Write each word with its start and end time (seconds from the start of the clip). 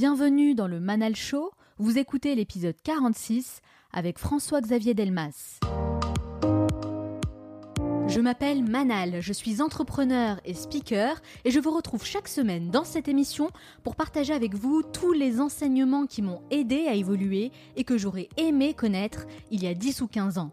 Bienvenue 0.00 0.54
dans 0.54 0.68
le 0.68 0.78
Manal 0.78 1.16
Show. 1.16 1.50
Vous 1.78 1.98
écoutez 1.98 2.36
l'épisode 2.36 2.76
46 2.84 3.62
avec 3.92 4.20
François-Xavier 4.20 4.94
Delmas. 4.94 5.58
Je 8.06 8.20
m'appelle 8.20 8.62
Manal, 8.62 9.20
je 9.20 9.32
suis 9.32 9.60
entrepreneur 9.60 10.40
et 10.44 10.54
speaker 10.54 11.20
et 11.44 11.50
je 11.50 11.58
vous 11.58 11.72
retrouve 11.72 12.04
chaque 12.04 12.28
semaine 12.28 12.70
dans 12.70 12.84
cette 12.84 13.08
émission 13.08 13.50
pour 13.82 13.96
partager 13.96 14.32
avec 14.32 14.54
vous 14.54 14.84
tous 14.84 15.12
les 15.12 15.40
enseignements 15.40 16.06
qui 16.06 16.22
m'ont 16.22 16.42
aidé 16.52 16.86
à 16.86 16.94
évoluer 16.94 17.50
et 17.74 17.82
que 17.82 17.98
j'aurais 17.98 18.28
aimé 18.36 18.74
connaître 18.74 19.26
il 19.50 19.64
y 19.64 19.66
a 19.66 19.74
10 19.74 20.02
ou 20.02 20.06
15 20.06 20.38
ans 20.38 20.52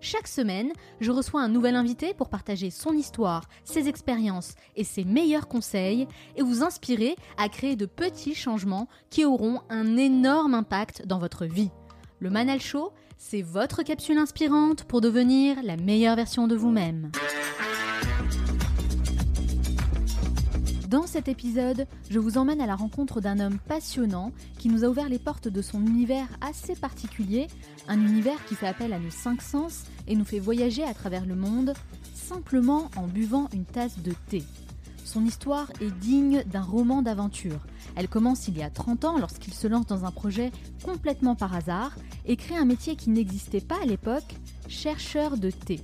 chaque 0.00 0.28
semaine, 0.28 0.72
je 1.00 1.10
reçois 1.10 1.42
un 1.42 1.48
nouvel 1.48 1.76
invité 1.76 2.14
pour 2.14 2.30
partager 2.30 2.70
son 2.70 2.92
histoire, 2.92 3.44
ses 3.64 3.88
expériences 3.88 4.54
et 4.76 4.84
ses 4.84 5.04
meilleurs 5.04 5.46
conseils 5.46 6.08
et 6.36 6.42
vous 6.42 6.62
inspirer 6.62 7.16
à 7.36 7.48
créer 7.48 7.76
de 7.76 7.86
petits 7.86 8.34
changements 8.34 8.88
qui 9.10 9.24
auront 9.24 9.60
un 9.68 9.96
énorme 9.96 10.54
impact 10.54 11.06
dans 11.06 11.18
votre 11.18 11.44
vie. 11.44 11.70
Le 12.18 12.30
Manal 12.30 12.60
Show, 12.60 12.92
c'est 13.18 13.42
votre 13.42 13.82
capsule 13.82 14.18
inspirante 14.18 14.84
pour 14.84 15.02
devenir 15.02 15.58
la 15.62 15.76
meilleure 15.76 16.16
version 16.16 16.48
de 16.48 16.56
vous-même. 16.56 17.12
Dans 20.90 21.06
cet 21.06 21.28
épisode, 21.28 21.86
je 22.10 22.18
vous 22.18 22.36
emmène 22.36 22.60
à 22.60 22.66
la 22.66 22.74
rencontre 22.74 23.20
d'un 23.20 23.38
homme 23.38 23.60
passionnant 23.60 24.32
qui 24.58 24.68
nous 24.68 24.84
a 24.84 24.88
ouvert 24.88 25.08
les 25.08 25.20
portes 25.20 25.46
de 25.46 25.62
son 25.62 25.86
univers 25.86 26.26
assez 26.40 26.74
particulier, 26.74 27.46
un 27.86 28.00
univers 28.00 28.44
qui 28.46 28.56
fait 28.56 28.66
appel 28.66 28.92
à 28.92 28.98
nos 28.98 29.12
cinq 29.12 29.40
sens 29.40 29.84
et 30.08 30.16
nous 30.16 30.24
fait 30.24 30.40
voyager 30.40 30.82
à 30.82 30.92
travers 30.92 31.26
le 31.26 31.36
monde 31.36 31.74
simplement 32.12 32.90
en 32.96 33.06
buvant 33.06 33.48
une 33.52 33.66
tasse 33.66 34.00
de 34.00 34.12
thé. 34.30 34.42
Son 35.04 35.24
histoire 35.24 35.70
est 35.80 35.96
digne 36.00 36.42
d'un 36.46 36.60
roman 36.60 37.02
d'aventure. 37.02 37.60
Elle 37.94 38.08
commence 38.08 38.48
il 38.48 38.58
y 38.58 38.62
a 38.64 38.70
30 38.70 39.04
ans 39.04 39.18
lorsqu'il 39.20 39.54
se 39.54 39.68
lance 39.68 39.86
dans 39.86 40.04
un 40.04 40.10
projet 40.10 40.50
complètement 40.84 41.36
par 41.36 41.54
hasard 41.54 41.94
et 42.26 42.34
crée 42.34 42.56
un 42.56 42.64
métier 42.64 42.96
qui 42.96 43.10
n'existait 43.10 43.60
pas 43.60 43.80
à 43.80 43.86
l'époque, 43.86 44.34
chercheur 44.66 45.36
de 45.36 45.52
thé. 45.52 45.78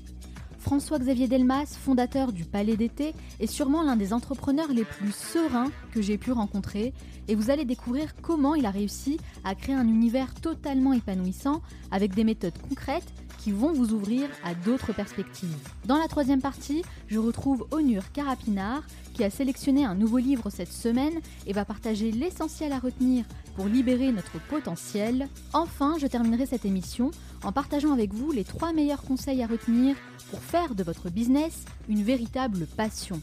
François-Xavier 0.67 1.29
Delmas, 1.29 1.77
fondateur 1.81 2.33
du 2.33 2.45
Palais 2.45 2.77
d'été, 2.77 3.15
est 3.39 3.47
sûrement 3.47 3.85
l'un 3.85 3.95
des 3.95 4.13
entrepreneurs 4.13 4.73
les 4.73 4.83
plus 4.83 5.13
sereins 5.13 5.71
que 5.93 6.03
j'ai 6.03 6.19
pu 6.19 6.33
rencontrer. 6.33 6.93
Et 7.29 7.37
vous 7.37 7.51
allez 7.51 7.65
découvrir 7.65 8.17
comment 8.21 8.57
il 8.57 8.67
a 8.67 8.73
réussi 8.73 9.19
à 9.45 9.55
créer 9.55 9.77
un 9.77 9.87
univers 9.87 10.35
totalement 10.35 10.93
épanouissant 10.93 11.63
avec 11.93 12.17
des 12.17 12.25
méthodes 12.25 12.59
concrètes 12.69 13.15
qui 13.47 13.53
vont 13.53 13.73
vous 13.73 13.93
ouvrir 13.93 14.29
à 14.43 14.57
d'autres 14.57 14.93
perspectives. 14.93 15.57
Dans 15.85 15.99
la 15.99 16.09
troisième 16.09 16.41
partie, 16.41 16.83
je 17.07 17.21
retrouve 17.21 17.65
Onur 17.71 18.11
Karapinard 18.11 18.83
qui 19.15 19.23
a 19.23 19.31
sélectionné 19.31 19.85
un 19.85 19.95
nouveau 19.95 20.19
livre 20.19 20.51
cette 20.51 20.73
semaine 20.73 21.21
et 21.47 21.53
va 21.53 21.65
partager 21.65 22.11
l'essentiel 22.11 22.73
à 22.73 22.81
retenir 22.81 23.25
pour 23.55 23.67
libérer 23.67 24.11
notre 24.11 24.41
potentiel. 24.49 25.29
Enfin, 25.53 25.95
je 26.01 26.09
terminerai 26.09 26.47
cette 26.47 26.65
émission 26.65 27.13
en 27.45 27.53
partageant 27.53 27.93
avec 27.93 28.13
vous 28.13 28.33
les 28.33 28.43
trois 28.43 28.73
meilleurs 28.73 29.03
conseils 29.03 29.45
à 29.45 29.47
retenir 29.47 29.95
pour 30.33 30.41
faire 30.41 30.75
de 30.75 30.83
votre 30.83 31.09
business 31.09 31.67
une 31.89 32.03
véritable 32.03 32.67
passion. 32.77 33.23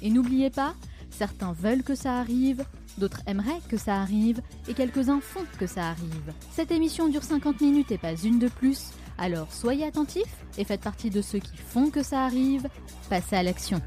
Et 0.00 0.08
n'oubliez 0.08 0.48
pas, 0.48 0.72
certains 1.10 1.52
veulent 1.52 1.82
que 1.82 1.94
ça 1.94 2.14
arrive, 2.14 2.64
d'autres 2.96 3.20
aimeraient 3.26 3.60
que 3.68 3.76
ça 3.76 4.00
arrive, 4.00 4.40
et 4.66 4.72
quelques-uns 4.72 5.20
font 5.20 5.44
que 5.58 5.66
ça 5.66 5.90
arrive. 5.90 6.32
Cette 6.52 6.70
émission 6.70 7.08
dure 7.08 7.22
50 7.22 7.60
minutes 7.60 7.92
et 7.92 7.98
pas 7.98 8.14
une 8.14 8.38
de 8.38 8.48
plus, 8.48 8.92
alors 9.18 9.52
soyez 9.52 9.84
attentifs 9.84 10.44
et 10.56 10.64
faites 10.64 10.80
partie 10.80 11.10
de 11.10 11.20
ceux 11.20 11.40
qui 11.40 11.56
font 11.56 11.90
que 11.90 12.02
ça 12.02 12.24
arrive. 12.24 12.68
Passez 13.10 13.36
à 13.36 13.42
l'action. 13.42 13.82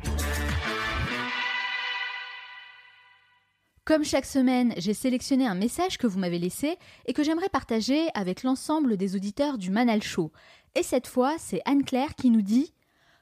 Comme 3.84 4.03
chaque 4.06 4.25
semaine, 4.25 4.74
j'ai 4.78 4.94
sélectionné 4.94 5.47
un 5.47 5.56
message 5.56 5.97
que 5.97 6.06
vous 6.06 6.20
m'avez 6.20 6.38
laissé 6.38 6.78
et 7.08 7.14
que 7.14 7.24
j'aimerais 7.24 7.50
partager 7.50 8.09
avec 8.14 8.44
l'ensemble 8.44 8.96
des 8.96 9.16
auditeurs 9.16 9.58
du 9.58 9.72
Manal 9.72 10.03
Show. 10.03 10.31
Et 10.75 10.84
cette 10.84 11.08
fois, 11.08 11.36
c'est 11.40 11.62
Anne-Claire 11.66 12.16
qui 12.16 12.30
nous 12.30 12.44
dit 12.44 12.74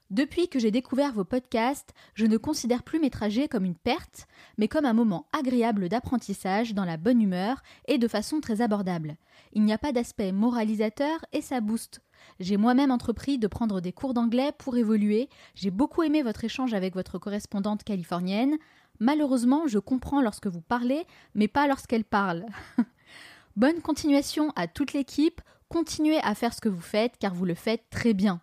Depuis 0.10 0.48
que 0.48 0.58
j'ai 0.58 0.72
découvert 0.72 1.14
vos 1.14 1.24
podcasts, 1.24 1.94
je 2.16 2.26
ne 2.26 2.38
considère 2.38 2.82
plus 2.82 3.00
mes 3.00 3.12
trajets 3.12 3.48
comme 3.48 3.64
une 3.64 3.76
perte, 3.76 4.28
mais 4.58 4.68
comme 4.68 4.86
un 4.86 4.94
moment 4.94 5.28
agréable 5.38 5.88
d'apprentissage 5.88 6.74
dans 6.74 6.86
la 6.86 6.98
bonne 6.98 7.22
humeur 7.22 7.62
et 7.88 8.00
de 8.00 8.08
façon 8.08 8.42
très 8.42 8.62
abordable. 8.62 9.18
Il 9.54 9.64
n'y 9.64 9.74
a 9.74 9.78
pas 9.78 9.92
d'aspect 9.92 10.32
moralisateur 10.32 11.24
et 11.32 11.42
ça 11.42 11.62
booste. 11.62 12.02
J'ai 12.40 12.58
moi-même 12.58 12.90
entrepris 12.90 13.38
de 13.38 13.46
prendre 13.46 13.82
des 13.82 13.92
cours 13.92 14.16
d'anglais 14.16 14.52
pour 14.58 14.78
évoluer. 14.78 15.30
J'ai 15.54 15.70
beaucoup 15.70 16.02
aimé 16.02 16.24
votre 16.24 16.44
échange 16.44 16.74
avec 16.74 16.96
votre 16.96 17.20
correspondante 17.20 17.84
californienne. 17.84 18.58
Malheureusement, 19.00 19.68
je 19.68 19.78
comprends 19.78 20.22
lorsque 20.22 20.48
vous 20.48 20.62
parlez, 20.62 21.06
mais 21.36 21.48
pas 21.48 21.68
lorsqu'elle 21.68 22.04
parle. 22.04 22.48
Bonne 23.56 23.82
continuation 23.82 24.52
à 24.56 24.68
toute 24.68 24.94
l'équipe. 24.94 25.40
Continuez 25.68 26.18
à 26.24 26.34
faire 26.34 26.56
ce 26.56 26.62
que 26.62 26.70
vous 26.70 26.82
faites 26.82 27.14
car 27.20 27.36
vous 27.36 27.46
le 27.46 27.54
faites 27.54 27.84
très 27.92 28.16
bien. 28.16 28.42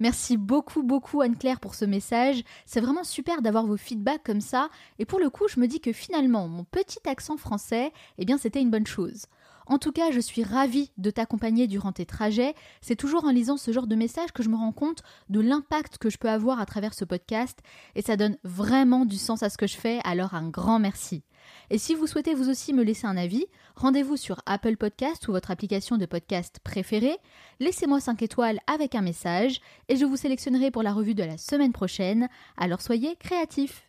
Merci 0.00 0.36
beaucoup, 0.36 0.82
beaucoup 0.82 1.20
Anne-Claire 1.20 1.60
pour 1.60 1.74
ce 1.74 1.84
message. 1.84 2.42
C'est 2.66 2.80
vraiment 2.80 3.04
super 3.04 3.42
d'avoir 3.42 3.66
vos 3.66 3.76
feedbacks 3.76 4.22
comme 4.22 4.40
ça. 4.40 4.68
Et 4.98 5.04
pour 5.04 5.18
le 5.18 5.30
coup, 5.30 5.48
je 5.48 5.58
me 5.58 5.66
dis 5.66 5.80
que 5.80 5.92
finalement, 5.92 6.48
mon 6.48 6.64
petit 6.64 7.00
accent 7.08 7.36
français, 7.36 7.92
eh 8.18 8.24
bien, 8.24 8.38
c'était 8.38 8.60
une 8.60 8.70
bonne 8.70 8.86
chose. 8.86 9.26
En 9.68 9.78
tout 9.78 9.92
cas, 9.92 10.10
je 10.10 10.20
suis 10.20 10.42
ravie 10.42 10.90
de 10.96 11.10
t'accompagner 11.10 11.66
durant 11.66 11.92
tes 11.92 12.06
trajets. 12.06 12.54
C'est 12.80 12.96
toujours 12.96 13.24
en 13.24 13.30
lisant 13.30 13.58
ce 13.58 13.70
genre 13.70 13.86
de 13.86 13.96
messages 13.96 14.32
que 14.32 14.42
je 14.42 14.48
me 14.48 14.56
rends 14.56 14.72
compte 14.72 15.02
de 15.28 15.40
l'impact 15.40 15.98
que 15.98 16.08
je 16.08 16.16
peux 16.16 16.30
avoir 16.30 16.58
à 16.58 16.64
travers 16.64 16.94
ce 16.94 17.04
podcast 17.04 17.58
et 17.94 18.00
ça 18.00 18.16
donne 18.16 18.38
vraiment 18.44 19.04
du 19.04 19.18
sens 19.18 19.42
à 19.42 19.50
ce 19.50 19.58
que 19.58 19.66
je 19.66 19.76
fais, 19.76 20.00
alors 20.04 20.34
un 20.34 20.48
grand 20.48 20.78
merci. 20.78 21.22
Et 21.70 21.78
si 21.78 21.94
vous 21.94 22.06
souhaitez 22.06 22.34
vous 22.34 22.48
aussi 22.48 22.72
me 22.72 22.82
laisser 22.82 23.06
un 23.06 23.16
avis, 23.16 23.46
rendez-vous 23.76 24.16
sur 24.16 24.40
Apple 24.46 24.76
Podcast 24.76 25.28
ou 25.28 25.32
votre 25.32 25.50
application 25.50 25.96
de 25.96 26.06
podcast 26.06 26.58
préférée, 26.62 27.16
laissez-moi 27.60 28.00
5 28.00 28.22
étoiles 28.22 28.60
avec 28.66 28.94
un 28.94 29.02
message 29.02 29.60
et 29.88 29.96
je 29.96 30.04
vous 30.04 30.16
sélectionnerai 30.16 30.70
pour 30.70 30.82
la 30.82 30.92
revue 30.92 31.14
de 31.14 31.24
la 31.24 31.38
semaine 31.38 31.72
prochaine, 31.72 32.28
alors 32.56 32.80
soyez 32.80 33.16
créatifs. 33.16 33.88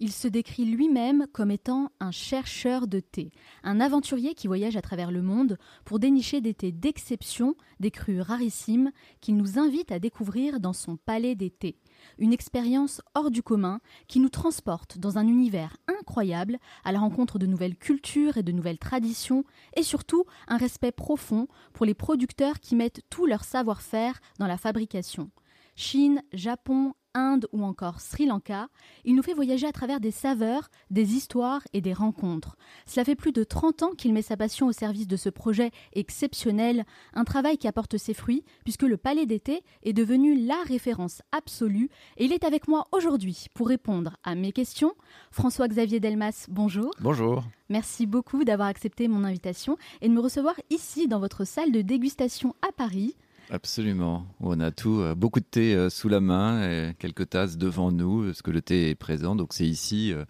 Il 0.00 0.12
se 0.12 0.26
décrit 0.26 0.64
lui-même 0.64 1.26
comme 1.32 1.50
étant 1.50 1.90
un 2.00 2.10
chercheur 2.10 2.88
de 2.88 3.00
thé, 3.00 3.30
un 3.62 3.80
aventurier 3.80 4.34
qui 4.34 4.48
voyage 4.48 4.76
à 4.76 4.82
travers 4.82 5.10
le 5.10 5.22
monde 5.22 5.56
pour 5.84 5.98
dénicher 5.98 6.40
des 6.40 6.52
thés 6.52 6.72
d'exception, 6.72 7.54
des 7.80 7.90
crus 7.90 8.20
rarissimes, 8.20 8.90
qu'il 9.20 9.36
nous 9.36 9.58
invite 9.58 9.92
à 9.92 10.00
découvrir 10.00 10.58
dans 10.58 10.72
son 10.72 10.96
palais 10.96 11.36
des 11.36 11.50
thés. 11.50 11.78
Une 12.18 12.32
expérience 12.32 13.00
hors 13.14 13.30
du 13.30 13.42
commun 13.42 13.80
qui 14.08 14.20
nous 14.20 14.28
transporte 14.28 14.98
dans 14.98 15.18
un 15.18 15.26
univers 15.26 15.76
incroyable 15.86 16.58
à 16.84 16.92
la 16.92 17.00
rencontre 17.00 17.38
de 17.38 17.46
nouvelles 17.46 17.76
cultures 17.76 18.36
et 18.36 18.42
de 18.42 18.52
nouvelles 18.52 18.78
traditions, 18.78 19.44
et 19.76 19.82
surtout 19.82 20.24
un 20.48 20.56
respect 20.56 20.92
profond 20.92 21.48
pour 21.72 21.86
les 21.86 21.94
producteurs 21.94 22.60
qui 22.60 22.76
mettent 22.76 23.02
tout 23.10 23.26
leur 23.26 23.44
savoir-faire 23.44 24.20
dans 24.38 24.46
la 24.46 24.56
fabrication. 24.56 25.30
Chine, 25.76 26.22
Japon, 26.32 26.94
Inde 27.14 27.46
ou 27.52 27.64
encore 27.64 28.00
Sri 28.00 28.26
Lanka, 28.26 28.68
il 29.04 29.14
nous 29.14 29.22
fait 29.22 29.34
voyager 29.34 29.66
à 29.66 29.72
travers 29.72 30.00
des 30.00 30.10
saveurs, 30.10 30.68
des 30.90 31.14
histoires 31.14 31.62
et 31.72 31.80
des 31.80 31.92
rencontres. 31.92 32.56
Cela 32.86 33.04
fait 33.04 33.14
plus 33.14 33.32
de 33.32 33.44
30 33.44 33.82
ans 33.82 33.90
qu'il 33.96 34.12
met 34.12 34.22
sa 34.22 34.36
passion 34.36 34.66
au 34.66 34.72
service 34.72 35.06
de 35.06 35.16
ce 35.16 35.28
projet 35.28 35.70
exceptionnel, 35.92 36.84
un 37.14 37.24
travail 37.24 37.58
qui 37.58 37.68
apporte 37.68 37.96
ses 37.96 38.14
fruits 38.14 38.44
puisque 38.64 38.82
le 38.82 38.96
Palais 38.96 39.26
d'été 39.26 39.62
est 39.82 39.92
devenu 39.92 40.44
la 40.44 40.60
référence 40.66 41.22
absolue 41.32 41.90
et 42.16 42.24
il 42.24 42.32
est 42.32 42.44
avec 42.44 42.68
moi 42.68 42.86
aujourd'hui 42.92 43.46
pour 43.54 43.68
répondre 43.68 44.16
à 44.24 44.34
mes 44.34 44.52
questions. 44.52 44.94
François-Xavier 45.30 46.00
Delmas, 46.00 46.46
bonjour. 46.48 46.90
Bonjour. 47.00 47.44
Merci 47.68 48.06
beaucoup 48.06 48.44
d'avoir 48.44 48.68
accepté 48.68 49.08
mon 49.08 49.24
invitation 49.24 49.78
et 50.00 50.08
de 50.08 50.12
me 50.12 50.20
recevoir 50.20 50.54
ici 50.70 51.08
dans 51.08 51.18
votre 51.18 51.44
salle 51.44 51.72
de 51.72 51.80
dégustation 51.80 52.54
à 52.62 52.72
Paris. 52.72 53.16
Absolument. 53.50 54.26
On 54.40 54.58
a 54.60 54.70
tout, 54.70 55.00
euh, 55.00 55.14
beaucoup 55.14 55.40
de 55.40 55.44
thé 55.44 55.74
euh, 55.74 55.90
sous 55.90 56.08
la 56.08 56.20
main 56.20 56.62
et 56.62 56.94
quelques 56.98 57.30
tasses 57.30 57.56
devant 57.56 57.92
nous, 57.92 58.24
parce 58.26 58.42
que 58.42 58.50
le 58.50 58.62
thé 58.62 58.90
est 58.90 58.94
présent. 58.94 59.36
Donc 59.36 59.52
c'est 59.52 59.66
ici 59.66 60.12
euh, 60.12 60.24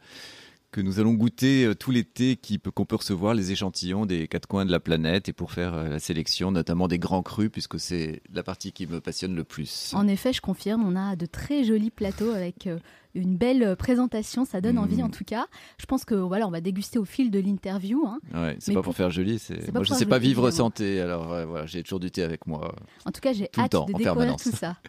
que 0.73 0.81
nous 0.81 0.99
allons 0.99 1.15
goûter 1.15 1.65
euh, 1.65 1.75
tout 1.75 1.91
l'été 1.91 2.39
qu'on 2.75 2.85
peut 2.85 2.97
recevoir 2.97 3.35
les 3.35 3.53
échantillons 3.53 4.07
des 4.07 4.27
quatre 4.27 4.47
coins 4.47 4.65
de 4.65 4.73
la 4.73 4.81
planète 4.81 5.29
et 5.29 5.33
pour 5.33 5.53
faire 5.53 5.77
la 5.77 6.01
sélection, 6.01 6.51
notamment 6.51 6.89
des 6.89 6.99
grands 6.99 7.23
crus, 7.23 7.51
puisque 7.51 7.79
c'est 7.79 8.23
la 8.33 8.43
partie 8.43 8.73
qui 8.73 8.87
me 8.87 9.01
passionne 9.01 9.35
le 9.37 9.45
plus. 9.45 9.93
En 9.95 10.09
effet, 10.09 10.33
je 10.33 10.41
confirme, 10.41 10.85
on 10.85 10.97
a 10.97 11.15
de 11.15 11.27
très 11.27 11.65
jolis 11.65 11.91
plateaux 11.91 12.33
avec 12.33 12.69
une 13.15 13.37
belle 13.37 13.77
présentation, 13.77 14.45
ça 14.45 14.61
donne 14.61 14.79
envie 14.79 15.03
en 15.03 15.11
tout 15.11 15.25
cas. 15.25 15.47
Je 15.79 15.87
pense 15.87 16.05
que 16.05 16.15
voilà, 16.15 16.47
on 16.47 16.51
va 16.51 16.61
déguster 16.61 16.99
au 16.99 17.05
fil 17.05 17.31
de 17.31 17.39
l'interview. 17.39 18.07
Hein. 18.07 18.19
Ouais, 18.35 18.57
c'est 18.59 18.75
pas 18.75 18.83
pour, 18.83 18.95
faire 18.95 19.11
joli, 19.11 19.39
c'est. 19.39 19.73
Moi, 19.73 19.85
je 19.85 19.95
sais 19.95 20.07
pas 20.07 20.19
vivre 20.19 20.51
santé, 20.51 21.01
alors 21.01 21.47
voilà, 21.47 21.67
j'ai 21.67 21.83
toujours 21.83 22.01
du 22.01 22.11
thé 22.11 22.23
avec 22.23 22.47
moi. 22.47 22.75
En 23.05 23.13
tout 23.13 23.21
cas, 23.21 23.33
j'ai 23.33 23.49
hâte 23.59 23.73
de 23.73 23.93
découvrir 23.93 24.37
tout 24.37 24.51
ça. 24.51 24.77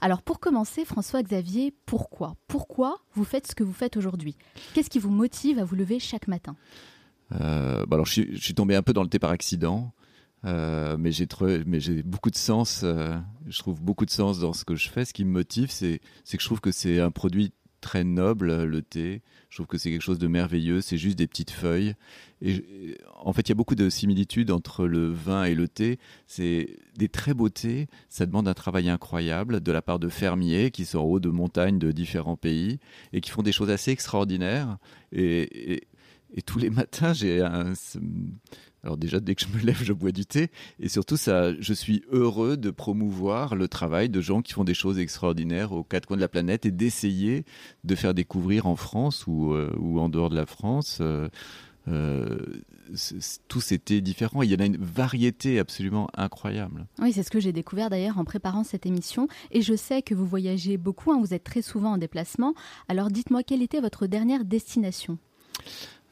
Alors 0.00 0.22
pour 0.22 0.38
commencer, 0.38 0.84
François 0.84 1.22
Xavier, 1.22 1.74
pourquoi? 1.86 2.36
Pourquoi 2.46 2.98
vous 3.14 3.24
faites 3.24 3.48
ce 3.48 3.54
que 3.54 3.64
vous 3.64 3.72
faites 3.72 3.96
aujourd'hui? 3.96 4.36
Qu'est-ce 4.74 4.90
qui 4.90 5.00
vous 5.00 5.10
motive 5.10 5.58
à 5.58 5.64
vous 5.64 5.74
lever 5.74 5.98
chaque 5.98 6.28
matin? 6.28 6.56
Euh, 7.32 7.84
bah 7.86 7.96
alors 7.96 8.06
je 8.06 8.22
suis, 8.36 8.54
tombé 8.54 8.74
un 8.74 8.82
peu 8.82 8.92
dans 8.92 9.02
le 9.02 9.08
thé 9.08 9.18
par 9.18 9.30
accident. 9.30 9.92
Euh, 10.44 10.96
mais 10.98 11.10
j'ai 11.10 12.02
beaucoup 12.02 12.30
de 12.30 12.36
sens. 12.36 12.82
Euh, 12.84 13.16
je 13.46 13.58
trouve 13.58 13.80
beaucoup 13.80 14.04
de 14.04 14.10
sens 14.10 14.38
dans 14.38 14.52
ce 14.52 14.64
que 14.64 14.76
je 14.76 14.88
fais. 14.88 15.04
Ce 15.04 15.12
qui 15.12 15.24
me 15.24 15.32
motive, 15.32 15.70
c'est 15.70 15.98
que 15.98 16.40
je 16.40 16.44
trouve 16.44 16.60
que 16.60 16.72
c'est 16.72 17.00
un 17.00 17.10
produit 17.10 17.52
très 17.80 18.02
noble, 18.02 18.64
le 18.64 18.82
thé. 18.82 19.22
Je 19.50 19.56
trouve 19.56 19.66
que 19.66 19.78
c'est 19.78 19.90
quelque 19.90 20.02
chose 20.02 20.18
de 20.18 20.26
merveilleux. 20.26 20.80
C'est 20.80 20.98
juste 20.98 21.16
des 21.16 21.26
petites 21.26 21.50
feuilles. 21.50 21.94
Et 22.42 22.96
en 23.20 23.32
fait, 23.32 23.42
il 23.42 23.50
y 23.50 23.52
a 23.52 23.54
beaucoup 23.54 23.74
de 23.74 23.88
similitudes 23.88 24.50
entre 24.50 24.86
le 24.86 25.08
vin 25.10 25.44
et 25.44 25.54
le 25.54 25.68
thé. 25.68 25.98
C'est 26.26 26.76
des 26.96 27.08
très 27.08 27.34
beaux 27.34 27.48
thés. 27.48 27.88
Ça 28.08 28.26
demande 28.26 28.48
un 28.48 28.54
travail 28.54 28.88
incroyable 28.88 29.60
de 29.60 29.72
la 29.72 29.82
part 29.82 29.98
de 29.98 30.08
fermiers 30.08 30.70
qui 30.70 30.84
sont 30.84 30.98
en 30.98 31.04
haut 31.04 31.20
de 31.20 31.30
montagnes 31.30 31.78
de 31.78 31.92
différents 31.92 32.36
pays 32.36 32.78
et 33.12 33.20
qui 33.20 33.30
font 33.30 33.42
des 33.42 33.52
choses 33.52 33.70
assez 33.70 33.90
extraordinaires. 33.90 34.78
et 35.12 35.88
et 36.34 36.42
tous 36.42 36.58
les 36.58 36.70
matins, 36.70 37.12
j'ai 37.12 37.42
un. 37.42 37.72
Alors 38.84 38.96
déjà, 38.96 39.20
dès 39.20 39.34
que 39.34 39.42
je 39.42 39.48
me 39.48 39.62
lève, 39.62 39.82
je 39.82 39.92
bois 39.92 40.12
du 40.12 40.24
thé. 40.24 40.50
Et 40.80 40.88
surtout, 40.88 41.16
ça, 41.16 41.52
je 41.60 41.72
suis 41.72 42.02
heureux 42.10 42.56
de 42.56 42.70
promouvoir 42.70 43.56
le 43.56 43.68
travail 43.68 44.08
de 44.08 44.20
gens 44.20 44.42
qui 44.42 44.52
font 44.52 44.64
des 44.64 44.74
choses 44.74 44.98
extraordinaires 44.98 45.72
aux 45.72 45.82
quatre 45.82 46.06
coins 46.06 46.16
de 46.16 46.22
la 46.22 46.28
planète 46.28 46.66
et 46.66 46.70
d'essayer 46.70 47.44
de 47.84 47.94
faire 47.94 48.14
découvrir 48.14 48.66
en 48.66 48.76
France 48.76 49.26
ou, 49.26 49.52
euh, 49.52 49.74
ou 49.78 49.98
en 50.00 50.08
dehors 50.08 50.30
de 50.30 50.36
la 50.36 50.46
France 50.46 50.98
euh, 51.00 51.28
euh, 51.88 52.38
tous 53.48 53.72
différents. 53.72 54.42
Il 54.42 54.50
y 54.50 54.54
en 54.54 54.60
a 54.60 54.66
une 54.66 54.76
variété 54.76 55.58
absolument 55.58 56.08
incroyable. 56.14 56.86
Oui, 57.00 57.12
c'est 57.12 57.22
ce 57.22 57.30
que 57.30 57.40
j'ai 57.40 57.52
découvert 57.52 57.90
d'ailleurs 57.90 58.18
en 58.18 58.24
préparant 58.24 58.64
cette 58.64 58.86
émission. 58.86 59.28
Et 59.50 59.62
je 59.62 59.74
sais 59.74 60.02
que 60.02 60.14
vous 60.14 60.26
voyagez 60.26 60.76
beaucoup, 60.76 61.12
hein, 61.12 61.18
vous 61.20 61.34
êtes 61.34 61.44
très 61.44 61.62
souvent 61.62 61.92
en 61.92 61.98
déplacement. 61.98 62.54
Alors 62.88 63.10
dites-moi, 63.10 63.42
quelle 63.42 63.62
était 63.62 63.80
votre 63.80 64.06
dernière 64.06 64.44
destination? 64.44 65.18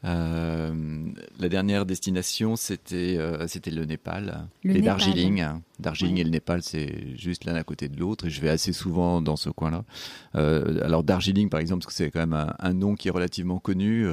Euh, 0.05 1.09
la 1.39 1.49
dernière 1.49 1.85
destination, 1.85 2.55
c'était 2.55 3.17
euh, 3.17 3.47
c'était 3.47 3.71
le 3.71 3.85
Népal 3.85 4.47
et 4.63 4.81
Darjeeling. 4.81 5.43
Darjeeling 5.79 6.17
et 6.19 6.23
le 6.23 6.29
Népal, 6.29 6.61
c'est 6.61 7.17
juste 7.17 7.45
l'un 7.45 7.55
à 7.55 7.63
côté 7.63 7.89
de 7.89 7.99
l'autre. 7.99 8.27
Et 8.27 8.29
je 8.29 8.39
vais 8.39 8.49
assez 8.49 8.73
souvent 8.73 9.21
dans 9.21 9.35
ce 9.35 9.49
coin-là. 9.49 9.83
Euh, 10.35 10.83
alors 10.83 11.03
Darjeeling, 11.03 11.49
par 11.49 11.59
exemple, 11.59 11.83
parce 11.83 11.95
que 11.95 12.03
c'est 12.03 12.11
quand 12.11 12.25
même 12.25 12.53
un, 12.59 12.73
nom 12.73 12.95
qui 12.95 13.07
est 13.07 13.11
relativement 13.11 13.59
connu. 13.59 14.07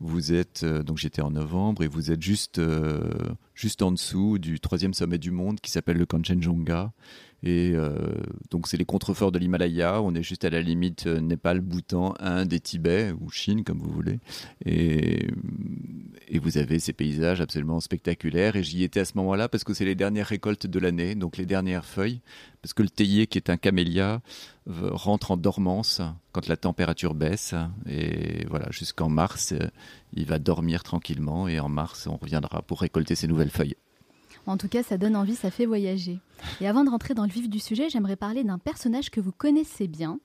vous 0.00 0.32
êtes 0.32 0.64
donc 0.64 0.98
j'étais 0.98 1.22
en 1.22 1.30
novembre 1.30 1.84
et 1.84 1.88
vous 1.88 2.10
êtes 2.10 2.22
juste 2.22 2.60
juste 3.54 3.82
en 3.82 3.92
dessous 3.92 4.38
du 4.38 4.60
troisième 4.60 4.94
sommet 4.94 5.18
du 5.18 5.30
monde 5.30 5.60
qui 5.60 5.70
s'appelle 5.70 5.98
le 5.98 6.06
Kanchenjunga 6.06 6.92
et 7.44 7.72
euh, 7.74 7.96
donc 8.50 8.68
c'est 8.68 8.76
les 8.76 8.84
contreforts 8.84 9.32
de 9.32 9.38
l'Himalaya. 9.38 10.00
On 10.00 10.14
est 10.14 10.22
juste 10.22 10.44
à 10.44 10.50
la 10.50 10.62
limite 10.62 11.06
euh, 11.06 11.20
Népal, 11.20 11.60
Bhoutan, 11.60 12.14
Inde 12.20 12.52
et 12.52 12.60
Tibet 12.60 13.12
ou 13.20 13.30
Chine 13.30 13.64
comme 13.64 13.78
vous 13.78 13.90
voulez. 13.90 14.20
Et, 14.64 15.26
et 16.28 16.38
vous 16.38 16.56
avez 16.58 16.78
ces 16.78 16.92
paysages 16.92 17.40
absolument 17.40 17.80
spectaculaires. 17.80 18.54
Et 18.54 18.62
j'y 18.62 18.84
étais 18.84 19.00
à 19.00 19.04
ce 19.04 19.16
moment-là 19.16 19.48
parce 19.48 19.64
que 19.64 19.74
c'est 19.74 19.84
les 19.84 19.96
dernières 19.96 20.28
récoltes 20.28 20.68
de 20.68 20.78
l'année, 20.78 21.16
donc 21.16 21.36
les 21.36 21.46
dernières 21.46 21.84
feuilles. 21.84 22.20
Parce 22.62 22.74
que 22.74 22.82
le 22.82 22.88
théier, 22.88 23.26
qui 23.26 23.38
est 23.38 23.50
un 23.50 23.56
camélia, 23.56 24.20
rentre 24.66 25.32
en 25.32 25.36
dormance 25.36 26.00
quand 26.30 26.46
la 26.46 26.56
température 26.56 27.14
baisse. 27.14 27.54
Et 27.88 28.46
voilà, 28.48 28.70
jusqu'en 28.70 29.08
mars, 29.08 29.52
euh, 29.52 29.68
il 30.12 30.26
va 30.26 30.38
dormir 30.38 30.84
tranquillement. 30.84 31.48
Et 31.48 31.58
en 31.58 31.68
mars, 31.68 32.06
on 32.06 32.16
reviendra 32.16 32.62
pour 32.62 32.80
récolter 32.80 33.16
ses 33.16 33.26
nouvelles 33.26 33.50
feuilles. 33.50 33.76
En 34.46 34.56
tout 34.56 34.68
cas, 34.68 34.82
ça 34.82 34.96
donne 34.96 35.16
envie, 35.16 35.34
ça 35.34 35.50
fait 35.50 35.66
voyager. 35.66 36.18
Et 36.60 36.68
avant 36.68 36.84
de 36.84 36.90
rentrer 36.90 37.14
dans 37.14 37.24
le 37.24 37.30
vif 37.30 37.48
du 37.48 37.58
sujet, 37.58 37.88
j'aimerais 37.88 38.16
parler 38.16 38.44
d'un 38.44 38.58
personnage 38.58 39.10
que 39.10 39.20
vous 39.20 39.32
connaissez 39.32 39.88
bien. 39.88 40.18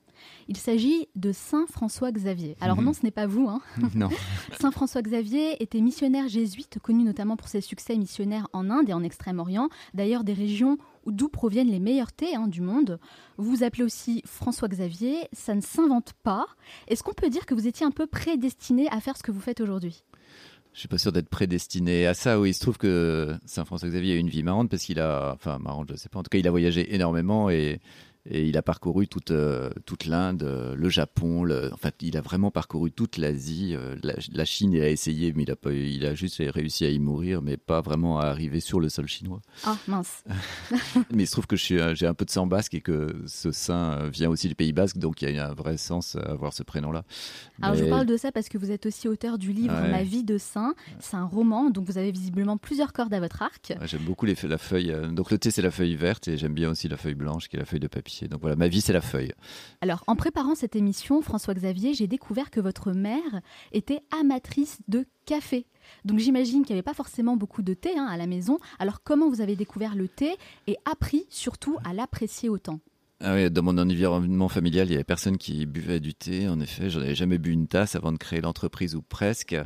Il 0.48 0.56
s'agit 0.56 1.08
de 1.16 1.32
Saint 1.32 1.66
François 1.66 2.12
Xavier. 2.12 2.56
Alors 2.60 2.78
mhm. 2.78 2.84
non, 2.84 2.92
ce 2.92 3.02
n'est 3.02 3.10
pas 3.10 3.26
vous. 3.26 3.48
Hein. 3.48 3.60
Non. 3.94 4.08
Saint 4.60 4.70
François 4.70 5.02
Xavier 5.02 5.62
était 5.62 5.80
missionnaire 5.80 6.28
jésuite, 6.28 6.78
connu 6.80 7.02
notamment 7.02 7.36
pour 7.36 7.48
ses 7.48 7.60
succès 7.60 7.96
missionnaires 7.96 8.48
en 8.52 8.70
Inde 8.70 8.88
et 8.88 8.92
en 8.92 9.02
Extrême-Orient, 9.02 9.68
d'ailleurs 9.94 10.24
des 10.24 10.34
régions 10.34 10.78
d'où 11.06 11.28
proviennent 11.28 11.70
les 11.70 11.80
meilleurs 11.80 12.12
thés 12.12 12.34
hein, 12.34 12.48
du 12.48 12.60
monde. 12.60 12.98
Vous 13.38 13.50
vous 13.50 13.62
appelez 13.62 13.82
aussi 13.82 14.22
François 14.26 14.68
Xavier, 14.68 15.28
ça 15.32 15.54
ne 15.54 15.60
s'invente 15.60 16.12
pas. 16.22 16.46
Est-ce 16.86 17.02
qu'on 17.02 17.14
peut 17.14 17.30
dire 17.30 17.46
que 17.46 17.54
vous 17.54 17.66
étiez 17.66 17.86
un 17.86 17.90
peu 17.90 18.06
prédestiné 18.06 18.88
à 18.90 19.00
faire 19.00 19.16
ce 19.16 19.22
que 19.22 19.32
vous 19.32 19.40
faites 19.40 19.60
aujourd'hui? 19.60 20.04
Je 20.74 20.80
suis 20.80 20.88
pas 20.88 20.98
sûr 20.98 21.12
d'être 21.12 21.28
prédestiné 21.28 22.06
à 22.06 22.14
ça. 22.14 22.38
Oui, 22.38 22.50
il 22.50 22.54
se 22.54 22.60
trouve 22.60 22.78
que 22.78 23.34
Saint 23.46 23.64
François 23.64 23.88
Xavier 23.88 24.14
a 24.14 24.16
une 24.16 24.28
vie 24.28 24.42
marrante 24.42 24.70
parce 24.70 24.84
qu'il 24.84 25.00
a, 25.00 25.32
enfin 25.34 25.58
marrante, 25.58 25.88
je 25.90 25.96
sais 25.96 26.08
pas. 26.08 26.20
En 26.20 26.22
tout 26.22 26.28
cas, 26.30 26.38
il 26.38 26.46
a 26.46 26.50
voyagé 26.50 26.94
énormément 26.94 27.50
et 27.50 27.80
et 28.30 28.46
il 28.46 28.56
a 28.58 28.62
parcouru 28.62 29.08
toute, 29.08 29.30
euh, 29.30 29.70
toute 29.86 30.04
l'Inde, 30.04 30.42
euh, 30.42 30.74
le 30.74 30.88
Japon, 30.90 31.44
le, 31.44 31.72
en 31.72 31.76
fait, 31.76 31.94
il 32.02 32.16
a 32.16 32.20
vraiment 32.20 32.50
parcouru 32.50 32.92
toute 32.92 33.16
l'Asie. 33.16 33.74
Euh, 33.74 33.96
la, 34.02 34.44
Chine, 34.44 34.72
il 34.72 34.82
a 34.82 34.90
essayé, 34.90 35.32
mais 35.32 35.44
il 35.44 35.50
a, 35.50 35.56
pas, 35.56 35.72
il 35.72 36.04
a 36.04 36.14
juste 36.14 36.42
réussi 36.46 36.84
à 36.84 36.90
y 36.90 36.98
mourir, 36.98 37.40
mais 37.40 37.56
pas 37.56 37.80
vraiment 37.80 38.18
à 38.18 38.26
arriver 38.26 38.60
sur 38.60 38.80
le 38.80 38.90
sol 38.90 39.08
chinois. 39.08 39.40
Ah, 39.64 39.76
mince. 39.86 40.24
mais 41.10 41.22
il 41.22 41.26
se 41.26 41.32
trouve 41.32 41.46
que 41.46 41.56
j'ai 41.56 41.80
un 41.80 42.14
peu 42.14 42.26
de 42.26 42.30
sang 42.30 42.46
basque 42.46 42.74
et 42.74 42.80
que 42.80 43.22
ce 43.26 43.50
saint 43.50 44.08
vient 44.08 44.28
aussi 44.28 44.48
du 44.48 44.54
Pays 44.54 44.72
basque, 44.72 44.98
donc 44.98 45.22
il 45.22 45.30
y 45.30 45.38
a 45.38 45.48
un 45.48 45.54
vrai 45.54 45.78
sens 45.78 46.16
à 46.16 46.20
avoir 46.20 46.52
ce 46.52 46.62
prénom-là. 46.62 47.04
Alors, 47.62 47.76
je 47.76 47.84
vous 47.84 47.90
parle 47.90 48.06
de 48.06 48.16
ça 48.16 48.30
parce 48.30 48.48
que 48.48 48.58
vous 48.58 48.70
êtes 48.70 48.84
aussi 48.86 49.08
auteur 49.08 49.38
du 49.38 49.52
livre 49.52 49.74
Ma 49.88 50.02
vie 50.02 50.24
de 50.24 50.36
saint. 50.36 50.74
C'est 51.00 51.16
un 51.16 51.24
roman, 51.24 51.70
donc 51.70 51.86
vous 51.86 51.96
avez 51.96 52.10
visiblement 52.10 52.58
plusieurs 52.58 52.92
cordes 52.92 53.14
à 53.14 53.20
votre 53.20 53.42
arc. 53.42 53.72
j'aime 53.84 54.02
beaucoup 54.02 54.26
les, 54.26 54.36
la 54.42 54.58
feuille. 54.58 54.94
donc, 55.12 55.30
le 55.30 55.38
thé, 55.38 55.50
c'est 55.50 55.62
la 55.62 55.70
feuille 55.70 55.94
verte 55.94 56.28
et 56.28 56.36
j'aime 56.36 56.54
bien 56.54 56.68
aussi 56.70 56.88
la 56.88 56.96
feuille 56.96 57.14
blanche 57.14 57.48
qui 57.48 57.56
est 57.56 57.58
la 57.58 57.64
feuille 57.64 57.80
de 57.80 57.88
papier. 57.88 58.17
Donc 58.26 58.40
voilà, 58.40 58.56
ma 58.56 58.68
vie, 58.68 58.80
c'est 58.80 58.92
la 58.92 59.00
feuille. 59.00 59.32
Alors, 59.80 60.02
en 60.06 60.16
préparant 60.16 60.54
cette 60.54 60.74
émission, 60.74 61.22
François-Xavier, 61.22 61.94
j'ai 61.94 62.06
découvert 62.06 62.50
que 62.50 62.60
votre 62.60 62.92
mère 62.92 63.40
était 63.72 64.00
amatrice 64.18 64.78
de 64.88 65.06
café. 65.26 65.66
Donc 66.04 66.18
j'imagine 66.18 66.62
qu'il 66.62 66.74
n'y 66.74 66.78
avait 66.78 66.82
pas 66.82 66.94
forcément 66.94 67.36
beaucoup 67.36 67.62
de 67.62 67.74
thé 67.74 67.96
hein, 67.96 68.06
à 68.10 68.16
la 68.16 68.26
maison. 68.26 68.58
Alors 68.78 69.02
comment 69.02 69.28
vous 69.28 69.40
avez 69.40 69.56
découvert 69.56 69.94
le 69.94 70.08
thé 70.08 70.36
et 70.66 70.76
appris 70.90 71.26
surtout 71.28 71.78
à 71.84 71.92
l'apprécier 71.92 72.48
autant? 72.48 72.80
Ah 73.20 73.34
oui, 73.34 73.50
dans 73.50 73.64
mon 73.64 73.76
environnement 73.78 74.48
familial, 74.48 74.86
il 74.86 74.92
y 74.92 74.94
avait 74.94 75.02
personne 75.02 75.38
qui 75.38 75.66
buvait 75.66 75.98
du 75.98 76.14
thé. 76.14 76.48
En 76.48 76.60
effet, 76.60 76.88
j'en 76.88 77.00
avais 77.00 77.16
jamais 77.16 77.38
bu 77.38 77.50
une 77.50 77.66
tasse 77.66 77.96
avant 77.96 78.12
de 78.12 78.16
créer 78.16 78.40
l'entreprise 78.40 78.94
ou 78.94 79.02
presque. 79.02 79.56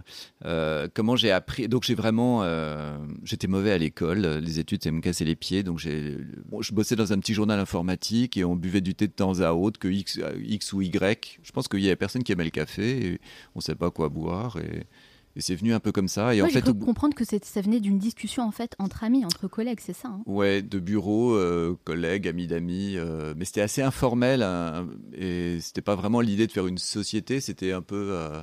Euh, 0.47 0.89
comment 0.95 1.17
j'ai 1.17 1.31
appris 1.31 1.69
Donc 1.69 1.83
j'ai 1.83 1.95
vraiment, 1.95 2.45
euh, 2.45 2.97
j'étais 3.25 3.49
mauvais 3.49 3.71
à 3.73 3.77
l'école. 3.77 4.21
Les 4.43 4.59
études, 4.59 4.83
ça 4.83 4.91
me 4.91 5.03
cassait 5.03 5.27
les 5.27 5.37
pieds. 5.37 5.63
Donc 5.63 5.79
j'ai, 5.81 6.17
je 6.61 6.73
bossais 6.73 6.97
dans 6.97 7.13
un 7.13 7.19
petit 7.19 7.35
journal 7.35 7.61
informatique 7.61 8.39
et 8.39 8.45
on 8.45 8.57
buvait 8.57 8.81
du 8.81 8.95
thé 8.95 9.07
de 9.07 9.13
temps 9.13 9.41
à 9.41 9.53
autre, 9.53 9.79
que 9.79 9.89
X, 9.89 10.19
X 10.43 10.73
ou 10.73 10.81
Y. 10.81 11.39
Je 11.43 11.53
pense 11.53 11.69
qu'il 11.69 11.81
y 11.81 11.89
avait 11.89 11.97
personne 11.97 12.23
qui 12.23 12.33
aimait 12.33 12.45
le 12.45 12.51
café. 12.51 13.07
Et 13.07 13.21
on 13.55 13.59
ne 13.59 13.63
savait 13.63 13.79
pas 13.79 13.91
quoi 13.91 14.09
boire 14.09 14.57
et 14.61 14.87
et 15.35 15.41
c'est 15.41 15.55
venu 15.55 15.73
un 15.73 15.81
peu 15.81 15.93
comme 15.93 16.09
ça. 16.09 16.35
Et 16.35 16.43
en 16.43 16.49
fait, 16.49 16.63
comprendre 16.79 17.15
que 17.15 17.25
ça 17.25 17.61
venait 17.61 17.81
d'une 17.81 17.99
discussion 17.99 18.43
en 18.43 18.51
fait 18.51 18.75
entre 18.79 19.05
amis, 19.05 19.25
entre 19.25 19.49
collègues, 19.49 19.81
c'est 19.81 19.95
ça. 19.95 20.09
Hein? 20.09 20.23
Ouais, 20.27 20.63
de 20.63 20.79
bureau, 20.79 21.35
euh, 21.35 21.77
collègues, 21.85 22.29
amis 22.29 22.47
d'amis. 22.47 22.97
Euh, 22.97 23.35
mais 23.37 23.45
c'était 23.45 23.63
assez 23.63 23.83
informel 23.83 24.43
hein, 24.43 24.87
et 25.15 25.59
c'était 25.61 25.83
pas 25.83 25.95
vraiment 25.95 26.21
l'idée 26.21 26.47
de 26.47 26.53
faire 26.53 26.67
une 26.67 26.79
société. 26.79 27.41
C'était 27.41 27.73
un 27.73 27.83
peu. 27.83 28.11
Euh, 28.13 28.43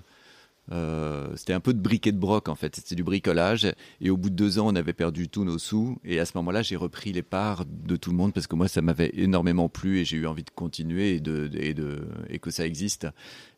euh, 0.71 1.35
c'était 1.35 1.53
un 1.53 1.59
peu 1.59 1.73
de 1.73 1.79
briquet 1.79 2.11
de 2.11 2.17
broc 2.17 2.47
en 2.47 2.55
fait, 2.55 2.75
c'était 2.75 2.95
du 2.95 3.03
bricolage. 3.03 3.71
Et 4.01 4.09
au 4.09 4.17
bout 4.17 4.29
de 4.29 4.35
deux 4.35 4.59
ans, 4.59 4.67
on 4.67 4.75
avait 4.75 4.93
perdu 4.93 5.27
tous 5.27 5.43
nos 5.43 5.57
sous. 5.57 5.97
Et 6.03 6.19
à 6.19 6.25
ce 6.25 6.33
moment-là, 6.35 6.61
j'ai 6.61 6.75
repris 6.75 7.11
les 7.11 7.23
parts 7.23 7.65
de 7.65 7.95
tout 7.95 8.11
le 8.11 8.17
monde 8.17 8.33
parce 8.33 8.47
que 8.47 8.55
moi, 8.55 8.67
ça 8.67 8.81
m'avait 8.81 9.11
énormément 9.13 9.69
plu 9.69 9.99
et 9.99 10.05
j'ai 10.05 10.17
eu 10.17 10.27
envie 10.27 10.43
de 10.43 10.51
continuer 10.51 11.15
et, 11.15 11.19
de, 11.19 11.49
et, 11.53 11.73
de, 11.73 12.07
et 12.29 12.39
que 12.39 12.51
ça 12.51 12.65
existe. 12.65 13.07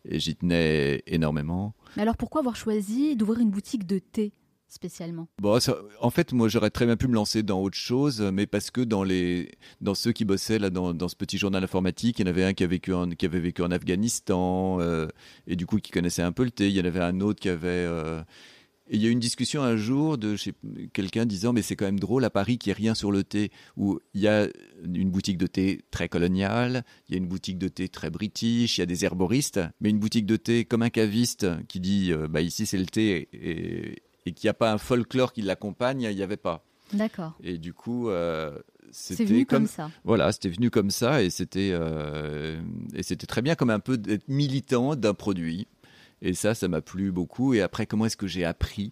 Et 0.06 0.20
j'y 0.20 0.36
tenais 0.36 1.04
énormément. 1.08 1.74
Mais 1.96 2.04
alors 2.04 2.18
pourquoi 2.18 2.40
avoir 2.40 2.56
choisi 2.56 3.16
d'ouvrir 3.16 3.40
une 3.40 3.52
boutique 3.52 3.86
de 3.86 4.00
thé? 4.00 4.34
Spécialement 4.72 5.28
En 5.44 6.10
fait, 6.10 6.32
moi, 6.34 6.48
j'aurais 6.48 6.70
très 6.70 6.86
bien 6.86 6.96
pu 6.96 7.08
me 7.08 7.14
lancer 7.14 7.44
dans 7.44 7.62
autre 7.62 7.78
chose, 7.78 8.22
mais 8.34 8.48
parce 8.48 8.72
que 8.72 8.82
dans, 8.82 9.04
les, 9.04 9.52
dans 9.82 9.96
ceux 9.96 10.14
qui 10.14 10.26
bossaient 10.26 10.60
là, 10.60 10.70
dans, 10.70 10.94
dans 10.94 11.10
ce 11.10 11.16
petit 11.16 11.38
journal 11.38 11.64
informatique, 11.64 12.20
il 12.20 12.26
y 12.26 12.30
en 12.30 12.30
avait 12.30 12.46
un 12.46 12.54
qui, 12.54 12.64
a 12.64 12.68
vécu 12.68 12.94
en, 12.94 13.10
qui 13.10 13.26
avait 13.26 13.40
vécu 13.40 13.62
en 13.62 13.72
Afghanistan, 13.72 14.80
euh, 14.80 15.08
et 15.46 15.56
du 15.56 15.66
coup, 15.66 15.78
qui 15.78 15.92
connaissait 15.92 16.22
un 16.22 16.32
peu 16.32 16.44
le 16.44 16.52
thé. 16.52 16.70
Il 16.70 16.76
y 16.76 16.82
en 16.82 16.86
avait 16.86 17.02
un 17.02 17.20
autre 17.20 17.40
qui 17.40 17.50
avait... 17.50 17.68
Euh, 17.68 18.24
il 18.94 19.02
y 19.02 19.06
a 19.06 19.10
eu 19.10 19.12
une 19.12 19.20
discussion 19.20 19.64
un 19.64 19.78
jour 19.78 20.18
de 20.18 20.36
quelqu'un 20.92 21.26
disant 21.26 21.54
mais 21.54 21.62
c'est 21.62 21.78
quand 21.78 21.86
même 21.86 22.00
drôle 22.00 22.26
à 22.26 22.30
Paris 22.30 22.58
qu'il 22.58 22.72
n'y 22.72 22.72
ait 22.72 22.82
rien 22.82 22.94
sur 22.94 23.10
le 23.10 23.24
thé 23.24 23.50
où 23.78 24.00
il 24.14 24.20
y 24.20 24.28
a 24.28 24.50
une 24.84 25.10
boutique 25.10 25.38
de 25.38 25.48
thé 25.48 25.82
très 25.92 26.10
coloniale, 26.10 26.84
il 27.08 27.14
y 27.14 27.16
a 27.16 27.18
une 27.18 27.28
boutique 27.28 27.58
de 27.58 27.70
thé 27.70 27.88
très 27.88 28.10
british, 28.10 28.78
il 28.78 28.82
y 28.82 28.84
a 28.84 28.86
des 28.86 29.06
herboristes, 29.06 29.62
mais 29.80 29.92
une 29.92 30.00
boutique 30.00 30.26
de 30.26 30.36
thé 30.36 30.66
comme 30.66 30.82
un 30.82 30.90
caviste 30.90 31.48
qui 31.70 31.80
dit 31.80 32.12
euh, 32.12 32.28
bah 32.28 32.42
ici 32.42 32.66
c'est 32.66 32.78
le 32.78 32.86
thé 32.86 33.30
et, 33.32 34.02
et 34.26 34.34
qu'il 34.34 34.48
n'y 34.48 34.52
a 34.52 34.54
pas 34.54 34.72
un 34.72 34.78
folklore 34.78 35.34
qui 35.34 35.42
l'accompagne, 35.42 36.02
il 36.02 36.16
n'y 36.16 36.24
avait 36.24 36.38
pas. 36.38 36.64
D'accord. 36.94 37.34
Et 37.44 37.58
du 37.58 37.74
coup, 37.74 38.10
euh, 38.10 38.58
c'est 38.92 39.24
venu 39.24 39.46
comme, 39.46 39.68
ça. 39.68 39.90
Voilà, 40.04 40.32
c'était 40.32 40.50
venu 40.50 40.70
comme 40.70 40.92
ça 40.92 41.24
et 41.24 41.30
c'était 41.30 41.72
euh, 41.72 42.62
et 42.94 43.04
c'était 43.04 43.28
très 43.28 43.42
bien 43.42 43.56
comme 43.56 43.70
un 43.70 43.80
peu 43.80 43.98
d'être 43.98 44.28
militant 44.28 44.96
d'un 44.96 45.14
produit. 45.14 45.68
Et 46.22 46.34
ça, 46.34 46.54
ça 46.54 46.68
m'a 46.68 46.82
plu 46.82 47.12
beaucoup. 47.12 47.54
Et 47.54 47.62
après, 47.62 47.86
comment 47.86 48.06
est-ce 48.06 48.18
que 48.18 48.28
j'ai 48.28 48.46
appris? 48.46 48.92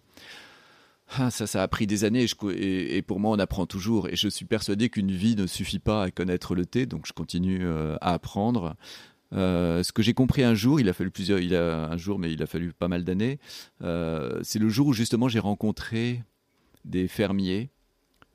Ah, 1.17 1.31
ça, 1.31 1.47
ça 1.47 1.63
a 1.63 1.67
pris 1.67 1.87
des 1.87 2.03
années 2.03 2.25
et, 2.51 3.01
pour 3.01 3.19
moi, 3.19 3.31
on 3.31 3.39
apprend 3.39 3.65
toujours. 3.65 4.07
Et 4.09 4.15
je 4.15 4.27
suis 4.27 4.45
persuadé 4.45 4.89
qu'une 4.89 5.11
vie 5.11 5.35
ne 5.35 5.47
suffit 5.47 5.79
pas 5.79 6.03
à 6.03 6.11
connaître 6.11 6.53
le 6.53 6.65
thé, 6.65 6.85
donc 6.85 7.07
je 7.07 7.13
continue 7.13 7.61
euh, 7.63 7.95
à 8.01 8.13
apprendre. 8.13 8.75
Euh, 9.33 9.83
ce 9.83 9.91
que 9.91 10.01
j'ai 10.01 10.13
compris 10.13 10.43
un 10.43 10.55
jour, 10.55 10.79
il 10.79 10.89
a 10.89 10.93
fallu 10.93 11.11
plusieurs, 11.11 11.39
il 11.39 11.55
a 11.55 11.89
un 11.89 11.97
jour, 11.97 12.19
mais 12.19 12.31
il 12.31 12.41
a 12.41 12.47
fallu 12.47 12.73
pas 12.73 12.87
mal 12.87 13.03
d'années. 13.03 13.39
c'est 13.81 14.59
le 14.59 14.69
jour 14.69 14.87
où 14.87 14.93
justement 14.93 15.27
j'ai 15.27 15.39
rencontré 15.39 16.23
des 16.85 17.07
fermiers 17.07 17.69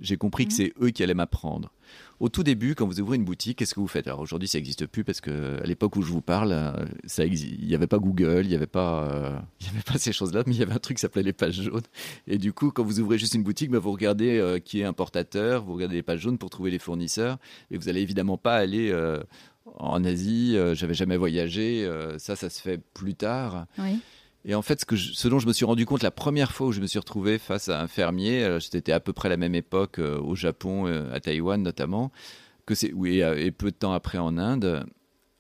j'ai 0.01 0.17
compris 0.17 0.47
que 0.47 0.53
mhm. 0.53 0.57
c'est 0.57 0.73
eux 0.83 0.91
qui 0.91 1.03
allaient 1.03 1.15
m'apprendre. 1.15 1.73
Au 2.19 2.29
tout 2.29 2.43
début, 2.43 2.75
quand 2.75 2.87
vous 2.87 3.01
ouvrez 3.01 3.17
une 3.17 3.25
boutique, 3.25 3.59
qu'est-ce 3.59 3.75
que 3.75 3.81
vous 3.81 3.89
faites? 3.89 4.07
Alors 4.07 4.21
aujourd'hui, 4.21 4.49
ça 4.49 4.59
n'existe 4.59 4.87
plus 4.87 5.05
parce 5.05 5.21
que 5.21 5.61
à 5.63 5.67
l'époque 5.67 5.97
où 5.97 6.03
je 6.03 6.11
vous 6.11 6.21
parle, 6.21 6.53
euh, 6.53 6.73
ça 7.05 7.25
il 7.25 7.67
n'y 7.67 7.75
avait 7.75 7.87
pas 7.87 7.99
Google, 7.99 8.43
il 8.45 8.49
n'y 8.49 8.55
avait 8.55 8.67
pas, 8.67 9.05
euh, 9.05 9.39
il 9.61 9.67
y 9.67 9.71
avait 9.71 9.83
pas 9.83 9.99
ces 9.99 10.13
choses-là, 10.13 10.43
mais 10.47 10.55
il 10.55 10.59
y 10.59 10.63
avait 10.63 10.73
un 10.73 10.79
truc 10.79 10.97
qui 10.97 11.01
s'appelait 11.03 11.23
les 11.23 11.33
pages 11.33 11.61
jaunes. 11.61 11.83
Et 12.27 12.39
du 12.39 12.53
coup, 12.53 12.71
quand 12.71 12.83
vous 12.83 13.01
ouvrez 13.01 13.19
juste 13.19 13.35
une 13.35 13.43
boutique, 13.43 13.71
bah, 13.71 13.79
vous 13.79 13.93
regardez 13.93 14.39
euh, 14.39 14.59
qui 14.59 14.81
est 14.81 14.85
importateur, 14.85 15.65
vous 15.65 15.75
regardez 15.75 15.97
les 15.97 16.03
pages 16.03 16.21
jaunes 16.21 16.39
pour 16.39 16.51
trouver 16.51 16.71
les 16.71 16.79
fournisseurs, 16.79 17.39
et 17.71 17.77
vous 17.77 17.89
allez 17.89 18.01
évidemment 18.01 18.39
pas 18.39 18.57
aller 18.57 18.93
en 19.67 20.05
Asie. 20.05 20.57
J'avais 20.73 20.95
jamais 20.95 21.17
voyagé, 21.17 21.89
ça, 22.19 22.37
ça 22.37 22.51
se 22.51 22.61
fait 22.61 22.79
plus 22.93 23.15
tard. 23.15 23.67
Oui. 23.79 24.01
Et 24.47 24.55
en 24.55 24.63
fait, 24.63 24.81
ce, 24.81 24.85
que 24.85 24.95
je, 24.97 25.29
dont 25.29 25.39
je 25.39 25.47
me 25.47 25.53
suis 25.53 25.65
rendu 25.65 25.87
compte 25.87 26.03
la 26.03 26.11
première 26.11 26.53
fois 26.53 26.67
où 26.67 26.73
je 26.73 26.81
me 26.81 26.87
suis 26.87 26.99
retrouvé 26.99 27.39
face 27.39 27.69
à 27.69 27.81
un 27.81 27.89
fermier, 27.89 28.45
euh, 28.45 28.61
c'était 28.61 28.93
à 28.93 29.01
peu 29.01 29.13
près 29.13 29.29
la 29.29 29.39
même 29.39 29.55
époque 29.55 29.99
euh, 29.99 30.21
au 30.21 30.35
Japon, 30.35 30.87
euh, 30.87 31.13
à 31.15 31.21
Taïwan 31.21 31.63
notamment, 31.63 32.13
que 32.67 32.75
c'est 32.75 32.93
oui, 32.93 33.21
et 33.21 33.51
peu 33.51 33.71
de 33.71 33.77
temps 33.77 33.93
après 33.93 34.19
en 34.19 34.39
Inde, 34.39 34.87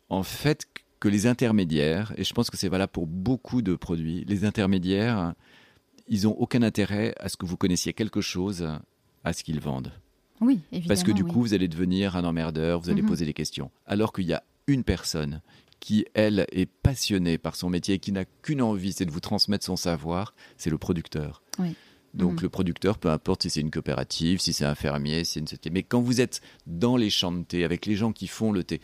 en 0.09 0.23
fait, 0.23 0.67
que 1.01 1.09
les 1.09 1.27
intermédiaires, 1.27 2.13
et 2.17 2.25
je 2.25 2.33
pense 2.35 2.51
que 2.51 2.57
c'est 2.57 2.69
valable 2.69 2.93
pour 2.93 3.07
beaucoup 3.07 3.63
de 3.63 3.75
produits, 3.75 4.25
les 4.27 4.45
intermédiaires, 4.45 5.35
ils 6.07 6.29
ont 6.29 6.33
aucun 6.33 6.63
intérêt 6.63 7.15
à 7.19 7.31
ce 7.31 7.39
que 7.39 7.47
vous 7.47 7.57
connaissiez 7.57 7.95
quelque 7.95 8.21
chose 8.21 8.69
à 9.25 9.33
ce 9.33 9.43
qu'ils 9.43 9.61
vendent. 9.61 9.93
Oui, 10.41 10.61
évidemment. 10.73 10.89
Parce 10.89 11.03
que 11.03 11.13
du 11.13 11.25
coup, 11.25 11.41
vous 11.41 11.55
allez 11.55 11.69
devenir 11.69 12.17
un 12.17 12.25
emmerdeur, 12.25 12.81
vous 12.81 12.91
allez 12.91 13.03
mhm. 13.03 13.09
poser 13.09 13.25
des 13.25 13.35
questions. 13.35 13.71
Alors 13.87 14.13
qu'il 14.13 14.27
y 14.27 14.33
a 14.33 14.43
une 14.67 14.85
personne 14.85 15.41
qui, 15.81 16.07
elle, 16.15 16.47
est 16.51 16.67
passionnée 16.67 17.39
par 17.39 17.57
son 17.57 17.69
métier 17.69 17.97
et 17.97 17.99
qui 17.99 18.13
n'a 18.13 18.25
qu'une 18.25 18.63
envie, 18.63 18.93
c'est 18.93 19.05
de 19.05 19.11
vous 19.11 19.21
transmettre 19.21 19.65
son 19.65 19.77
savoir, 19.77 20.35
c'est 20.57 20.71
le 20.71 20.79
producteur. 20.79 21.43
Donc 22.15 22.35
mhm. 22.35 22.43
le 22.43 22.49
producteur, 22.49 22.99
peu 22.99 23.11
importe 23.11 23.43
si 23.43 23.51
c'est 23.51 23.61
une 23.61 23.71
coopérative, 23.71 24.41
si 24.41 24.53
c'est 24.53 24.65
un 24.65 24.75
fermier, 24.75 25.25
si 25.25 25.33
c'est 25.33 25.41
une 25.41 25.47
société. 25.47 25.71
Mais 25.71 25.83
quand 25.83 26.01
vous 26.01 26.21
êtes 26.21 26.41
dans 26.67 26.97
les 26.97 27.11
champs 27.11 27.33
de 27.33 27.43
thé, 27.43 27.65
avec 27.65 27.87
les 27.87 27.97
gens 27.97 28.13
qui 28.13 28.29
font 28.29 28.53
le 28.53 28.65
thé, 28.65 28.81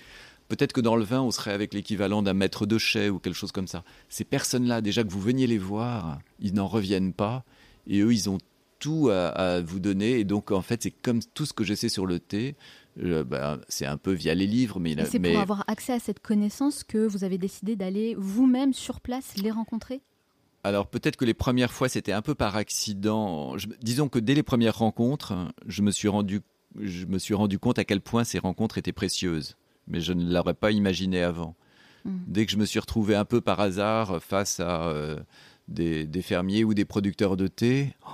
peut-être 0.48 0.72
que 0.72 0.80
dans 0.80 0.96
le 0.96 1.04
vin, 1.04 1.22
on 1.22 1.30
serait 1.30 1.52
avec 1.52 1.72
l'équivalent 1.72 2.22
d'un 2.22 2.34
maître 2.34 2.66
de 2.66 2.76
chai 2.76 3.08
ou 3.08 3.18
quelque 3.18 3.34
chose 3.34 3.52
comme 3.52 3.68
ça. 3.68 3.84
Ces 4.08 4.24
personnes-là, 4.24 4.80
déjà 4.80 5.04
que 5.04 5.08
vous 5.08 5.20
veniez 5.20 5.46
les 5.46 5.58
voir, 5.58 6.18
ils 6.40 6.54
n'en 6.54 6.66
reviennent 6.66 7.12
pas. 7.12 7.44
Et 7.86 8.00
eux, 8.00 8.12
ils 8.12 8.28
ont 8.28 8.38
tout 8.80 9.10
à, 9.10 9.28
à, 9.28 9.60
vous 9.60 9.78
donner. 9.78 10.18
Et 10.18 10.24
donc, 10.24 10.50
en 10.50 10.62
fait, 10.62 10.82
c'est 10.82 10.90
comme 10.90 11.20
tout 11.34 11.46
ce 11.46 11.52
que 11.52 11.62
je 11.62 11.74
sais 11.74 11.88
sur 11.88 12.06
le 12.06 12.18
thé. 12.18 12.56
Ben, 12.96 13.60
c'est 13.68 13.86
un 13.86 13.96
peu 13.96 14.12
via 14.12 14.34
les 14.34 14.46
livres. 14.46 14.80
Mais, 14.80 14.96
c'est 15.04 15.20
pour 15.20 15.38
avoir 15.38 15.64
accès 15.68 15.92
à 15.92 16.00
cette 16.00 16.20
connaissance 16.20 16.84
que 16.84 17.06
vous 17.06 17.24
avez 17.24 17.38
décidé 17.38 17.76
d'aller 17.76 18.14
vous-même 18.18 18.72
sur 18.72 19.00
place 19.00 19.36
les 19.36 19.50
rencontrer? 19.50 20.00
Alors 20.62 20.88
peut-être 20.88 21.16
que 21.16 21.24
les 21.24 21.32
premières 21.32 21.72
fois 21.72 21.88
c'était 21.88 22.12
un 22.12 22.20
peu 22.20 22.34
par 22.34 22.56
accident. 22.56 23.56
disons 23.80 24.08
que 24.08 24.18
dès 24.18 24.34
les 24.34 24.42
premières 24.42 24.76
rencontres, 24.76 25.32
je 25.66 25.80
me 25.80 25.90
suis 25.90 26.08
rendu, 26.08 26.42
je 26.78 27.06
me 27.06 27.18
suis 27.18 27.32
rendu 27.32 27.58
compte 27.58 27.78
à 27.78 27.84
quel 27.84 28.02
point 28.02 28.24
ces 28.24 28.38
rencontres 28.38 28.76
étaient 28.76 28.92
précieuses, 28.92 29.56
mais 29.88 30.00
je 30.00 30.12
ne 30.12 30.30
l'aurais 30.30 30.54
pas 30.54 30.70
imaginé 30.70 31.22
avant. 31.22 31.56
Hmm. 32.04 32.18
Dès 32.26 32.44
que 32.44 32.52
je 32.52 32.58
me 32.58 32.66
suis 32.66 32.78
retrouvé 32.78 33.14
un 33.14 33.24
peu 33.24 33.40
par 33.40 33.60
hasard 33.60 34.22
face 34.22 34.60
à 34.60 34.88
euh, 34.88 35.18
des, 35.68 36.22
fermiers 36.22 36.64
ou 36.64 36.74
des 36.74 36.84
producteurs 36.84 37.38
de 37.38 37.46
thé, 37.46 37.94
oh, 38.06 38.10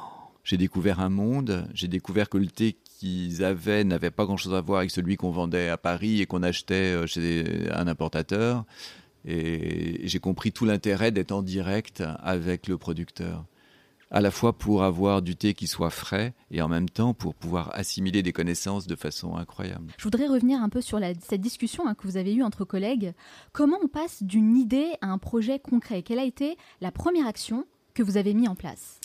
j'ai 0.46 0.56
découvert 0.56 1.00
un 1.00 1.08
monde. 1.08 1.68
J'ai 1.74 1.88
découvert 1.88 2.28
que 2.28 2.38
le 2.38 2.46
thé 2.46 2.76
qu'ils 2.84 3.44
avaient 3.44 3.82
n'avait 3.82 4.12
pas 4.12 4.24
grand-chose 4.24 4.54
à 4.54 4.60
voir 4.60 4.78
avec 4.78 4.92
celui 4.92 5.16
qu'on 5.16 5.32
vendait 5.32 5.68
à 5.68 5.76
Paris 5.76 6.22
et 6.22 6.26
qu'on 6.26 6.44
achetait 6.44 6.94
euh, 6.94 7.06
chez 7.06 7.68
un 7.72 7.88
importateur. 7.88 8.64
Et 9.24 10.06
j'ai 10.06 10.20
compris 10.20 10.52
tout 10.52 10.64
l'intérêt 10.64 11.10
d'être 11.10 11.32
en 11.32 11.42
direct 11.42 12.04
avec 12.20 12.68
le 12.68 12.78
producteur. 12.78 13.44
À 14.12 14.20
la 14.20 14.30
fois 14.30 14.56
pour 14.56 14.84
avoir 14.84 15.20
du 15.20 15.34
thé 15.34 15.52
qui 15.52 15.66
soit 15.66 15.90
frais 15.90 16.32
et 16.52 16.62
en 16.62 16.68
même 16.68 16.88
temps 16.88 17.12
pour 17.12 17.34
pouvoir 17.34 17.72
assimiler 17.74 18.22
des 18.22 18.32
connaissances 18.32 18.86
de 18.86 18.94
façon 18.94 19.34
incroyable. 19.34 19.92
Je 19.98 20.04
voudrais 20.04 20.28
revenir 20.28 20.62
un 20.62 20.68
peu 20.68 20.80
sur 20.80 21.00
cette 21.28 21.40
discussion 21.40 21.88
hein, 21.88 21.96
que 21.96 22.06
vous 22.06 22.16
avez 22.16 22.32
eue 22.32 22.44
entre 22.44 22.64
collègues. 22.64 23.14
Comment 23.52 23.78
on 23.82 23.88
passe 23.88 24.22
d'une 24.22 24.56
idée 24.56 24.92
à 25.00 25.08
un 25.08 25.18
projet 25.18 25.58
concret? 25.58 26.02
Quelle 26.04 26.20
a 26.20 26.24
été 26.24 26.56
la 26.80 26.92
première 26.92 27.26
action 27.26 27.66
que 27.94 28.04
vous 28.04 28.16
avez 28.16 28.32
mis 28.32 28.46
en 28.46 28.54
place? 28.54 29.00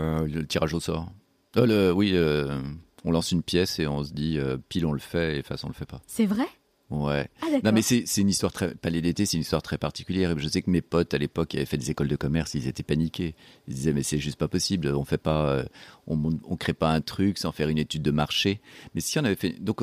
Euh, 0.00 0.26
Le 0.26 0.46
tirage 0.46 0.74
au 0.74 0.80
sort. 0.80 1.10
Euh, 1.56 1.90
oui, 1.90 2.12
euh, 2.14 2.60
on 3.04 3.10
lance 3.10 3.32
une 3.32 3.42
pièce 3.42 3.78
et 3.78 3.86
on 3.86 4.04
se 4.04 4.12
dit 4.12 4.38
pile 4.68 4.86
on 4.86 4.92
le 4.92 4.98
fait 4.98 5.38
et 5.38 5.42
face 5.42 5.64
on 5.64 5.68
le 5.68 5.74
fait 5.74 5.86
pas. 5.86 6.00
C'est 6.06 6.26
vrai? 6.26 6.46
Ouais. 6.88 7.28
Ah, 7.42 7.46
non 7.64 7.72
mais 7.72 7.82
c'est 7.82 8.04
une 8.16 8.28
histoire 8.28 8.52
très 8.52 8.74
palais 8.74 9.00
d'été, 9.00 9.26
c'est 9.26 9.36
une 9.36 9.42
histoire 9.42 9.62
très 9.62 9.78
particulière. 9.78 10.38
Je 10.38 10.48
sais 10.48 10.62
que 10.62 10.70
mes 10.70 10.82
potes 10.82 11.14
à 11.14 11.18
l'époque 11.18 11.54
avaient 11.54 11.64
fait 11.64 11.78
des 11.78 11.90
écoles 11.90 12.06
de 12.08 12.14
commerce, 12.14 12.54
ils 12.54 12.68
étaient 12.68 12.84
paniqués. 12.84 13.34
Ils 13.66 13.74
disaient 13.74 13.92
mais 13.92 14.02
c'est 14.02 14.18
juste 14.18 14.38
pas 14.38 14.48
possible, 14.48 14.88
on 14.88 15.04
fait 15.04 15.18
pas, 15.18 15.64
on, 16.06 16.38
on 16.44 16.56
crée 16.56 16.74
pas 16.74 16.90
un 16.90 17.00
truc 17.00 17.38
sans 17.38 17.50
faire 17.50 17.68
une 17.68 17.78
étude 17.78 18.02
de 18.02 18.10
marché. 18.12 18.60
Mais 18.94 19.00
si 19.00 19.18
on 19.18 19.24
avait 19.24 19.34
fait, 19.34 19.60
donc 19.60 19.82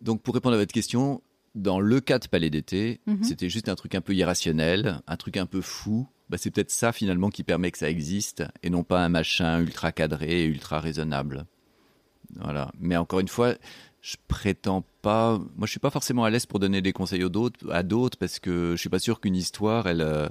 donc 0.00 0.22
pour 0.22 0.34
répondre 0.34 0.54
à 0.54 0.58
votre 0.58 0.72
question, 0.72 1.22
dans 1.54 1.80
le 1.80 2.00
cas 2.00 2.18
de 2.18 2.28
palais 2.28 2.50
d'été, 2.50 3.00
mhm. 3.06 3.24
c'était 3.24 3.48
juste 3.48 3.68
un 3.68 3.74
truc 3.74 3.94
un 3.94 4.00
peu 4.00 4.14
irrationnel, 4.14 5.00
un 5.06 5.16
truc 5.16 5.36
un 5.36 5.46
peu 5.46 5.60
fou 5.60 6.06
bah, 6.30 6.36
c'est 6.38 6.50
peut-être 6.50 6.70
ça 6.70 6.92
finalement 6.92 7.30
qui 7.30 7.42
permet 7.42 7.70
que 7.70 7.78
ça 7.78 7.88
existe 7.88 8.44
et 8.62 8.70
non 8.70 8.84
pas 8.84 9.04
un 9.04 9.08
machin 9.08 9.60
ultra 9.60 9.92
cadré 9.92 10.42
et 10.42 10.44
ultra 10.44 10.80
raisonnable. 10.80 11.46
Voilà. 12.36 12.70
Mais 12.78 12.96
encore 12.96 13.20
une 13.20 13.28
fois, 13.28 13.54
je 14.00 14.16
prétends 14.28 14.84
pas. 15.02 15.38
Moi, 15.38 15.66
je 15.66 15.70
suis 15.70 15.80
pas 15.80 15.90
forcément 15.90 16.24
à 16.24 16.30
l'aise 16.30 16.46
pour 16.46 16.58
donner 16.58 16.82
des 16.82 16.92
conseils 16.92 17.24
aux 17.24 17.50
à 17.70 17.82
d'autres 17.82 18.18
parce 18.18 18.38
que 18.38 18.72
je 18.72 18.76
suis 18.76 18.88
pas 18.88 18.98
sûr 18.98 19.20
qu'une 19.20 19.36
histoire, 19.36 19.86
elle, 19.86 20.02
euh, 20.02 20.28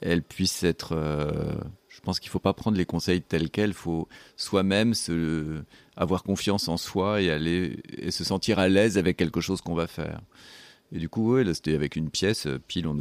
elle 0.00 0.22
puisse 0.22 0.62
être. 0.62 0.92
Euh, 0.92 1.54
je 1.88 2.00
pense 2.00 2.20
qu'il 2.20 2.30
faut 2.30 2.38
pas 2.38 2.52
prendre 2.52 2.76
les 2.76 2.86
conseils 2.86 3.22
tels 3.22 3.50
quels. 3.50 3.70
Il 3.70 3.74
faut 3.74 4.08
soi-même 4.36 4.94
se 4.94 5.62
avoir 5.96 6.22
confiance 6.22 6.68
en 6.68 6.76
soi 6.76 7.20
et 7.20 7.30
aller 7.30 7.82
et 7.88 8.10
se 8.10 8.24
sentir 8.24 8.58
à 8.58 8.68
l'aise 8.68 8.96
avec 8.96 9.16
quelque 9.16 9.40
chose 9.40 9.60
qu'on 9.60 9.74
va 9.74 9.86
faire. 9.86 10.20
Et 10.92 10.98
du 10.98 11.08
coup, 11.08 11.34
ouais, 11.34 11.44
là, 11.44 11.54
c'était 11.54 11.74
avec 11.74 11.94
une 11.94 12.10
pièce, 12.10 12.46
euh, 12.46 12.58
pile 12.58 12.88
on, 12.88 12.96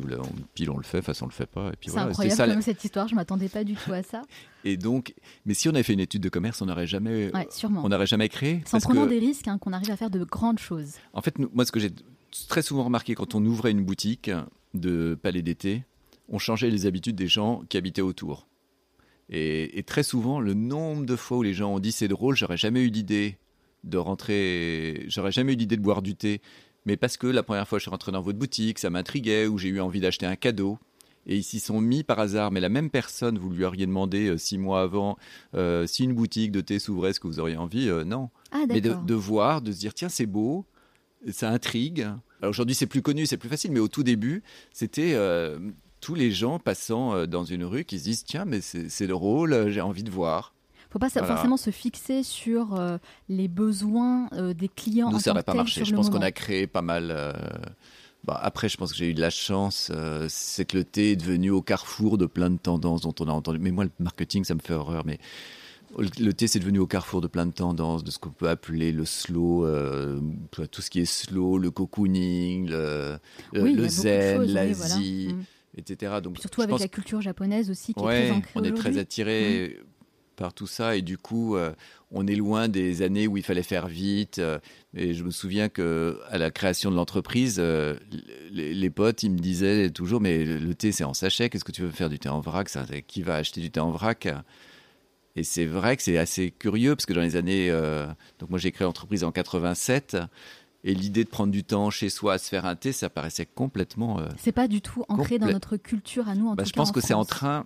pile 0.53 0.69
on 0.69 0.77
le 0.77 0.83
fait, 0.83 1.01
face 1.01 1.21
on 1.23 1.25
le 1.25 1.31
fait 1.31 1.47
pas. 1.47 1.71
C'est 1.81 1.97
incroyable 1.97 2.53
ça, 2.53 2.61
cette 2.61 2.83
histoire, 2.83 3.07
je 3.07 3.15
m'attendais 3.15 3.49
pas 3.49 3.63
du 3.63 3.73
tout 3.73 3.91
à 3.91 4.03
ça. 4.03 4.21
et 4.63 4.77
donc, 4.77 5.15
mais 5.45 5.55
si 5.55 5.67
on 5.69 5.71
avait 5.71 5.81
fait 5.81 5.93
une 5.93 5.99
étude 5.99 6.21
de 6.21 6.29
commerce, 6.29 6.61
on 6.61 6.67
n'aurait 6.67 6.85
jamais, 6.85 7.31
on 7.63 7.89
n'aurait 7.89 8.05
jamais 8.05 8.29
créé. 8.29 8.61
Sans 8.65 8.79
prendre 8.79 9.07
des 9.07 9.17
risques, 9.17 9.47
hein, 9.47 9.57
qu'on 9.57 9.73
arrive 9.73 9.89
à 9.89 9.97
faire 9.97 10.11
de 10.11 10.23
grandes 10.23 10.59
choses. 10.59 10.93
En 11.13 11.21
fait, 11.21 11.39
moi, 11.39 11.65
ce 11.65 11.71
que 11.71 11.79
j'ai 11.79 11.89
très 12.47 12.61
souvent 12.61 12.83
remarqué 12.83 13.15
quand 13.15 13.33
on 13.33 13.43
ouvrait 13.43 13.71
une 13.71 13.83
boutique 13.83 14.29
de 14.75 15.17
palais 15.19 15.41
d'été, 15.41 15.83
on 16.27 16.37
changeait 16.37 16.69
les 16.69 16.85
habitudes 16.85 17.15
des 17.15 17.27
gens 17.27 17.63
qui 17.69 17.77
habitaient 17.77 18.03
autour. 18.03 18.47
Et, 19.29 19.79
et 19.79 19.83
très 19.83 20.03
souvent, 20.03 20.39
le 20.39 20.53
nombre 20.53 21.07
de 21.07 21.15
fois 21.15 21.37
où 21.39 21.43
les 21.43 21.55
gens 21.55 21.73
ont 21.73 21.79
dit 21.79 21.91
c'est 21.91 22.07
drôle, 22.07 22.35
j'aurais 22.35 22.57
jamais 22.57 22.81
eu 22.81 22.89
l'idée 22.89 23.37
de 23.83 23.97
rentrer, 23.97 25.05
j'aurais 25.07 25.31
jamais 25.31 25.53
eu 25.53 25.55
l'idée 25.55 25.77
de 25.77 25.81
boire 25.81 26.01
du 26.01 26.15
thé 26.15 26.41
mais 26.85 26.97
parce 26.97 27.17
que 27.17 27.27
la 27.27 27.43
première 27.43 27.67
fois 27.67 27.79
je 27.79 27.83
suis 27.83 27.91
rentré 27.91 28.11
dans 28.11 28.21
votre 28.21 28.37
boutique, 28.37 28.79
ça 28.79 28.89
m'intriguait, 28.89 29.47
ou 29.47 29.57
j'ai 29.57 29.69
eu 29.69 29.79
envie 29.79 29.99
d'acheter 29.99 30.25
un 30.25 30.35
cadeau. 30.35 30.79
Et 31.27 31.35
ils 31.35 31.43
s'y 31.43 31.59
sont 31.59 31.79
mis 31.79 32.03
par 32.03 32.19
hasard, 32.19 32.51
mais 32.51 32.59
la 32.59 32.69
même 32.69 32.89
personne, 32.89 33.37
vous 33.37 33.49
lui 33.49 33.63
auriez 33.63 33.85
demandé 33.85 34.29
euh, 34.29 34.37
six 34.37 34.57
mois 34.57 34.81
avant 34.81 35.17
euh, 35.53 35.85
si 35.85 36.03
une 36.03 36.13
boutique 36.13 36.51
de 36.51 36.61
thé 36.61 36.79
s'ouvrait, 36.79 37.11
est-ce 37.11 37.19
que 37.19 37.27
vous 37.27 37.39
auriez 37.39 37.57
envie 37.57 37.87
euh, 37.89 38.03
Non. 38.03 38.29
Ah, 38.51 38.63
mais 38.67 38.81
de, 38.81 39.13
voir, 39.13 39.61
de 39.61 39.71
se 39.71 39.77
dire, 39.77 39.93
tiens, 39.93 40.09
c'est 40.09 40.25
beau, 40.25 40.65
ça 41.31 41.51
intrigue. 41.51 42.07
Alors 42.41 42.49
aujourd'hui, 42.49 42.73
c'est 42.73 42.87
plus 42.87 43.03
connu, 43.03 43.27
c'est 43.27 43.37
plus 43.37 43.49
facile, 43.49 43.71
mais 43.71 43.79
au 43.79 43.89
tout 43.89 44.03
début, 44.03 44.41
c'était 44.73 45.15
tous 45.99 46.15
les 46.15 46.31
gens 46.31 46.57
passant 46.57 47.27
dans 47.27 47.43
une 47.43 47.63
rue 47.63 47.83
qui 47.83 47.99
se 47.99 48.05
disent, 48.05 48.23
tiens, 48.23 48.45
mais 48.45 48.61
c'est 48.61 49.07
drôle, 49.07 49.69
j'ai 49.69 49.81
envie 49.81 50.03
de 50.03 50.09
voir 50.09 50.55
faut 50.89 50.99
pas 50.99 51.09
forcément 51.09 51.57
se 51.57 51.69
fixer 51.69 52.23
sur 52.23 52.75
euh, 52.75 52.97
les 53.27 53.47
besoins 53.47 54.27
euh, 54.33 54.53
des 54.53 54.69
clients. 54.69 55.11
Nous, 55.11 55.19
ça 55.19 55.31
n'aurait 55.31 55.43
pas 55.43 55.53
marché. 55.53 55.85
Je 55.85 55.93
pense 55.95 56.09
qu'on 56.09 56.21
a 56.21 56.31
créé 56.31 56.67
pas 56.67 56.81
mal. 56.81 57.09
Euh, 57.11 57.33
Bah, 58.25 58.37
après, 58.43 58.67
je 58.67 58.75
pense 58.75 58.91
que 58.91 58.97
j'ai 58.97 59.09
eu 59.09 59.13
de 59.13 59.21
la 59.21 59.29
chance. 59.29 59.91
c'est 60.27 60.65
que 60.65 60.77
le 60.77 60.83
thé 60.83 61.11
est 61.11 61.15
devenu 61.15 61.51
au 61.51 61.61
carrefour 61.61 62.17
de 62.17 62.25
plein 62.25 62.49
de 62.49 62.57
tendances 62.57 63.01
dont 63.01 63.15
on 63.21 63.29
a 63.29 63.31
entendu. 63.31 63.59
Mais 63.59 63.71
moi, 63.71 63.85
le 63.85 63.91
marketing, 63.99 64.43
ça 64.43 64.55
me 64.55 64.59
fait 64.59 64.73
horreur. 64.73 65.05
Mais 65.05 65.19
le 65.97 66.31
thé, 66.33 66.47
c'est 66.47 66.59
devenu 66.59 66.79
au 66.79 66.87
carrefour 66.87 67.21
de 67.21 67.27
plein 67.27 67.45
de 67.45 67.51
tendances, 67.51 68.03
de 68.03 68.11
ce 68.11 68.19
qu'on 68.19 68.29
peut 68.29 68.49
appeler 68.49 68.91
le 68.91 69.05
slow, 69.05 69.65
euh, 69.65 70.19
tout 70.71 70.81
ce 70.81 70.89
qui 70.89 70.99
est 70.99 71.05
slow, 71.05 71.57
le 71.57 71.71
cocooning, 71.71 72.69
le, 72.69 73.17
Oui, 73.53 73.89
zen, 73.89 74.41
oui, 74.41 74.47
l'Asie, 74.47 75.27
voilà. 75.27 75.39
Mm. 75.39 75.45
etc. 75.77 76.13
Donc, 76.23 76.39
Surtout 76.39 76.61
avec 76.61 76.79
la 76.79 76.87
culture 76.87 77.21
japonaise 77.21 77.69
aussi 77.69 77.93
qui 77.93 77.99
est 77.99 78.03
très 78.03 78.31
ancrée 78.31 78.51
on 78.55 78.63
est 78.63 78.73
très 78.73 78.97
attiré 78.97 79.79
par 80.39 80.53
tout 80.53 80.67
ça 80.67 80.95
et 80.95 81.01
du 81.01 81.17
coup, 81.17 81.55
euh, 81.57 81.73
on 82.11 82.25
est 82.25 82.35
loin 82.35 82.69
des 82.69 83.01
années 83.01 83.27
où 83.27 83.35
il 83.37 83.43
fallait 83.43 83.61
faire 83.61 83.87
vite. 83.87 84.39
euh, 84.39 84.57
et 84.95 85.13
je 85.13 85.23
me 85.23 85.31
souviens 85.31 85.67
que 85.69 86.17
à 86.29 86.37
la 86.37 86.49
création 86.49 86.89
de 86.89 86.95
l'entreprise, 86.95 87.57
euh, 87.59 87.95
les, 88.51 88.73
les 88.73 88.89
potes, 88.89 89.21
ils 89.21 89.31
me 89.31 89.37
disaient 89.37 89.89
toujours, 89.91 90.21
mais 90.21 90.45
le, 90.45 90.73
thé 90.73 90.91
c'est 90.91 91.03
en 91.03 91.13
sachet. 91.13 91.49
Qu'est-ce 91.49 91.65
que 91.65 91.73
tu 91.73 91.81
veux 91.81 91.91
faire 91.91 92.09
du 92.09 92.17
thé 92.17 92.29
en 92.29 92.39
vrac? 92.39 92.69
Ça, 92.69 92.85
Qui 93.05 93.21
va 93.21 93.35
acheter 93.35 93.59
du 93.61 93.69
thé 93.69 93.81
en 93.81 93.91
vrac? 93.91 94.27
Et 95.35 95.43
c'est 95.43 95.65
vrai 95.65 95.95
que 95.97 96.01
c'est 96.03 96.17
assez 96.17 96.51
curieux 96.51 96.95
parce 96.95 97.05
que 97.05 97.13
dans 97.13 97.21
les 97.21 97.35
années, 97.35 97.69
euh, 97.69 98.07
donc 98.39 98.49
moi 98.49 98.57
j'ai 98.59 98.71
créé 98.71 98.85
l'entreprise 98.85 99.23
en 99.23 99.31
87. 99.31 100.17
Et 100.85 100.95
l'idée 100.95 101.25
de 101.25 101.29
prendre 101.29 101.51
du 101.51 101.65
temps 101.65 101.89
chez 101.89 102.09
soi 102.09 102.35
à 102.35 102.37
se 102.37 102.47
faire 102.47 102.65
un 102.65 102.77
thé, 102.77 102.93
ça 102.93 103.09
paraissait 103.09 103.45
complètement 103.45 104.21
C'est 104.37 104.53
pas 104.53 104.69
du 104.69 104.81
tout 104.81 105.03
ancré 105.09 105.37
dans 105.37 105.51
notre 105.51 105.75
culture 105.75 106.29
à 106.29 106.35
nous. 106.35 106.47
En 106.47 106.55
bah, 106.55 106.63
tout 106.63 106.69
je 106.69 106.73
cas 106.73 106.77
pense 106.77 106.93
que 106.93 107.01
c'est 107.01 107.13
en 107.13 107.25
train. 107.25 107.65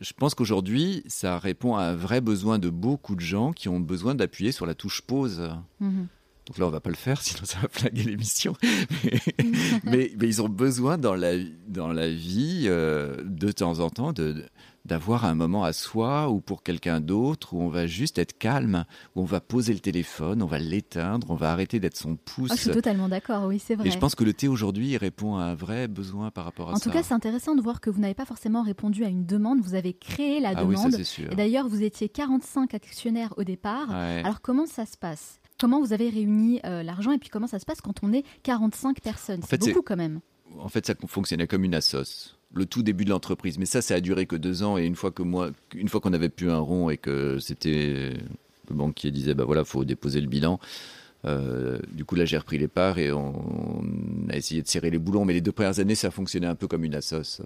Je 0.00 0.12
pense 0.12 0.34
qu'aujourd'hui, 0.34 1.02
ça 1.06 1.38
répond 1.38 1.76
à 1.76 1.82
un 1.84 1.94
vrai 1.94 2.20
besoin 2.20 2.58
de 2.58 2.68
beaucoup 2.70 3.14
de 3.14 3.20
gens 3.20 3.52
qui 3.52 3.68
ont 3.68 3.80
besoin 3.80 4.14
d'appuyer 4.14 4.52
sur 4.52 4.66
la 4.66 4.74
touche 4.74 5.02
pause. 5.02 5.50
Mhm. 5.80 6.06
Donc 6.46 6.58
là, 6.58 6.66
on 6.66 6.70
va 6.70 6.80
pas 6.80 6.90
le 6.90 6.96
faire, 6.96 7.20
sinon 7.22 7.44
ça 7.44 7.58
va 7.60 7.68
flinguer 7.70 8.04
l'émission. 8.04 8.54
mais, 8.62 9.20
mais- 9.84 10.12
mais 10.18 10.26
ils 10.28 10.42
ont 10.42 10.48
besoin 10.48 10.96
dans 10.98 11.14
la, 11.14 11.32
dans 11.68 11.88
la 11.92 12.08
vie, 12.08 12.64
euh, 12.66 13.16
de 13.24 13.50
temps 13.50 13.80
en 13.80 13.90
temps, 13.90 14.12
de, 14.12 14.44
d'avoir 14.86 15.24
un 15.24 15.34
moment 15.34 15.64
à 15.64 15.72
soi 15.72 16.30
ou 16.30 16.40
pour 16.40 16.62
quelqu'un 16.62 17.00
d'autre 17.00 17.52
où 17.54 17.60
on 17.60 17.68
va 17.68 17.86
juste 17.86 18.18
être 18.18 18.38
calme, 18.38 18.84
où 19.14 19.22
on 19.22 19.24
va 19.24 19.40
poser 19.40 19.72
le 19.72 19.80
téléphone, 19.80 20.42
on 20.42 20.46
va 20.46 20.58
l'éteindre, 20.58 21.26
on 21.30 21.34
va 21.34 21.52
arrêter 21.52 21.80
d'être 21.80 21.96
son 21.96 22.16
pouce. 22.16 22.50
Ah, 22.52 22.56
je 22.56 22.62
suis 22.62 22.70
totalement 22.70 23.08
d'accord, 23.08 23.44
oui, 23.46 23.58
c'est 23.58 23.74
vrai. 23.74 23.88
Et 23.88 23.90
je 23.90 23.98
pense 23.98 24.14
que 24.14 24.24
le 24.24 24.32
thé 24.32 24.48
aujourd'hui, 24.48 24.96
répond 24.96 25.36
à 25.36 25.44
un 25.44 25.54
vrai 25.54 25.88
besoin 25.88 26.30
par 26.30 26.44
rapport 26.44 26.70
à 26.70 26.72
En 26.72 26.76
ça. 26.76 26.84
tout 26.84 26.90
cas, 26.90 27.02
c'est 27.02 27.14
intéressant 27.14 27.54
de 27.54 27.60
voir 27.62 27.80
que 27.80 27.90
vous 27.90 28.00
n'avez 28.00 28.14
pas 28.14 28.24
forcément 28.24 28.62
répondu 28.62 29.04
à 29.04 29.08
une 29.08 29.26
demande, 29.26 29.60
vous 29.60 29.74
avez 29.74 29.92
créé 29.92 30.40
la 30.40 30.50
ah 30.56 30.64
oui, 30.64 30.76
demande. 30.76 30.92
ça 30.92 30.98
c'est 30.98 31.04
sûr. 31.04 31.32
Et 31.32 31.34
d'ailleurs, 31.36 31.68
vous 31.68 31.82
étiez 31.82 32.08
45 32.08 32.72
actionnaires 32.74 33.34
au 33.36 33.44
départ. 33.44 33.88
Ouais. 33.90 34.22
Alors 34.24 34.40
comment 34.40 34.66
ça 34.66 34.86
se 34.86 34.96
passe? 34.96 35.40
Comment 35.58 35.80
vous 35.80 35.92
avez 35.92 36.10
réuni 36.10 36.60
euh, 36.66 36.82
l'argent 36.82 37.12
et 37.12 37.18
puis 37.18 37.30
comment 37.30 37.46
ça 37.46 37.58
se 37.58 37.64
passe 37.64 37.80
quand 37.80 38.02
on 38.02 38.12
est 38.12 38.24
45 38.42 39.00
personnes? 39.00 39.40
En 39.40 39.42
C'est 39.42 39.48
fait, 39.48 39.62
c'est- 39.64 39.70
beaucoup 39.70 39.82
quand 39.82 39.96
même. 39.96 40.20
en 40.58 40.68
fait, 40.68 40.86
ça 40.86 40.94
fonctionnait 41.06 41.46
comme 41.46 41.64
une 41.64 41.74
assoce. 41.74 42.35
Le 42.54 42.64
tout 42.64 42.82
début 42.82 43.04
de 43.04 43.10
l'entreprise. 43.10 43.58
Mais 43.58 43.66
ça, 43.66 43.82
ça 43.82 43.94
a 43.94 44.00
duré 44.00 44.26
que 44.26 44.36
deux 44.36 44.62
ans. 44.62 44.78
Et 44.78 44.86
une 44.86 44.94
fois 44.96 45.10
que 45.10 45.22
moi, 45.22 45.50
une 45.74 45.88
fois 45.88 46.00
qu'on 46.00 46.12
avait 46.12 46.28
pu 46.30 46.50
un 46.50 46.58
rond 46.58 46.88
et 46.90 46.96
que 46.96 47.38
c'était 47.38 48.14
le 48.68 48.74
banquier 48.74 49.10
disait, 49.10 49.34
bah 49.34 49.44
voilà, 49.44 49.64
faut 49.64 49.84
déposer 49.84 50.20
le 50.20 50.26
bilan. 50.28 50.58
euh, 51.24 51.78
du 51.92 52.04
coup, 52.04 52.14
là, 52.14 52.24
j'ai 52.24 52.38
repris 52.38 52.58
les 52.58 52.68
parts 52.68 52.98
et 52.98 53.12
on, 53.12 53.82
on 53.82 54.28
a 54.30 54.36
essayé 54.36 54.62
de 54.62 54.68
serrer 54.68 54.90
les 54.90 54.98
boulons. 54.98 55.24
Mais 55.24 55.32
les 55.34 55.40
deux 55.40 55.52
premières 55.52 55.78
années, 55.80 55.94
ça 55.96 56.10
fonctionnait 56.10 56.46
un 56.46 56.54
peu 56.54 56.66
comme 56.68 56.84
une 56.84 56.94
assoce. 56.94 57.42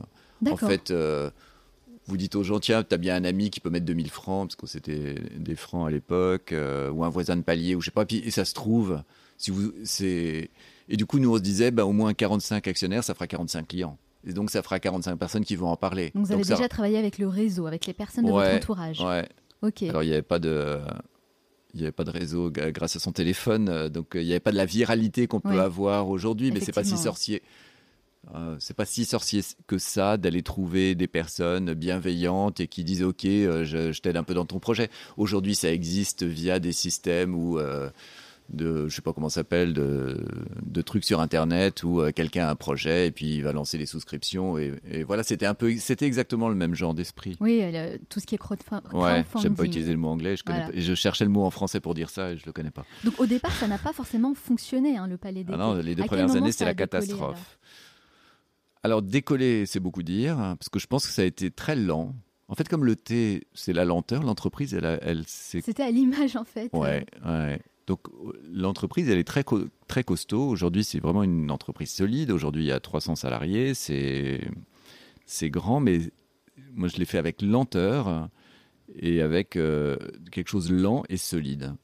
En 0.53 0.57
fait, 0.69 0.91
euh, 0.91 1.31
vous 2.07 2.17
dites 2.17 2.35
aux 2.37 2.43
gens, 2.43 2.61
tiens, 2.61 2.83
t'as 2.83 2.97
bien 2.99 3.17
un 3.17 3.25
ami 3.25 3.51
qui 3.51 3.61
peut 3.61 3.71
mettre 3.71 3.87
2000 3.87 4.11
francs, 4.11 4.49
parce 4.49 4.57
que 4.57 4.67
c'était 4.67 5.15
des 5.37 5.57
francs 5.57 5.87
à 5.89 5.91
l'époque, 5.91 6.53
euh, 6.53 6.91
ou 6.91 7.05
un 7.05 7.09
voisin 7.09 7.37
de 7.37 7.43
palier, 7.43 7.75
ou 7.75 7.81
je 7.81 7.87
sais 7.87 7.91
pas. 7.91 8.05
Puis, 8.05 8.19
et 8.19 8.31
ça 8.31 8.45
se 8.45 8.55
trouve, 8.55 9.03
si 9.39 9.51
vous, 9.51 9.73
c'est, 9.85 10.51
et 10.89 10.97
du 10.97 11.07
coup, 11.07 11.19
nous, 11.19 11.33
on 11.33 11.37
se 11.37 11.43
disait, 11.43 11.71
bah, 11.71 11.85
au 11.87 11.93
moins 11.93 12.13
45 12.15 12.67
actionnaires, 12.69 13.05
ça 13.05 13.15
fera 13.15 13.27
45 13.27 13.69
clients. 13.69 13.97
Et 14.27 14.33
donc, 14.33 14.51
ça 14.51 14.63
fera 14.63 14.79
45 14.81 15.17
personnes 15.17 15.45
qui 15.45 15.57
vont 15.57 15.69
en 15.69 15.77
parler. 15.77 16.11
Donc 16.15 16.27
vous 16.27 16.33
avez 16.33 16.45
ça- 16.45 16.55
déjà 16.57 16.69
travaillé 16.69 16.99
avec 16.99 17.19
le 17.19 17.27
réseau, 17.29 17.67
avec 17.67 17.87
les 17.87 17.95
personnes 17.95 18.27
de 18.27 18.31
Ouais, 18.31 18.53
votre 18.53 18.57
entourage. 18.71 19.01
Ouais. 19.01 19.29
Ok. 19.63 19.83
Alors, 19.85 20.03
il 20.03 20.07
n'y 20.09 20.13
avait 20.13 20.23
pas 20.23 20.39
de. 20.39 20.79
Il 21.73 21.79
n'y 21.79 21.85
avait 21.85 21.93
pas 21.93 22.03
de 22.05 22.11
réseau 22.11 22.51
grâce 22.51 22.97
à 22.97 22.99
son 22.99 23.13
téléphone, 23.13 23.69
euh, 23.69 23.89
donc 23.89 24.17
euh, 24.17 24.21
il 24.21 24.27
n'y 24.27 24.33
avait 24.33 24.41
pas 24.41 24.51
de 24.51 24.57
la 24.57 24.67
viralité 24.67 25.29
qu'on 25.29 25.39
peut 25.39 25.61
avoir 25.61 26.09
aujourd'hui, 26.09 26.51
mais 26.51 26.59
c'est 26.59 26.73
pas 26.73 26.83
si 26.83 26.97
sorcier. 26.99 27.43
Euh, 28.35 28.57
c'est 28.59 28.75
pas 28.77 28.85
si 28.85 29.05
sorcier 29.05 29.41
que 29.69 29.79
ça 29.79 30.17
d'aller 30.17 30.43
trouver 30.43 30.95
des 30.97 31.07
personnes 31.07 31.73
bienveillantes 31.75 32.61
et 32.61 32.67
qui 32.69 32.83
disent 32.85 33.03
ok 33.05 33.23
je, 33.23 33.93
je 33.93 34.01
t'aide 34.03 34.17
un 34.19 34.25
peu 34.25 34.35
dans 34.35 34.45
ton 34.45 34.59
projet. 34.59 34.91
Aujourd'hui 35.17 35.55
ça 35.55 35.73
existe 35.73 36.23
via 36.25 36.59
des 36.59 36.73
systèmes 36.73 37.35
où 37.35 37.59
euh, 37.59 37.89
de 38.53 38.89
je 38.89 38.95
sais 38.97 39.03
pas 39.03 39.13
comment 39.13 39.29
ça 39.29 39.37
s'appelle 39.37 39.73
de, 39.75 40.25
de 40.63 40.83
trucs 40.83 41.05
sur 41.05 41.21
internet 41.21 41.83
où 41.83 42.01
euh, 42.01 42.11
quelqu'un 42.13 42.47
a 42.47 42.51
un 42.51 42.55
projet 42.57 43.07
et 43.07 43.11
puis 43.11 43.37
il 43.37 43.43
va 43.45 43.53
lancer 43.53 43.79
les 43.79 43.87
souscriptions 43.87 44.59
et, 44.59 44.73
et 44.91 45.03
voilà 45.05 45.23
c'était 45.23 45.47
un 45.47 45.55
peu 45.55 45.75
c'était 45.77 46.07
exactement 46.07 46.49
le 46.49 46.55
même 46.55 46.75
genre 46.75 46.95
d'esprit. 46.95 47.37
Oui, 47.41 47.61
le- 47.63 47.99
tout 48.09 48.21
ce 48.21 48.27
qui 48.27 48.35
est 48.35 48.39
crowdfun- 48.43 48.83
Ouais, 48.93 49.23
crowdfunding. 49.23 49.43
j'aime 49.43 49.55
pas 49.55 49.65
utiliser 49.65 49.93
le 49.93 49.99
mot 49.99 50.09
anglais, 50.09 50.37
je, 50.37 50.43
connais 50.45 50.59
Voilà. 50.61 50.73
pas- 50.75 50.81
je 50.81 50.95
cherchais 50.95 51.25
le 51.25 51.31
mot 51.31 51.45
en 51.45 51.51
français 51.51 51.81
pour 51.81 51.95
dire 51.95 52.11
ça 52.11 52.33
et 52.33 52.37
je 52.37 52.47
le 52.47 52.53
connais 52.53 52.71
pas. 52.71 52.85
Donc 53.05 53.19
au 53.21 53.27
départ, 53.27 53.53
ça 53.53 53.69
n'a 53.69 53.79
pas 53.79 53.93
forcément 53.93 54.35
fonctionné, 54.35 54.97
hein, 54.97 55.07
le 55.07 55.17
palais 55.17 55.45
d'été. 55.45 55.53
Ah 55.55 55.59
non, 55.59 55.75
les 55.75 55.95
deux 55.95 56.03
À 56.03 56.07
premières 56.07 56.35
années, 56.35 56.53
c'est 56.53 56.65
a 56.65 56.69
la 56.69 56.75
catastrophe. 56.75 57.59
Alors, 58.83 59.03
décoller, 59.03 59.67
c'est 59.67 59.81
beaucoup 59.81 60.03
dire, 60.03 60.39
hein, 60.39 60.57
parce 60.57 60.69
que 60.71 60.79
je 60.79 60.87
pense 60.87 61.07
que 61.07 61.13
ça 61.13 61.23
a 61.23 61.27
été 61.27 61.51
très 61.51 61.77
lent. 61.77 62.15
En 62.49 62.55
fait, 62.55 62.67
comme 62.69 62.85
le 62.85 62.97
thé, 62.97 63.47
c'est 63.55 63.73
la 63.75 63.85
lenteur, 63.85 64.23
l'entreprise, 64.23 64.75
elle, 64.75 64.99
elle 65.03 65.25
s'est 65.27 65.61
C'était 65.61 65.83
à 65.83 65.91
l'image 65.91 66.35
en 66.35 66.45
fait. 66.45 66.71
Ouais, 66.73 67.05
ouais. 67.25 67.61
Donc 67.87 68.01
l'entreprise, 68.53 69.09
elle 69.09 69.19
est 69.19 69.25
très, 69.25 69.43
co- 69.45 69.65
très 69.89 70.05
costaud. 70.05 70.47
Aujourd'hui, 70.49 70.85
c'est 70.85 71.01
vraiment 71.01 71.23
une 71.23 71.51
entreprise 71.51 71.91
solide. 71.91 72.31
Aujourd'hui, 72.31 72.63
il 72.65 72.67
y 72.67 72.73
a 72.73 72.81
300 72.81 73.17
salariés. 73.17 73.75
C'est, 73.75 74.41
grand, 75.51 75.81
mais 75.81 75.99
moi, 76.75 76.89
je 76.89 76.97
l'ai 76.99 77.05
fait 77.05 77.19
avec 77.19 77.43
lenteur 77.43 78.29
et 78.97 79.23
avec 79.23 79.57
euh, 79.57 79.97
quelque 80.31 80.49
chose 80.49 80.69
de 80.69 80.77
lent 80.77 81.03
et 81.09 81.17
solide. 81.17 81.75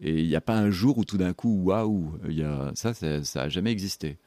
Et 0.00 0.20
il 0.22 0.26
n'y 0.28 0.36
a 0.36 0.40
pas 0.40 0.56
un 0.56 0.70
jour 0.70 0.98
où 0.98 1.04
tout 1.04 1.18
d'un 1.18 1.32
coup, 1.34 1.62
waouh, 1.64 2.12
ça, 2.74 2.94
ça, 2.94 3.22
ça 3.22 3.42
a 3.42 3.48
jamais 3.48 3.70
existé. 3.70 4.18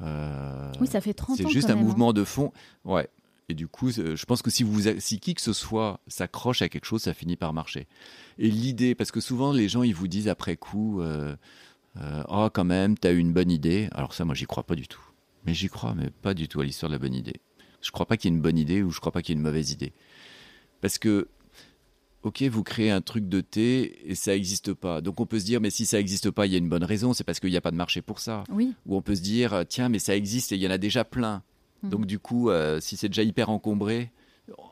Euh, 0.00 0.72
Oui, 0.80 0.86
ça 0.88 1.00
fait 1.00 1.14
30 1.14 1.30
ans 1.30 1.36
c'est 1.36 1.48
juste 1.48 1.68
quand 1.68 1.72
un 1.72 1.76
même, 1.76 1.84
hein. 1.84 1.88
mouvement 1.88 2.12
de 2.12 2.24
fond. 2.24 2.52
Ouais. 2.84 3.08
Et 3.48 3.54
du 3.54 3.68
coup, 3.68 3.90
euh, 3.98 4.16
je 4.16 4.24
pense 4.24 4.42
que 4.42 4.50
si, 4.50 4.62
vous, 4.62 4.82
si 4.98 5.20
qui 5.20 5.34
que 5.34 5.40
ce 5.40 5.52
soit 5.52 6.00
s'accroche 6.06 6.62
à 6.62 6.68
quelque 6.68 6.86
chose, 6.86 7.02
ça 7.02 7.12
finit 7.12 7.36
par 7.36 7.52
marcher. 7.52 7.86
Et 8.38 8.48
l'idée, 8.50 8.94
parce 8.94 9.10
que 9.10 9.20
souvent 9.20 9.52
les 9.52 9.68
gens, 9.68 9.82
ils 9.82 9.94
vous 9.94 10.08
disent 10.08 10.28
après 10.28 10.56
coup, 10.56 11.00
euh, 11.02 11.36
euh, 12.00 12.24
oh 12.28 12.48
quand 12.52 12.64
même, 12.64 12.96
t'as 12.96 13.12
eu 13.12 13.18
une 13.18 13.32
bonne 13.32 13.50
idée. 13.50 13.88
Alors 13.92 14.14
ça, 14.14 14.24
moi, 14.24 14.34
j'y 14.34 14.46
crois 14.46 14.62
pas 14.62 14.74
du 14.74 14.88
tout. 14.88 15.02
Mais 15.46 15.52
j'y 15.52 15.68
crois, 15.68 15.94
mais 15.94 16.10
pas 16.10 16.32
du 16.32 16.48
tout 16.48 16.60
à 16.60 16.64
l'histoire 16.64 16.88
de 16.88 16.94
la 16.94 16.98
bonne 16.98 17.14
idée. 17.14 17.40
Je 17.82 17.90
crois 17.90 18.06
pas 18.06 18.16
qu'il 18.16 18.30
y 18.30 18.32
ait 18.32 18.36
une 18.36 18.42
bonne 18.42 18.56
idée 18.56 18.82
ou 18.82 18.90
je 18.90 19.00
crois 19.00 19.12
pas 19.12 19.20
qu'il 19.20 19.34
y 19.34 19.36
ait 19.36 19.40
une 19.40 19.46
mauvaise 19.46 19.70
idée. 19.70 19.92
Parce 20.80 20.96
que, 20.96 21.28
ok, 22.22 22.42
vous 22.44 22.62
créez 22.62 22.90
un 22.90 23.02
truc 23.02 23.28
de 23.28 23.42
thé 23.42 24.10
et 24.10 24.14
ça 24.14 24.32
n'existe 24.32 24.72
pas. 24.72 25.02
Donc 25.02 25.20
on 25.20 25.26
peut 25.26 25.38
se 25.38 25.44
dire, 25.44 25.60
mais 25.60 25.68
si 25.68 25.84
ça 25.84 25.98
n'existe 25.98 26.30
pas, 26.30 26.46
il 26.46 26.52
y 26.52 26.54
a 26.54 26.58
une 26.58 26.70
bonne 26.70 26.82
raison. 26.82 27.12
C'est 27.12 27.24
parce 27.24 27.40
qu'il 27.40 27.50
n'y 27.50 27.58
a 27.58 27.60
pas 27.60 27.70
de 27.70 27.76
marché 27.76 28.00
pour 28.00 28.20
ça 28.20 28.44
Oui, 28.50 28.72
où 28.86 28.96
on 28.96 29.02
peut 29.02 29.14
se 29.14 29.20
dire 29.20 29.64
tiens 29.68 29.90
mais 29.90 29.98
ça 29.98 30.16
existe 30.16 30.52
et 30.52 30.54
il 30.54 30.62
y 30.62 30.66
en 30.66 30.70
a 30.70 30.78
déjà 30.78 31.04
plein 31.04 31.42
Mhm. 31.84 31.90
donc 31.90 32.06
du 32.06 32.18
coup 32.18 32.50
euh, 32.50 32.80
si 32.80 32.96
c'est 32.96 33.08
déjà 33.08 33.22
hyper 33.22 33.48
encombré 33.50 34.10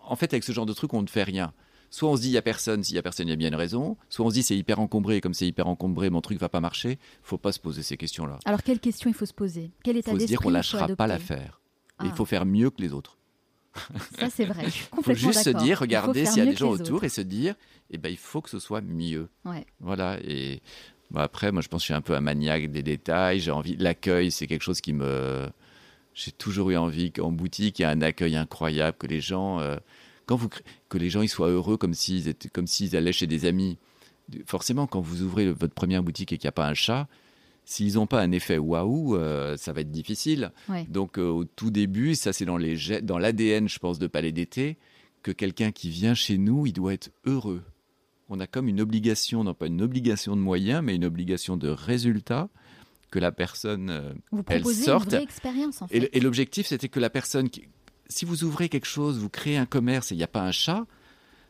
en 0.04 0.16
fait 0.16 0.32
avec 0.34 0.44
ce 0.44 0.52
genre 0.52 0.66
de 0.66 0.72
truc 0.72 0.92
on 0.94 1.02
ne 1.02 1.06
fait 1.08 1.22
rien 1.22 1.52
soit 1.90 2.08
on 2.10 2.16
se 2.16 2.22
dit 2.22 2.28
il 2.28 2.32
y 2.32 2.38
a 2.38 2.42
personne 2.42 2.82
s'il 2.82 2.96
y 2.96 2.98
a 2.98 3.02
personne 3.02 3.28
il 3.28 3.30
y 3.30 3.34
a 3.34 3.36
bien 3.36 3.48
une 3.48 3.54
raison 3.54 3.96
soit 4.08 4.24
on 4.26 4.30
se 4.30 4.34
dit 4.34 4.42
c'est 4.42 4.56
hyper 4.56 4.80
encombré 4.80 5.16
et 5.16 5.20
comme 5.20 5.34
c'est 5.34 5.46
hyper 5.46 5.66
encombré 5.66 6.10
mon 6.10 6.20
truc 6.20 6.38
va 6.38 6.48
pas 6.48 6.60
marcher 6.60 6.98
faut 7.22 7.38
pas 7.38 7.52
se 7.52 7.60
poser 7.60 7.82
ces 7.82 7.96
questions 7.96 8.26
là 8.26 8.38
Alors, 8.44 8.62
quelle 8.62 8.80
question 8.80 9.08
il 9.10 9.14
faut 9.14 9.26
se 9.26 9.34
poser? 9.34 9.70
Quel 9.84 9.96
il 9.96 9.98
état 10.00 10.10
faut 10.10 10.16
se 10.16 10.20
d'esprit 10.20 10.32
dire 10.32 10.38
qu'on 10.40 10.48
il 10.48 10.52
faut 10.52 10.56
lâchera 10.56 10.88
pas 10.96 11.06
l'affaire 11.06 11.60
il 12.02 12.08
Ah. 12.10 12.14
faut 12.14 12.24
faire 12.24 12.44
mieux 12.46 12.70
que 12.70 12.80
les 12.82 12.92
autres 12.92 13.16
Ça, 14.18 14.28
c'est 14.28 14.44
vrai. 14.44 14.64
Je 14.66 14.70
suis 14.70 14.86
il 14.98 15.02
faut 15.04 15.14
juste 15.14 15.42
se. 15.44 15.50
Il 15.50 15.56
dire 15.56 15.78
regarder 15.78 16.26
s'il 16.26 16.38
y 16.44 16.46
a 16.46 16.50
des 16.50 16.56
gens 16.56 16.70
autour 16.70 16.96
autres. 16.96 17.04
et 17.04 17.08
se 17.08 17.20
dire 17.20 17.54
eh 17.90 17.98
ben 17.98 18.08
il 18.10 18.18
faut 18.18 18.40
que 18.40 18.50
ce 18.50 18.58
soit 18.58 18.80
mieux 18.80 19.28
Ouais. 19.44 19.64
Voilà, 19.80 20.18
et 20.24 20.60
bah, 21.10 21.22
après, 21.22 21.52
moi 21.52 21.62
je 21.62 21.68
pense 21.68 21.80
que 21.80 21.84
je 21.84 21.86
suis 21.86 21.94
un 21.94 22.00
peu 22.00 22.14
un 22.14 22.20
maniaque 22.20 22.70
des 22.70 22.82
détails. 22.82 23.38
J'ai 23.40 23.50
envie, 23.50 23.76
l'accueil, 23.76 24.30
c'est 24.30 24.46
quelque 24.46 24.62
chose 24.62 24.80
qui 24.80 24.92
me. 24.92 25.48
J'ai 26.14 26.32
toujours 26.32 26.70
eu 26.70 26.76
envie 26.76 27.12
qu'en 27.12 27.32
boutique, 27.32 27.78
il 27.78 27.82
y 27.82 27.84
a 27.84 27.90
un 27.90 28.02
accueil 28.02 28.36
incroyable, 28.36 28.96
que 28.98 29.06
les 29.06 29.20
gens, 29.20 29.60
euh, 29.60 29.76
quand 30.26 30.36
vous, 30.36 30.48
que 30.88 30.98
les 30.98 31.10
gens 31.10 31.22
ils 31.22 31.28
soient 31.28 31.48
heureux 31.48 31.76
comme 31.76 31.94
s'ils 31.94 32.28
étaient, 32.28 32.48
comme 32.48 32.66
s'ils 32.66 32.96
allaient 32.96 33.12
chez 33.12 33.26
des 33.26 33.46
amis. 33.46 33.78
Forcément, 34.46 34.86
quand 34.86 35.00
vous 35.00 35.22
ouvrez 35.22 35.50
votre 35.50 35.74
première 35.74 36.02
boutique 36.02 36.32
et 36.32 36.38
qu'il 36.38 36.46
n'y 36.46 36.50
a 36.50 36.52
pas 36.52 36.68
un 36.68 36.74
chat, 36.74 37.08
s'ils 37.64 37.94
n'ont 37.94 38.06
pas 38.06 38.20
un 38.20 38.32
effet 38.32 38.58
waouh, 38.58 39.16
euh, 39.16 39.56
ça 39.56 39.72
va 39.72 39.80
être 39.80 39.90
difficile. 39.90 40.52
Ouais. 40.68 40.84
Donc 40.88 41.18
euh, 41.18 41.28
au 41.28 41.44
tout 41.44 41.70
début, 41.70 42.14
ça 42.14 42.32
c'est 42.32 42.44
dans 42.44 42.56
les 42.56 43.00
dans 43.02 43.18
l'ADN, 43.18 43.68
je 43.68 43.78
pense, 43.78 43.98
de 43.98 44.06
Palais 44.06 44.32
d'été, 44.32 44.76
que 45.22 45.30
quelqu'un 45.30 45.72
qui 45.72 45.88
vient 45.88 46.14
chez 46.14 46.38
nous, 46.38 46.66
il 46.66 46.72
doit 46.72 46.94
être 46.94 47.10
heureux. 47.24 47.62
On 48.28 48.40
a 48.40 48.46
comme 48.46 48.68
une 48.68 48.80
obligation, 48.80 49.44
non 49.44 49.54
pas 49.54 49.66
une 49.66 49.82
obligation 49.82 50.36
de 50.36 50.40
moyens, 50.40 50.82
mais 50.82 50.94
une 50.94 51.04
obligation 51.04 51.56
de 51.56 51.68
résultat 51.68 52.48
que 53.12 53.20
la 53.20 53.30
personne. 53.30 53.90
euh, 53.90 54.12
Vous 54.32 54.42
Elle 54.48 54.64
sortent. 54.64 55.04
une 55.04 55.10
vraie 55.10 55.22
expérience 55.22 55.82
en 55.82 55.86
fait. 55.86 56.08
Et, 56.12 56.18
l'objectif, 56.20 56.66
c'était 56.66 56.88
que 56.88 56.98
la 56.98 57.10
personne, 57.10 57.48
qui- 57.50 57.68
si 58.08 58.24
vous 58.24 58.42
ouvrez 58.42 58.68
quelque 58.68 58.86
chose, 58.88 59.18
vous 59.18 59.28
créez 59.28 59.56
un 59.56 59.66
commerce 59.66 60.10
et 60.10 60.14
il 60.16 60.18
n'y 60.18 60.24
a 60.24 60.28
pas 60.28 60.42
un 60.42 60.50
chat. 60.50 60.84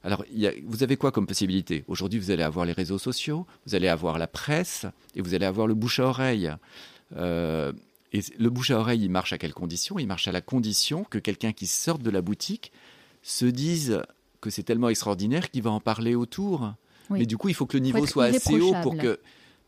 Alors, 0.04 0.24
il 0.32 0.40
y 0.40 0.46
a- 0.48 0.52
vous 0.66 0.82
avez 0.82 0.96
quoi 0.96 1.12
comme 1.12 1.26
possibilité? 1.26 1.84
Aujourd'hui, 1.86 2.18
vous 2.18 2.30
allez 2.32 2.42
avoir 2.42 2.66
les 2.66 2.72
réseaux 2.72 2.98
sociaux, 2.98 3.46
vous 3.66 3.74
allez 3.76 3.86
avoir 3.88 4.18
la 4.18 4.26
presse 4.26 4.84
et 5.14 5.22
vous 5.22 5.32
allez 5.34 5.46
avoir 5.46 5.66
le 5.68 5.74
bouche 5.74 6.00
à 6.00 6.04
oreille. 6.06 6.52
Euh, 7.16 7.72
Et 8.14 8.20
le 8.38 8.50
bouche 8.50 8.70
à 8.70 8.78
oreille, 8.78 9.02
il 9.04 9.10
marche 9.10 9.32
à 9.32 9.38
quelle 9.38 9.54
condition 9.54 9.98
Il 9.98 10.06
marche 10.06 10.28
à 10.28 10.32
la 10.32 10.42
condition 10.42 11.02
que 11.04 11.16
quelqu'un 11.18 11.52
qui 11.52 11.66
sort 11.66 11.98
de 11.98 12.10
la 12.10 12.20
boutique 12.20 12.70
se 13.22 13.46
dise 13.46 14.02
que 14.42 14.50
c'est 14.50 14.64
tellement 14.64 14.90
extraordinaire 14.90 15.50
qu'il 15.50 15.62
va 15.62 15.70
en 15.70 15.80
parler 15.80 16.14
autour. 16.14 16.74
Mais 17.08 17.24
du 17.24 17.38
coup, 17.38 17.48
il 17.48 17.54
faut 17.54 17.64
que 17.64 17.76
le 17.78 17.82
niveau 17.82 18.04
soit 18.06 18.24
assez 18.26 18.60
haut 18.60 18.74
pour 18.82 18.96
que, 18.98 19.18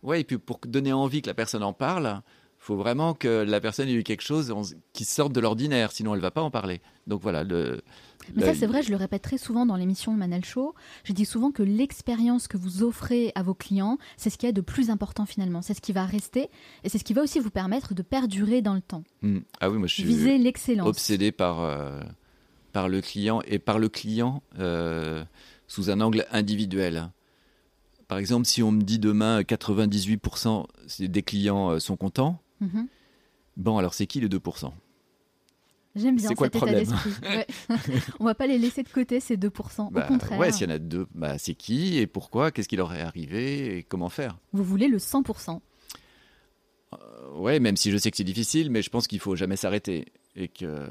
ouais, 0.05 0.21
et 0.21 0.25
puis 0.25 0.39
pour 0.39 0.61
donner 0.67 0.93
envie 0.93 1.23
que 1.23 1.27
la 1.27 1.35
personne 1.35 1.63
en 1.63 1.73
parle. 1.73 2.23
Il 2.61 2.67
faut 2.67 2.77
vraiment 2.77 3.13
que 3.13 3.29
la 3.29 3.61
personne 3.61 3.89
ait 3.89 3.93
eu 3.93 4.03
quelque 4.03 4.23
chose 4.23 4.55
qui 4.95 5.05
sorte 5.05 5.35
de 5.35 5.41
l'ordinaire, 5.41 5.93
sinon 5.93 6.15
elle 6.15 6.21
ne 6.21 6.23
va 6.23 6.31
pas 6.31 6.41
en 6.41 6.51
parler. 6.51 6.81
Donc 7.07 7.21
voilà, 7.21 7.45
le, 7.45 7.83
mais 8.35 8.45
ça, 8.45 8.55
c'est 8.55 8.67
vrai, 8.67 8.83
je 8.83 8.91
le 8.91 8.97
répète 8.97 9.23
très 9.23 9.39
souvent 9.39 9.67
dans 9.67 9.77
l'émission 9.77 10.13
Manel 10.13 10.45
Show. 10.45 10.75
Je 11.05 11.13
dis 11.13 11.25
souvent 11.25 11.51
que 11.51 11.63
l'expérience 11.63 12.49
que 12.49 12.57
vous 12.57 12.83
offrez 12.83 13.33
à 13.35 13.43
vos 13.43 13.55
clients, 13.55 13.99
c'est 14.17 14.31
ce 14.31 14.39
qui 14.39 14.47
est 14.47 14.53
de 14.53 14.61
plus 14.61 14.91
important 14.91 15.27
finalement. 15.27 15.63
C'est 15.63 15.75
ce 15.75 15.81
qui 15.81 15.93
va 15.93 16.05
rester 16.07 16.49
et 16.83 16.89
c'est 16.89 16.99
ce 16.99 17.05
qui 17.05 17.15
va 17.15 17.23
aussi 17.23 17.39
vous 17.39 17.51
permettre 17.51 17.95
de 17.95 18.03
perdurer 18.03 18.63
dans 18.63 18.75
le 18.75 18.81
temps. 18.81 19.05
Hmm. 19.23 19.41
Ah 19.61 19.71
oui, 19.71 19.79
moi 19.79 19.87
je 19.87 19.95
suis 19.95 20.05
Viser 20.05 20.39
l'excellence. 20.39 20.89
obsédé 20.89 21.33
par, 21.33 21.61
euh, 21.61 22.01
par 22.73 22.89
le 22.89 23.01
client 23.01 23.43
et 23.47 23.59
par 23.59 23.79
le 23.79 23.89
client 23.89 24.43
euh, 24.59 25.25
sous 25.67 25.91
un 25.91 26.01
angle 26.01 26.27
individuel. 26.31 27.11
Par 28.09 28.19
exemple, 28.19 28.47
si 28.47 28.63
on 28.63 28.73
me 28.73 28.83
dit 28.83 28.99
demain 28.99 29.41
98% 29.41 30.67
des 31.01 31.23
clients 31.23 31.71
euh, 31.71 31.79
sont 31.79 31.97
contents, 31.97 32.41
mhm. 32.61 32.87
bon, 33.57 33.79
alors 33.79 33.95
c'est 33.95 34.07
qui 34.07 34.21
les 34.21 34.29
2% 34.29 34.73
J'aime 35.97 36.17
bien 36.17 36.29
cet 36.29 36.57
état 36.57 36.67
d'esprit. 36.67 37.11
Ouais. 37.23 37.47
On 38.19 38.25
va 38.25 38.35
pas 38.35 38.49
les 38.49 38.59
laisser 38.59 38.83
de 38.83 38.89
côté, 38.89 39.21
ces 39.21 39.37
2%. 39.37 39.87
Au 39.87 39.91
bah, 39.91 40.03
contraire. 40.03 40.39
Ouais, 40.39 40.51
s'il 40.51 40.69
y 40.69 40.73
en 40.73 40.75
a 40.75 40.79
deux, 40.79 41.07
bah, 41.15 41.39
c'est 41.39 41.55
qui 41.55 41.99
et 41.99 42.07
pourquoi? 42.09 42.51
Qu'est-ce 42.51 42.69
qui 42.69 42.77
leur 42.77 42.93
est 42.95 43.01
arrivé 43.01 43.79
et 43.79 43.83
comment 43.85 44.09
faire? 44.09 44.39
Vous 44.53 44.65
voulez 44.65 44.89
le 44.89 44.99
100% 44.99 45.61
euh, 46.93 46.97
Ouais, 47.37 47.61
même 47.61 47.77
si 47.77 47.93
je 47.93 47.97
sais 47.97 48.11
que 48.11 48.17
c'est 48.17 48.25
difficile, 48.25 48.71
mais 48.71 48.83
je 48.83 48.91
pense 48.91 49.07
qu'il 49.07 49.21
faut 49.21 49.37
jamais 49.37 49.57
s'arrêter. 49.57 50.07
Et 50.35 50.49
que, 50.49 50.89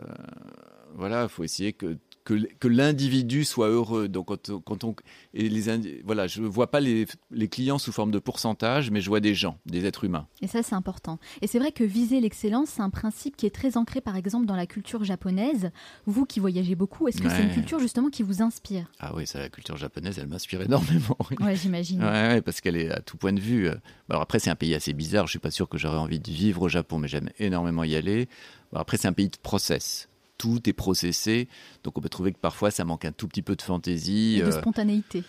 voilà, 0.96 1.24
il 1.24 1.30
faut 1.30 1.44
essayer 1.44 1.74
que 1.74 1.98
que, 2.24 2.48
que 2.60 2.68
l'individu 2.68 3.44
soit 3.44 3.68
heureux. 3.68 4.08
Donc 4.08 4.28
quand, 4.28 4.60
quand 4.64 4.84
on 4.84 4.96
et 5.34 5.50
les 5.50 6.02
voilà, 6.04 6.28
je 6.28 6.42
vois 6.42 6.70
pas 6.70 6.80
les, 6.80 7.06
les, 7.32 7.48
clients 7.48 7.78
sous 7.78 7.92
forme 7.92 8.12
de 8.12 8.20
pourcentage, 8.20 8.92
mais 8.92 9.02
je 9.02 9.10
vois 9.10 9.20
des 9.20 9.34
gens, 9.34 9.58
des 9.66 9.86
êtres 9.86 10.04
humains. 10.04 10.28
Et 10.42 10.48
ça 10.48 10.64
c'est 10.64 10.76
important. 10.76 11.20
Et 11.42 11.48
c'est 11.48 11.60
vrai 11.60 11.72
que 11.72 11.84
viser 11.84 12.20
l'excellence, 12.20 12.70
c'est 12.70 12.82
un 12.82 12.90
principe 12.90 13.36
qui 13.36 13.46
est 13.46 13.54
très 13.54 13.78
ancré 13.78 14.02
par 14.02 14.16
exemple 14.16 14.46
dans 14.46 14.56
la 14.56 14.68
culture 14.68 15.04
japonaise. 15.04 15.72
Vous 16.06 16.26
qui 16.26 16.40
voyagez 16.40 16.76
beaucoup, 16.76 17.08
est-ce 17.08 17.22
que 17.22 17.30
c'est 17.30 17.44
une 17.44 17.52
culture 17.52 17.80
justement 17.80 18.10
qui 18.10 18.24
vous 18.24 18.42
inspire? 18.42 18.92
Ah 19.00 19.14
oui, 19.16 19.26
ça, 19.28 19.40
la 19.40 19.50
culture 19.50 19.78
japonaise, 19.78 20.20
elle 20.20 20.28
m'inspire 20.28 20.62
énormément. 20.62 21.18
Ouais, 21.40 21.56
j'imagine. 21.56 22.04
Ouais, 22.04 22.42
parce 22.42 22.62
qu'elle 22.62 22.78
est 22.78 22.92
à 22.92 23.02
tout 23.02 23.18
point 23.18 23.34
de 23.34 23.40
vue. 23.40 23.70
Alors 24.10 24.22
après, 24.22 24.40
c'est 24.40 24.50
un 24.50 24.56
pays 24.56 24.76
assez 24.76 24.94
bizarre. 24.94 25.26
Je 25.28 25.32
suis 25.32 25.40
pas 25.40 25.52
sûr 25.52 25.68
que 25.68 25.78
j'aurais 25.78 25.98
envie 25.98 26.20
de 26.20 26.32
vivre 26.32 26.64
au 26.64 26.70
Japon, 26.70 27.00
mais 27.00 27.08
j'aime 27.08 27.30
énormément 27.40 27.84
y 27.84 27.96
aller. 27.96 28.28
après, 28.74 28.98
c'est 28.98 29.08
un 29.08 29.14
pays 29.14 29.30
de 29.30 29.38
process 29.42 30.10
tout 30.44 30.70
est 30.70 30.74
processé. 30.74 31.48
Donc 31.86 31.98
on 31.98 32.02
peut 32.02 32.10
trouver 32.10 32.34
que 32.34 32.38
parfois 32.38 32.70
ça 32.70 32.84
manque 32.84 33.06
un 33.06 33.14
tout 33.14 33.30
petit 33.30 33.42
peu 33.42 33.56
de 33.56 33.62
fantaisie. 33.62 34.40
Et 34.40 34.42
de 34.42 34.48
euh, 34.48 34.60
spontanéité. 34.60 35.24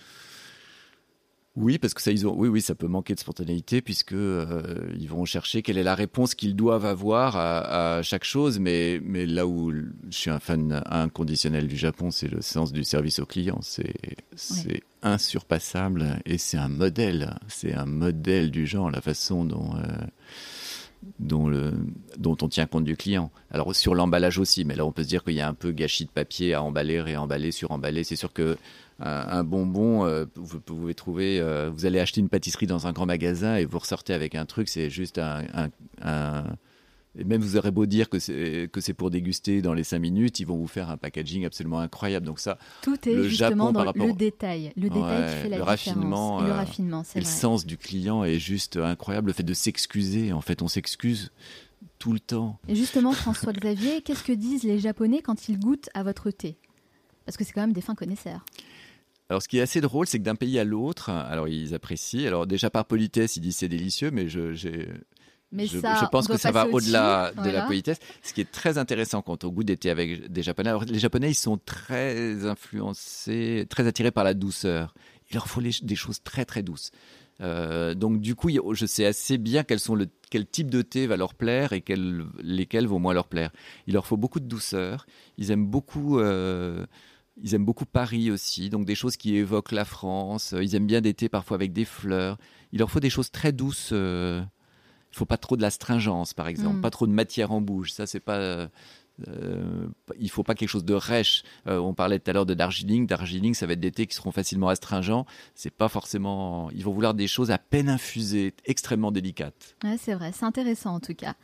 Oui, 1.55 1.79
parce 1.79 1.94
que 1.94 2.03
ça, 2.03 2.11
ils 2.11 2.27
ont, 2.27 2.35
oui, 2.37 2.48
oui, 2.48 2.61
ça 2.61 2.74
peut 2.74 2.88
manquer 2.88 3.14
de 3.14 3.20
spontanéité 3.20 3.81
puisque 3.81 4.12
euh, 4.12 4.90
ils 4.98 5.09
vont 5.09 5.24
chercher 5.24 5.62
quelle 5.62 5.79
est 5.79 5.85
la 5.85 5.94
réponse 5.94 6.35
qu'ils 6.35 6.57
doivent 6.57 6.85
avoir 6.85 7.37
à, 7.37 8.03
chaque 8.03 8.24
chose. 8.24 8.59
Mais, 8.59 9.00
mais 9.05 9.24
là 9.24 9.46
où 9.46 9.70
je 9.70 9.85
suis 10.11 10.31
un 10.31 10.40
fan 10.40 10.83
inconditionnel 10.87 11.68
du 11.68 11.77
Japon, 11.77 12.11
c'est 12.11 12.27
le 12.27 12.42
sens 12.42 12.72
du 12.72 12.83
service 12.83 13.20
au 13.20 13.27
client. 13.27 13.61
C'est, 13.62 13.94
c'est 14.35 14.83
insurpassable 15.03 16.18
et 16.27 16.38
c'est 16.38 16.59
un 16.59 16.66
modèle. 16.66 17.37
C'est 17.46 17.72
un 17.72 17.87
modèle 17.87 18.50
du 18.50 18.66
genre, 18.66 18.90
la 18.90 19.00
façon 19.00 19.44
dont 19.44 19.77
euh, 19.77 19.81
dont, 21.19 21.49
le, 21.49 21.73
dont 22.19 22.37
on 22.43 22.49
tient 22.49 22.67
compte 22.67 22.85
du 22.85 22.97
client. 22.97 23.31
Alors 23.51 23.75
sur 23.75 23.95
l'emballage 23.95 24.38
aussi, 24.38 24.64
mais 24.64 24.75
là 24.75 24.85
on 24.85 24.93
peut 24.93 25.03
se 25.03 25.09
dire 25.09 25.25
qu'il 25.25 25.35
y 25.35 25.40
a 25.40 25.49
un 25.49 25.55
peu 25.55 25.73
gâchis 25.73 26.05
de 26.05 26.11
papier 26.11 26.55
à 26.55 26.62
emballer, 26.62 27.01
réemballer, 27.01 27.53
suremballer. 27.53 28.05
C'est 28.05 28.17
sûr 28.17 28.33
que 28.33 28.57
un, 29.01 29.43
bonbon, 29.43 30.07
euh, 30.07 30.25
vous 30.37 30.61
pouvez 30.61 30.95
trouver, 30.95 31.40
euh, 31.40 31.69
vous 31.69 31.85
allez 31.85 31.99
acheter 31.99 32.21
une 32.21 32.29
pâtisserie 32.29 32.67
dans 32.67 32.87
un 32.87 32.93
grand 32.93 33.07
magasin 33.07 33.57
et 33.57 33.64
vous 33.64 33.79
ressortez 33.79 34.14
avec 34.14 34.35
un 34.37 34.47
truc, 34.47 34.69
c'est 34.69 34.88
juste 34.88 35.19
un, 35.19 36.47
et 37.16 37.24
même 37.24 37.40
vous 37.40 37.57
aurez 37.57 37.70
beau 37.70 37.87
dire 37.87 38.09
que 38.09 38.18
c'est 38.18 38.68
que 38.72 38.81
c'est 38.81 38.94
pour 38.94 39.11
déguster 39.11 39.62
dans 39.62 39.74
les 39.74 39.85
5 39.85 39.98
minutes, 39.98 40.40
ils 40.40 40.46
vont 40.46 40.57
vous 40.57 40.66
faire 40.66 40.90
un 40.90 40.96
packaging 40.96 41.44
absolument 41.46 41.79
incroyable. 41.79 42.27
Donc 42.27 42.40
ça, 42.40 42.59
tout 42.83 43.09
est 43.09 43.14
le 43.14 43.29
justement 43.29 43.72
dans 43.72 43.85
le 43.85 44.12
détail, 44.12 44.72
le 44.77 44.88
détail 44.88 45.31
qui 45.31 45.42
fait 45.42 45.48
la 45.48 45.59
le 45.59 45.62
Raffinement, 45.62 46.40
et 46.40 46.44
le 46.44 46.50
euh, 46.50 46.55
raffinement, 46.55 47.03
le 47.14 47.24
sens 47.24 47.66
du 47.66 47.77
client 47.77 48.24
est 48.24 48.38
juste 48.38 48.77
incroyable. 48.77 49.29
Le 49.29 49.33
fait 49.33 49.42
de 49.42 49.55
s'excuser, 49.55 50.33
en 50.33 50.40
fait, 50.40 50.62
on 50.62 50.68
s'excuse 50.68 51.31
tout 51.98 52.12
le 52.12 52.20
temps. 52.20 52.59
Et 52.68 52.74
justement, 52.74 53.12
François 53.12 53.53
Xavier, 53.53 54.03
qu'est-ce 54.05 54.24
que 54.24 54.33
disent 54.33 54.64
les 54.64 54.79
Japonais 54.79 55.22
quand 55.22 55.48
ils 55.48 55.59
goûtent 55.59 55.88
à 55.94 56.03
votre 56.03 56.31
thé? 56.31 56.59
Parce 57.24 57.37
que 57.37 57.44
c'est 57.44 57.53
quand 57.53 57.62
même 57.62 57.72
des 57.72 57.81
fins 57.81 57.94
connaisseurs. 57.94 58.44
Alors, 59.31 59.40
ce 59.40 59.48
qui 59.48 59.59
est 59.59 59.62
assez 59.62 59.81
drôle, 59.81 60.07
c'est 60.07 60.18
que 60.18 60.24
d'un 60.24 60.35
pays 60.35 60.59
à 60.59 60.64
l'autre, 60.64 61.09
alors 61.09 61.48
ils 61.48 61.74
apprécient. 61.74 62.27
Alors, 62.27 62.46
déjà 62.46 62.68
par 62.68 62.85
politesse, 62.85 63.37
ils 63.37 63.40
disent 63.40 63.57
c'est 63.57 63.68
délicieux, 63.68 64.11
mais 64.11 64.29
je, 64.29 64.53
mais 65.55 65.67
je, 65.67 65.79
ça, 65.79 66.09
pense 66.11 66.27
que 66.29 66.37
ça 66.37 66.51
va 66.51 66.69
au-delà 66.69 67.33
de 67.33 67.49
la 67.49 67.62
politesse. 67.62 67.99
Ce 68.23 68.33
qui 68.33 68.40
est 68.40 68.51
très 68.51 68.77
intéressant 68.77 69.23
quand 69.23 69.45
on 69.45 69.49
goûte 69.49 69.67
d'été 69.67 69.88
avec 69.88 70.31
des 70.31 70.43
Japonais. 70.43 70.69
Alors, 70.69 70.85
les 70.85 70.99
Japonais, 70.99 71.31
ils 71.31 71.37
sont 71.37 71.59
très 71.64 72.45
influencés, 72.45 73.67
très 73.71 73.87
attirés 73.87 74.11
par 74.11 74.25
la 74.25 74.35
douceur. 74.35 74.95
Il 75.31 75.35
leur 75.35 75.49
faut 75.49 75.62
des 75.62 75.97
choses 75.97 76.23
très 76.23 76.45
très 76.45 76.62
douces. 76.62 76.90
Euh, 77.40 77.95
donc 77.95 78.21
du 78.21 78.35
coup, 78.35 78.49
je 78.73 78.87
sais 78.87 79.07
assez 79.07 79.38
bien 79.38 79.64
quels 79.64 79.81
sont 79.81 79.95
le, 79.95 80.07
quel 80.31 80.47
type 80.47 80.71
de 80.71 80.83
thé 80.83 81.07
va 81.07 81.17
leur 81.17 81.35
plaire 81.35 81.73
et 81.73 81.81
quel, 81.81 82.25
lesquels 82.43 82.87
vont 82.87 82.99
moins 82.99 83.14
leur 83.14 83.27
plaire. 83.27 83.51
Il 83.87 83.95
leur 83.95 84.07
faut 84.07 84.17
beaucoup 84.17 84.40
de 84.40 84.47
douceur. 84.47 85.07
Ils 85.38 85.51
aiment 85.51 85.67
beaucoup. 85.67 86.19
Euh, 86.19 86.87
ils 87.43 87.55
aiment 87.57 87.64
beaucoup 87.64 87.85
Paris 87.85 88.31
aussi, 88.31 88.71
donc 88.71 88.87
des 88.87 88.95
choses 88.95 89.17
qui 89.17 89.35
évoquent 89.35 89.73
la 89.73 89.85
France. 89.85 90.55
Ils 90.61 90.77
aiment 90.77 90.87
bien 90.87 91.01
des 91.01 91.14
thés 91.14 91.29
parfois 91.29 91.57
avec 91.57 91.73
des 91.73 91.85
fleurs. 91.85 92.38
Il 92.73 92.79
leur 92.79 92.90
faut 92.90 93.01
des 93.01 93.11
choses 93.11 93.33
très 93.33 93.51
douces. 93.51 93.90
Euh, 93.93 94.40
il 95.14 95.16
faut 95.16 95.27
pas 95.27 95.37
trop 95.37 95.57
de 95.57 95.62
l'astringence, 95.62 96.35
par 96.35 96.48
exemple, 96.48 96.79
mm. 96.79 96.81
pas 96.81 96.90
trop 96.90 97.07
de 97.07 97.12
matière 97.12 97.53
en 97.53 97.61
bouche. 97.61 97.92
Ça, 97.92 98.05
c'est 98.05 98.18
pas. 98.18 98.68
Euh, 99.29 99.87
il 100.18 100.29
faut 100.29 100.42
pas 100.42 100.57
quelque 100.57 100.68
chose 100.68 100.85
de 100.85 100.94
rêche. 100.94 101.44
Euh, 101.68 101.79
on 101.79 101.94
parlait 101.94 102.18
tout 102.18 102.29
à 102.29 102.35
l'heure 102.35 102.46
de 102.46 102.55
Darjeeling. 102.55 103.07
Darjeeling, 103.07 103.55
ça 103.55 103.64
va 103.68 103.74
être 103.74 103.81
des 103.81 103.92
thés 103.92 104.09
qui 104.09 104.16
seront 104.16 104.33
facilement 104.33 104.68
astringents. 104.68 105.24
C'est 105.55 105.70
pas 105.70 105.88
forcément. 105.88 106.68
Ils 106.72 106.83
vont 106.83 106.90
vouloir 106.90 107.14
des 107.14 107.29
choses 107.29 107.53
à 107.53 107.59
peine 107.59 107.88
infusées, 107.88 108.55
extrêmement 108.64 109.12
délicates. 109.12 109.77
Ouais, 109.85 109.98
c'est 109.98 110.14
vrai, 110.14 110.33
c'est 110.33 110.44
intéressant 110.44 110.94
en 110.94 111.00
tout 111.00 111.14
cas. 111.14 111.37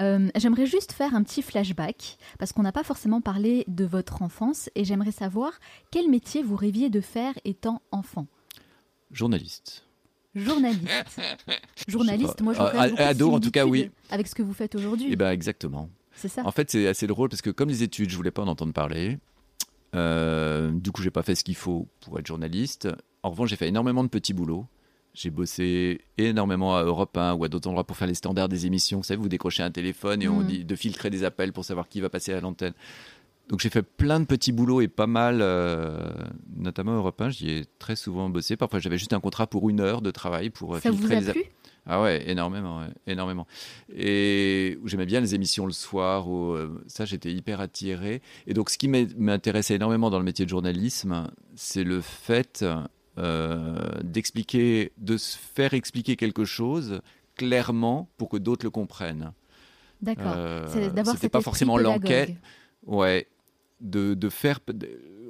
Euh, 0.00 0.30
j'aimerais 0.34 0.66
juste 0.66 0.90
faire 0.90 1.14
un 1.14 1.22
petit 1.22 1.42
flashback 1.42 2.18
parce 2.40 2.52
qu'on 2.52 2.62
n'a 2.62 2.72
pas 2.72 2.82
forcément 2.82 3.20
parlé 3.20 3.62
de 3.68 3.84
votre 3.84 4.22
enfance 4.22 4.68
et 4.74 4.84
j'aimerais 4.84 5.12
savoir 5.12 5.52
quel 5.92 6.10
métier 6.10 6.42
vous 6.42 6.56
rêviez 6.56 6.90
de 6.90 7.00
faire 7.00 7.34
étant 7.44 7.82
enfant? 7.92 8.26
Journaliste 9.12 9.84
journaliste. 10.34 11.20
journaliste, 11.88 12.40
moi 12.40 12.54
je 12.54 12.60
ah, 12.60 13.08
Ado, 13.08 13.32
en 13.32 13.40
tout 13.40 13.50
cas, 13.50 13.66
oui. 13.66 13.90
Avec 14.10 14.26
ce 14.26 14.34
que 14.34 14.42
vous 14.42 14.54
faites 14.54 14.74
aujourd'hui. 14.74 15.08
Eh 15.10 15.16
ben, 15.16 15.30
exactement. 15.30 15.88
C'est 16.14 16.28
ça. 16.28 16.42
En 16.44 16.50
fait, 16.50 16.70
c'est 16.70 16.86
assez 16.86 17.06
drôle 17.06 17.28
parce 17.28 17.42
que 17.42 17.50
comme 17.50 17.68
les 17.68 17.82
études, 17.82 18.10
je 18.10 18.16
voulais 18.16 18.30
pas 18.30 18.42
en 18.42 18.48
entendre 18.48 18.72
parler. 18.72 19.18
Euh, 19.94 20.70
du 20.72 20.90
coup, 20.90 21.02
j'ai 21.02 21.10
pas 21.10 21.22
fait 21.22 21.34
ce 21.34 21.44
qu'il 21.44 21.56
faut 21.56 21.88
pour 22.00 22.18
être 22.18 22.26
journaliste. 22.26 22.88
En 23.22 23.30
revanche, 23.30 23.50
j'ai 23.50 23.56
fait 23.56 23.68
énormément 23.68 24.04
de 24.04 24.08
petits 24.08 24.32
boulots. 24.32 24.66
J'ai 25.14 25.28
bossé 25.28 26.00
énormément 26.16 26.74
à 26.74 26.84
Europe 26.84 27.16
1 27.16 27.34
ou 27.34 27.44
à 27.44 27.48
d'autres 27.48 27.68
endroits 27.68 27.84
pour 27.84 27.98
faire 27.98 28.08
les 28.08 28.14
standards 28.14 28.48
des 28.48 28.64
émissions. 28.64 28.98
Vous 28.98 29.04
savez, 29.04 29.20
vous 29.20 29.28
décrochez 29.28 29.62
un 29.62 29.70
téléphone 29.70 30.22
et 30.22 30.28
on 30.28 30.40
mm. 30.40 30.46
dit 30.46 30.64
de 30.64 30.74
filtrer 30.74 31.10
des 31.10 31.22
appels 31.22 31.52
pour 31.52 31.66
savoir 31.66 31.88
qui 31.88 32.00
va 32.00 32.08
passer 32.08 32.32
à 32.32 32.40
l'antenne. 32.40 32.72
Donc 33.52 33.60
j'ai 33.60 33.68
fait 33.68 33.82
plein 33.82 34.18
de 34.18 34.24
petits 34.24 34.50
boulots 34.50 34.80
et 34.80 34.88
pas 34.88 35.06
mal, 35.06 35.40
euh, 35.42 36.10
notamment 36.56 36.96
européen, 36.96 37.28
j'y 37.28 37.50
ai 37.50 37.64
très 37.78 37.96
souvent 37.96 38.30
bossé. 38.30 38.56
Parfois 38.56 38.78
j'avais 38.78 38.96
juste 38.96 39.12
un 39.12 39.20
contrat 39.20 39.46
pour 39.46 39.68
une 39.68 39.80
heure 39.80 40.00
de 40.00 40.10
travail 40.10 40.48
pour 40.48 40.74
euh, 40.74 40.80
Ça 40.80 40.90
filtrer 40.90 41.20
vous 41.20 41.28
a 41.28 41.32
Plu? 41.32 41.44
Ah 41.84 42.00
ouais, 42.00 42.30
énormément, 42.30 42.80
énormément. 43.06 43.46
Et 43.94 44.78
j'aimais 44.86 45.04
bien 45.04 45.20
les 45.20 45.34
émissions 45.34 45.66
le 45.66 45.72
soir, 45.72 46.30
où, 46.30 46.52
euh, 46.52 46.82
ça 46.86 47.04
j'étais 47.04 47.30
hyper 47.30 47.60
attiré. 47.60 48.22
Et 48.46 48.54
donc 48.54 48.70
ce 48.70 48.78
qui 48.78 48.88
m'intéressait 48.88 49.74
énormément 49.74 50.08
dans 50.08 50.18
le 50.18 50.24
métier 50.24 50.46
de 50.46 50.50
journalisme, 50.50 51.30
c'est 51.54 51.84
le 51.84 52.00
fait 52.00 52.64
d'expliquer, 54.02 54.92
de 54.96 55.18
se 55.18 55.36
faire 55.36 55.74
expliquer 55.74 56.16
quelque 56.16 56.46
chose 56.46 57.02
clairement 57.34 58.08
pour 58.16 58.30
que 58.30 58.38
d'autres 58.38 58.64
le 58.64 58.70
comprennent. 58.70 59.32
D'accord. 60.00 60.68
C'était 61.04 61.28
pas 61.28 61.42
forcément 61.42 61.76
l'enquête. 61.76 62.34
Ouais, 62.86 63.28
de, 63.82 64.28
faire. 64.28 64.60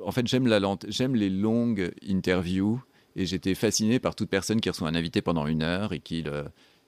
en 0.04 0.12
fait, 0.12 0.26
j'aime 0.26 0.46
la 0.46 0.60
j'aime 0.88 1.16
les 1.16 1.30
longues 1.30 1.92
interviews 2.08 2.82
et 3.16 3.26
j'étais 3.26 3.54
fasciné 3.54 3.98
par 3.98 4.14
toute 4.14 4.30
personne 4.30 4.60
qui 4.60 4.70
reçoit 4.70 4.88
un 4.88 4.94
invité 4.94 5.22
pendant 5.22 5.46
une 5.46 5.62
heure 5.62 5.92
et 5.92 6.00
qui 6.00 6.22
le, 6.22 6.44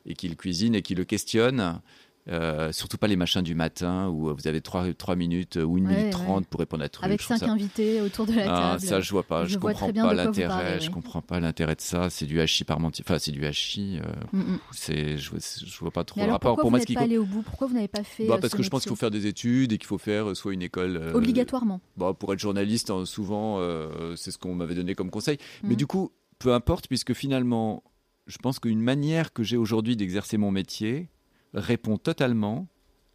et 0.06 0.14
qui 0.14 0.28
le 0.28 0.36
cuisine 0.36 0.74
et 0.74 0.82
qui 0.82 0.94
le 0.94 1.04
questionne. 1.04 1.80
Euh, 2.26 2.72
surtout 2.72 2.96
pas 2.96 3.06
les 3.06 3.16
machins 3.16 3.42
du 3.42 3.54
matin 3.54 4.08
où 4.08 4.34
vous 4.34 4.48
avez 4.48 4.62
3, 4.62 4.94
3 4.94 5.14
minutes 5.14 5.56
ou 5.56 5.76
1 5.76 5.80
minute 5.80 6.10
30 6.10 6.46
pour 6.46 6.60
répondre 6.60 6.82
à 6.82 6.88
trucs. 6.88 7.04
Avec 7.04 7.20
5 7.20 7.42
invités 7.42 8.00
autour 8.00 8.24
de 8.24 8.32
la 8.32 8.44
ah, 8.44 8.70
table. 8.72 8.80
Ça, 8.80 9.00
je 9.00 9.10
vois 9.10 9.24
pas. 9.24 9.44
Je, 9.44 9.50
je 9.50 9.58
comprends 9.58 9.92
pas 9.92 10.14
l'intérêt. 10.14 10.80
Je 10.80 10.90
comprends 10.90 11.20
pas 11.20 11.38
l'intérêt 11.38 11.74
de 11.74 11.82
ça. 11.82 12.08
C'est 12.08 12.24
du 12.24 12.40
hachis 12.40 12.64
parmentier. 12.64 13.04
Enfin, 13.06 13.18
c'est 13.18 13.30
du 13.30 13.44
hachis. 13.44 13.98
Euh, 13.98 14.08
mm, 14.32 14.38
mm. 14.38 14.58
c'est, 14.72 15.18
je, 15.18 15.32
je, 15.38 15.78
vois 15.80 15.90
pas 15.90 16.04
trop 16.04 16.20
le 16.20 16.30
rapport. 16.30 16.52
Pourquoi 16.52 16.62
pour 16.62 16.70
vous 16.70 16.70
moi, 16.70 16.78
n'êtes 16.78 16.94
pas 16.94 17.02
allé 17.02 17.18
au 17.18 17.26
bout? 17.26 17.42
Pourquoi 17.42 17.66
vous 17.66 17.74
n'avez 17.74 17.88
pas 17.88 18.04
fait 18.04 18.26
bah, 18.26 18.36
euh, 18.36 18.38
Parce 18.38 18.54
que 18.54 18.62
je 18.62 18.70
pense 18.70 18.82
qu'il 18.82 18.90
faut 18.90 18.96
faire 18.96 19.10
des 19.10 19.26
études 19.26 19.72
et 19.72 19.78
qu'il 19.78 19.86
faut 19.86 19.98
faire 19.98 20.34
soit 20.34 20.54
une 20.54 20.62
école. 20.62 21.12
Obligatoirement. 21.12 21.80
Bah, 21.98 22.14
pour 22.18 22.32
être 22.32 22.40
journaliste, 22.40 22.90
hein, 22.90 23.04
souvent, 23.04 23.60
c'est 24.16 24.30
ce 24.30 24.38
qu'on 24.38 24.54
m'avait 24.54 24.74
donné 24.74 24.94
comme 24.94 25.10
conseil. 25.10 25.36
Mais 25.62 25.74
mm. 25.74 25.76
du 25.76 25.86
coup, 25.86 26.10
peu 26.38 26.54
importe, 26.54 26.88
puisque 26.88 27.12
finalement, 27.12 27.82
je 28.26 28.38
pense 28.38 28.58
qu'une 28.58 28.80
manière 28.80 29.32
que 29.32 29.42
j'ai 29.42 29.58
aujourd'hui 29.58 29.96
d'exercer 29.96 30.38
mon 30.38 30.50
métier 30.50 31.08
répond 31.54 31.96
totalement 31.96 32.68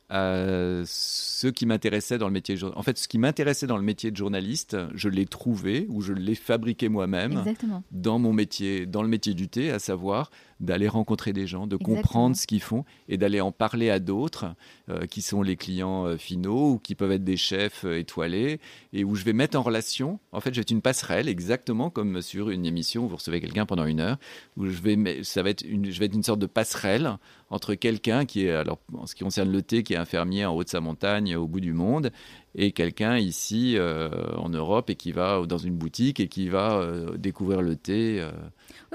à 0.10 0.82
ce 0.86 1.48
qui 1.48 1.68
m'intéressait 1.68 2.18
dans 2.18 2.26
le 2.28 2.34
métier 2.34 2.56
de 2.56 2.66
En 2.76 2.82
fait, 2.82 2.98
ce 2.98 3.08
qui 3.08 3.20
m'intéressait 3.20 3.68
dans 3.68 3.78
le 3.78 3.84
métier 3.84 4.10
de 4.10 4.18
journaliste, 4.18 4.76
je 4.96 5.08
l'ai 5.08 5.28
trouvé 5.28 5.86
ou 5.90 6.02
je 6.02 6.14
l'ai 6.14 6.34
fabriqué 6.34 6.90
moi-même 6.90 7.44
dans 7.92 8.18
mon 8.18 8.34
métier, 8.34 8.88
dans 8.88 9.04
le 9.04 9.08
métier 9.08 9.36
du 9.36 9.50
thé, 9.50 9.70
à 9.70 9.78
savoir 9.78 10.32
d'aller 10.60 10.88
rencontrer 10.88 11.34
des 11.34 11.48
gens, 11.48 11.68
de 11.68 11.78
comprendre 11.78 12.36
ce 12.36 12.46
qu'ils 12.46 12.62
font 12.62 12.84
et 13.08 13.18
d'aller 13.18 13.42
en 13.42 13.52
parler 13.52 13.90
à 13.90 14.00
d'autres 14.00 14.56
euh, 14.90 15.06
qui 15.06 15.22
sont 15.22 15.42
les 15.42 15.56
clients 15.56 16.06
euh, 16.06 16.18
finaux 16.18 16.72
ou 16.72 16.80
qui 16.80 16.96
peuvent 16.96 17.12
être 17.12 17.24
des 17.24 17.38
chefs 17.38 17.86
euh, 17.86 18.00
étoilés 18.00 18.60
et 18.92 19.04
où 19.04 19.16
je 19.16 19.24
vais 19.24 19.34
mettre 19.34 19.58
en 19.58 19.62
relation. 19.62 20.20
En 20.32 20.42
fait, 20.42 20.52
je 20.52 20.56
vais 20.56 20.62
être 20.62 20.72
une 20.72 20.82
passerelle, 20.82 21.30
exactement 21.30 21.90
comme 21.90 22.22
sur 22.22 22.50
une 22.50 22.66
émission 22.66 23.06
où 23.06 23.08
vous 23.08 23.16
recevez 23.16 23.40
quelqu'un 23.40 23.66
pendant 23.66 23.86
une 23.86 24.02
heure, 24.02 24.18
où 24.58 24.66
je 24.66 24.82
vais, 24.82 25.24
ça 25.24 25.44
va 25.44 25.50
être 25.50 25.64
une, 25.64 25.90
je 25.90 26.00
vais 26.00 26.06
être 26.06 26.16
une 26.16 26.24
sorte 26.24 26.40
de 26.40 26.46
passerelle 26.46 27.18
entre 27.50 27.74
quelqu'un 27.76 28.26
qui 28.26 28.46
est, 28.46 28.52
alors 28.52 28.80
en 28.94 29.08
ce 29.08 29.16
qui 29.16 29.24
concerne 29.24 29.52
le 29.52 29.62
thé, 29.62 29.84
qui 29.84 29.94
est 29.94 29.98
un 29.98 30.06
fermier 30.06 30.46
en 30.46 30.54
haut 30.54 30.64
de 30.64 30.70
sa 30.70 30.82
montagne, 30.82 31.36
au 31.36 31.48
bout 31.48 31.62
du 31.62 31.74
monde, 31.74 32.12
et 32.56 32.72
quelqu'un 32.72 33.18
ici 33.18 33.78
en 33.80 34.50
Europe 34.50 34.90
et 34.90 34.96
qui 34.96 35.12
va 35.12 35.46
dans 35.46 35.58
une 35.58 35.76
boutique 35.76 36.20
et 36.20 36.28
qui 36.28 36.50
va 36.50 36.84
découvrir 37.18 37.62
le 37.62 37.76
thé 37.76 38.28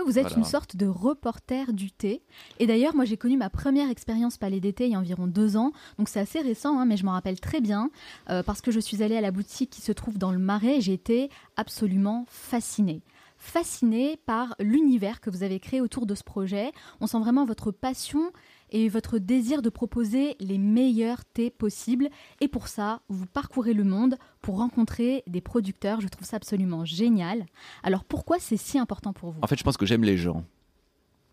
vous 0.05 0.19
êtes 0.19 0.37
une 0.37 0.45
sorte 0.45 0.77
de 0.77 0.87
reporter 0.87 1.73
du 1.73 1.91
thé. 1.91 2.23
Et 2.59 2.67
d'ailleurs, 2.67 2.95
moi, 2.95 3.05
j'ai 3.05 3.17
connu 3.17 3.37
ma 3.37 3.51
première 3.51 3.91
expérience 3.91 4.39
palais 4.39 4.61
d'été 4.61 4.87
il 4.87 4.93
y 4.93 4.95
a 4.95 4.99
environ 4.99 5.27
deux 5.27 5.57
ans. 5.57 5.73
Donc, 5.99 6.09
c'est 6.09 6.21
assez 6.21 6.41
récent, 6.41 6.79
hein, 6.79 6.85
mais 6.85 6.97
je 6.97 7.05
m'en 7.05 7.13
rappelle 7.13 7.41
très 7.41 7.61
bien 7.61 7.91
euh, 8.31 8.43
parce 8.43 8.61
que 8.61 8.71
je 8.71 8.81
suis 8.81 9.03
allée 9.03 9.17
à 9.17 9.21
la 9.21 9.31
boutique 9.31 9.71
qui 9.71 9.81
se 9.81 9.93
trouve 9.93 10.19
dans 10.19 10.33
le 10.33 10.39
Marais 10.39 10.79
et 10.79 10.81
j'ai 10.81 10.93
été 10.93 11.31
absolument 11.57 12.25
fascinée 12.29 13.03
fascinée 13.45 14.19
par 14.27 14.57
l'univers 14.59 15.21
que 15.21 15.31
vous 15.31 15.43
avez 15.43 15.61
créé 15.61 15.81
autour 15.81 16.07
de 16.07 16.15
ce 16.15 16.25
projet. 16.25 16.73
On 17.01 17.07
sent 17.07 17.19
vraiment 17.19 17.45
votre 17.45 17.71
passion 17.71 18.33
et 18.71 18.89
votre 18.89 19.19
désir 19.19 19.63
de 19.63 19.69
proposer 19.69 20.35
les 20.41 20.59
meilleurs 20.59 21.25
thés 21.25 21.51
possibles. 21.51 22.09
Et 22.41 22.49
pour 22.49 22.69
ça, 22.69 23.03
vous 23.09 23.27
parcourez 23.27 23.75
le 23.75 23.85
monde 23.85 24.17
pour 24.41 24.57
rencontrer 24.57 25.23
des 25.27 25.41
producteurs. 25.41 26.01
Je 26.01 26.09
trouve 26.09 26.27
ça 26.27 26.37
absolument 26.37 26.85
génial. 26.85 27.47
Alors 27.83 28.05
pourquoi 28.05 28.39
c'est 28.39 28.57
si 28.57 28.79
important 28.79 29.13
pour 29.13 29.31
vous? 29.33 29.41
En 29.43 29.47
fait, 29.47 29.59
je 29.59 29.65
pense 29.65 29.77
que 29.77 29.87
j'aime 29.87 30.05
les 30.05 30.17
gens. 30.17 30.45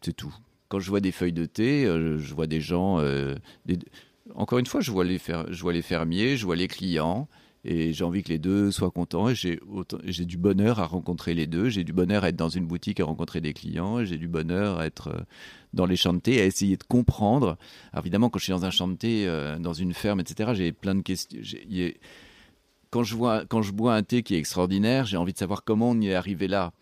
C'est 0.02 0.16
tout. 0.16 0.36
Quand 0.68 0.80
je 0.80 0.90
vois 0.90 1.00
des 1.00 1.12
feuilles 1.12 1.34
de 1.34 1.46
thé, 1.46 1.86
euh, 1.86 2.18
je 2.20 2.34
vois 2.36 2.48
des 2.48 2.62
gens... 2.62 3.00
Euh, 3.00 3.36
encore 4.36 4.60
une 4.60 4.66
fois, 4.66 4.82
je 4.82 4.92
vois, 4.92 5.04
les 5.04 5.20
je 5.50 5.62
vois 5.62 5.74
les 5.74 5.82
fermiers, 5.82 6.38
je 6.38 6.46
vois 6.46 6.56
les 6.56 6.68
clients. 6.68 7.28
Et 7.64 7.94
j'ai 7.94 8.04
envie 8.04 8.24
que 8.24 8.30
les 8.30 8.40
deux 8.40 8.72
soient 8.72 8.90
contents. 8.90 9.34
J'ai, 9.34 9.60
du 10.26 10.38
bonheur 10.38 10.80
à 10.80 10.88
rencontrer 10.88 11.36
les 11.36 11.46
deux. 11.46 11.70
J'ai 11.70 11.84
du 11.84 11.94
bonheur 11.94 12.24
à 12.24 12.30
être 12.30 12.36
dans 12.36 12.50
une 12.50 12.66
boutique 12.66 13.00
à 13.00 13.06
rencontrer 13.06 13.40
des 13.40 13.54
clients. 13.54 14.04
J'ai 14.04 14.18
du 14.18 14.28
bonheur 14.28 14.80
à 14.80 14.88
être 14.88 15.10
euh, 15.10 15.22
dans 15.74 15.86
les 15.86 15.98
thé, 16.24 16.42
à 16.42 16.46
essayer 16.46 16.76
de 16.76 16.84
comprendre. 16.84 17.58
Alors 17.94 18.04
évidemment, 18.04 18.30
quand 18.30 18.40
je 18.40 18.46
suis 18.46 18.54
dans 18.54 18.66
un 18.66 18.96
thé, 18.96 19.28
euh, 19.28 19.60
dans 19.60 19.74
une 19.74 19.94
ferme, 19.94 20.20
etc., 20.20 20.52
j'ai 20.56 20.72
plein 20.72 20.96
de 20.96 21.02
questions. 21.02 21.40
Quand 22.90 23.04
je, 23.04 23.16
vois, 23.16 23.46
quand 23.46 23.62
je 23.62 23.72
bois 23.72 23.96
un 23.96 24.04
thé 24.04 24.22
qui 24.22 24.36
est 24.36 24.40
extraordinaire, 24.40 25.06
j'ai 25.06 25.18
envie 25.18 25.32
de 25.32 25.38
savoir 25.38 25.64
comment 25.64 25.92
on 25.92 26.02
y 26.02 26.08
est 26.08 26.16
arrivé 26.16 26.48
là. 26.48 26.74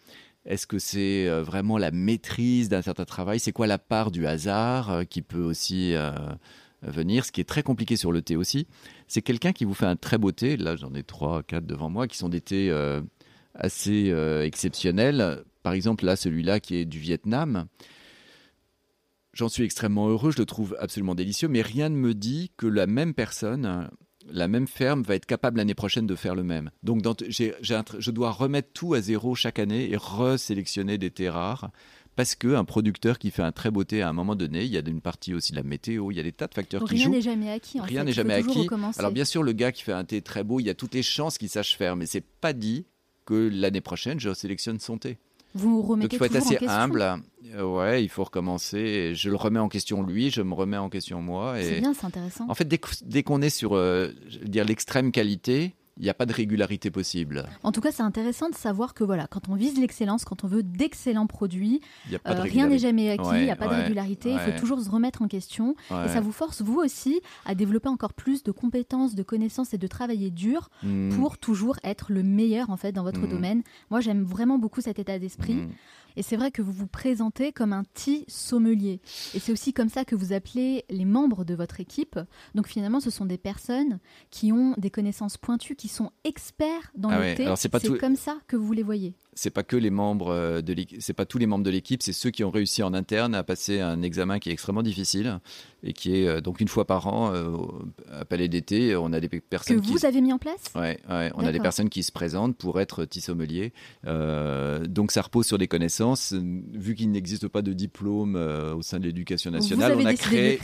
Est-ce 0.45 0.65
que 0.65 0.79
c'est 0.79 1.27
euh, 1.27 1.43
vraiment 1.43 1.77
la 1.77 1.91
maîtrise 1.91 2.69
d'un 2.69 2.81
certain 2.81 3.05
travail? 3.05 3.39
C'est 3.39 3.51
quoi 3.51 3.67
la 3.67 3.77
part 3.77 4.11
du 4.11 4.25
hasard 4.25 5.03
qui 5.09 5.21
peut 5.21 5.43
aussi 5.43 5.93
venir, 6.81 7.25
ce 7.25 7.31
qui 7.31 7.41
est 7.41 7.45
très 7.45 7.61
compliqué 7.61 7.95
sur 7.97 8.11
le 8.11 8.21
thé 8.21 8.35
aussi, 8.35 8.65
c'est 9.09 9.23
quelqu'un 9.23 9.51
qui 9.51 9.65
vous 9.65 9.73
fait 9.73 9.87
un 9.87 9.97
très 9.97 10.17
beau 10.17 10.31
thé. 10.31 10.55
Là, 10.55 10.75
j'en 10.77 10.93
ai 10.93 11.03
trois, 11.03 11.43
quatre 11.43 11.65
devant 11.65 11.89
moi, 11.89 12.07
qui 12.07 12.15
sont 12.15 12.29
des 12.29 12.41
thés 12.41 12.69
euh, 12.69 13.01
assez 13.55 14.11
euh, 14.11 14.45
exceptionnels. 14.45 15.43
Par 15.63 15.73
exemple, 15.73 16.05
là, 16.05 16.15
celui-là 16.15 16.59
qui 16.59 16.75
est 16.75 16.85
du 16.85 16.99
Vietnam. 16.99 17.65
J'en 19.33 19.49
suis 19.49 19.63
extrêmement 19.63 20.07
heureux, 20.09 20.31
je 20.31 20.37
le 20.37 20.45
trouve 20.45 20.75
absolument 20.79 21.15
délicieux, 21.15 21.47
mais 21.47 21.61
rien 21.61 21.89
ne 21.89 21.95
me 21.95 22.13
dit 22.13 22.51
que 22.57 22.67
la 22.67 22.87
même 22.87 23.13
personne, 23.13 23.89
la 24.27 24.47
même 24.47 24.67
ferme 24.67 25.01
va 25.01 25.15
être 25.15 25.25
capable 25.25 25.57
l'année 25.57 25.75
prochaine 25.75 26.07
de 26.07 26.15
faire 26.15 26.35
le 26.35 26.43
même. 26.43 26.71
Donc, 26.83 27.01
je 27.29 28.11
dois 28.11 28.31
remettre 28.31 28.69
tout 28.73 28.93
à 28.93 29.01
zéro 29.01 29.35
chaque 29.35 29.59
année 29.59 29.91
et 29.91 29.97
resélectionner 29.97 30.97
des 30.97 31.09
thés 31.09 31.29
rares 31.29 31.71
parce 32.19 32.35
qu'un 32.35 32.65
producteur 32.65 33.17
qui 33.17 33.31
fait 33.31 33.43
un 33.43 33.53
très 33.53 33.71
beau 33.71 33.85
thé 33.85 34.01
à 34.01 34.09
un 34.09 34.11
moment 34.11 34.35
donné, 34.35 34.65
il 34.65 34.71
y 34.71 34.77
a 34.77 34.81
une 34.85 34.99
partie 34.99 35.33
aussi 35.33 35.53
de 35.53 35.55
la 35.55 35.63
météo, 35.63 36.11
il 36.11 36.17
y 36.17 36.19
a 36.19 36.23
des 36.23 36.33
tas 36.33 36.47
de 36.47 36.53
facteurs 36.53 36.83
qui 36.83 36.97
jouent. 36.97 37.11
Rien 37.11 37.17
n'est 37.17 37.21
jamais 37.21 37.49
acquis. 37.49 37.79
rien 37.79 38.03
n'est 38.03 38.11
jamais 38.11 38.33
acquis. 38.33 38.67
Alors 38.97 39.13
bien 39.13 39.23
sûr, 39.23 39.41
le 39.41 39.53
gars 39.53 39.71
qui 39.71 39.83
fait 39.83 39.93
un 39.93 40.03
thé 40.03 40.21
très 40.21 40.43
beau, 40.43 40.59
il 40.59 40.65
y 40.65 40.69
a 40.69 40.73
toutes 40.73 40.95
les 40.95 41.01
chances 41.01 41.37
qu'il 41.37 41.47
sache 41.47 41.77
faire, 41.77 41.95
mais 41.95 42.05
c'est 42.05 42.25
pas 42.41 42.51
dit 42.51 42.83
que 43.25 43.49
l'année 43.53 43.79
prochaine, 43.79 44.19
je 44.19 44.33
sélectionne 44.33 44.81
son 44.81 44.97
thé. 44.97 45.17
Vous 45.53 45.81
remettez 45.81 46.07
Donc 46.07 46.13
il 46.13 46.17
faut 46.17 46.25
être 46.25 46.35
assez 46.35 46.57
humble. 46.67 47.05
Euh, 47.55 47.63
ouais, 47.63 48.03
il 48.03 48.09
faut 48.09 48.25
recommencer. 48.25 49.15
Je 49.15 49.29
le 49.29 49.37
remets 49.37 49.59
en 49.59 49.69
question 49.69 50.03
lui, 50.03 50.29
je 50.29 50.41
me 50.41 50.53
remets 50.53 50.75
en 50.75 50.89
question 50.89 51.21
moi. 51.21 51.55
C'est 51.61 51.79
bien, 51.79 51.93
c'est 51.93 52.05
intéressant. 52.05 52.47
En 52.49 52.53
fait, 52.53 52.67
dès, 52.67 53.23
qu'on 53.23 53.41
est 53.41 53.49
sur 53.49 53.77
euh, 53.77 54.09
dire 54.43 54.65
l'extrême 54.65 55.13
qualité, 55.13 55.73
il 55.99 56.03
n'y 56.03 56.09
a 56.09 56.13
pas 56.13 56.25
de 56.25 56.33
régularité 56.33 56.89
possible. 56.91 57.45
En 57.63 57.71
tout 57.71 57.81
cas, 57.81 57.91
c'est 57.91 58.03
intéressant 58.03 58.49
de 58.49 58.55
savoir 58.55 58.93
que 58.93 59.03
voilà, 59.03 59.27
quand 59.27 59.49
on 59.49 59.55
vise 59.55 59.77
l'excellence, 59.77 60.23
quand 60.23 60.45
on 60.45 60.47
veut 60.47 60.63
d'excellents 60.63 61.27
produits, 61.27 61.81
euh, 62.13 62.17
rien 62.25 62.67
n'est 62.67 62.79
jamais 62.79 63.11
acquis, 63.11 63.29
il 63.33 63.43
n'y 63.43 63.51
a 63.51 63.55
pas 63.57 63.67
de 63.67 63.75
régularité, 63.81 64.31
il 64.31 64.39
faut 64.39 64.59
toujours 64.59 64.79
se 64.79 64.89
remettre 64.89 65.21
en 65.21 65.27
question. 65.27 65.75
Et 65.91 66.07
ça 66.07 66.21
vous 66.21 66.31
force, 66.31 66.61
vous 66.61 66.79
aussi, 66.79 67.21
à 67.45 67.53
développer 67.53 67.89
encore 67.89 68.13
plus 68.13 68.43
de 68.43 68.51
compétences, 68.51 69.13
de 69.13 69.23
connaissances 69.23 69.73
et 69.73 69.77
de 69.77 69.87
travailler 69.87 70.31
dur 70.31 70.69
hmm. 70.83 71.09
pour 71.09 71.37
toujours 71.37 71.77
être 71.83 72.11
le 72.11 72.23
meilleur 72.23 72.69
en 72.69 72.77
fait 72.77 72.91
dans 72.91 73.03
votre 73.03 73.21
hmm. 73.21 73.29
domaine. 73.29 73.63
Moi, 73.89 73.99
j'aime 73.99 74.23
vraiment 74.23 74.57
beaucoup 74.57 74.81
cet 74.81 74.99
état 74.99 75.19
d'esprit. 75.19 75.55
Hmm. 75.55 75.69
Et 76.15 76.23
c'est 76.23 76.37
vrai 76.37 76.51
que 76.51 76.61
vous 76.61 76.71
vous 76.71 76.87
présentez 76.87 77.51
comme 77.51 77.73
un 77.73 77.83
petit 77.83 78.25
sommelier. 78.27 79.01
Et 79.33 79.39
c'est 79.39 79.51
aussi 79.51 79.73
comme 79.73 79.89
ça 79.89 80.05
que 80.05 80.15
vous 80.15 80.33
appelez 80.33 80.85
les 80.89 81.05
membres 81.05 81.43
de 81.45 81.53
votre 81.53 81.79
équipe. 81.79 82.19
Donc 82.55 82.67
finalement, 82.67 82.99
ce 82.99 83.09
sont 83.09 83.25
des 83.25 83.37
personnes 83.37 83.99
qui 84.31 84.51
ont 84.51 84.73
des 84.77 84.89
connaissances 84.89 85.37
pointues, 85.37 85.75
qui 85.75 85.87
sont 85.87 86.11
experts 86.23 86.91
dans 86.95 87.09
ah 87.09 87.19
le 87.19 87.35
thé. 87.35 87.53
C'est 87.55 87.97
comme 87.97 88.15
ça 88.15 88.37
que 88.47 88.55
vous 88.55 88.73
les 88.73 88.83
voyez 88.83 89.15
c'est 89.39 89.51
pas 89.51 89.63
que 89.63 89.77
les 89.77 89.89
membres 89.89 90.33
euh, 90.33 90.61
de 90.61 90.73
l'équipe, 90.73 91.01
c'est 91.01 91.13
pas 91.13 91.25
tous 91.25 91.37
les 91.37 91.45
membres 91.45 91.63
de 91.63 91.69
l'équipe, 91.69 92.03
c'est 92.03 92.11
ceux 92.11 92.29
qui 92.29 92.43
ont 92.43 92.51
réussi 92.51 92.83
en 92.83 92.93
interne 92.93 93.33
à 93.33 93.43
passer 93.43 93.79
un 93.79 94.01
examen 94.01 94.37
qui 94.37 94.49
est 94.49 94.51
extrêmement 94.51 94.83
difficile 94.83 95.39
et 95.81 95.93
qui 95.93 96.17
est 96.17 96.27
euh, 96.27 96.41
donc 96.41 96.59
une 96.59 96.67
fois 96.67 96.85
par 96.85 97.07
an 97.07 97.33
euh, 97.33 97.55
à 98.11 98.25
Palais 98.25 98.49
d'été, 98.49 98.97
on 98.97 99.13
a 99.13 99.21
des 99.21 99.29
personnes 99.29 99.79
que 99.79 99.87
vous 99.87 100.05
avez 100.05 100.19
mis 100.19 100.33
en 100.33 100.39
place? 100.39 100.65
Ouais, 100.75 100.99
ouais 101.09 101.31
on 101.35 101.45
a 101.45 101.53
des 101.53 101.61
personnes 101.61 101.87
qui 101.87 102.03
se 102.03 102.11
présentent 102.11 102.57
pour 102.57 102.81
être 102.81 103.05
tissommelier. 103.05 103.71
donc 104.03 105.11
ça 105.13 105.21
repose 105.21 105.45
sur 105.45 105.57
des 105.57 105.67
connaissances. 105.67 106.33
Vu 106.33 106.95
qu'il 106.95 107.09
n'existe 107.11 107.47
pas 107.47 107.61
de 107.61 107.71
diplôme 107.71 108.35
au 108.35 108.81
sein 108.81 108.99
de 108.99 109.05
l'éducation 109.05 109.51
nationale, 109.51 109.95
on 109.97 110.05
a 110.05 110.13
créé, 110.15 110.59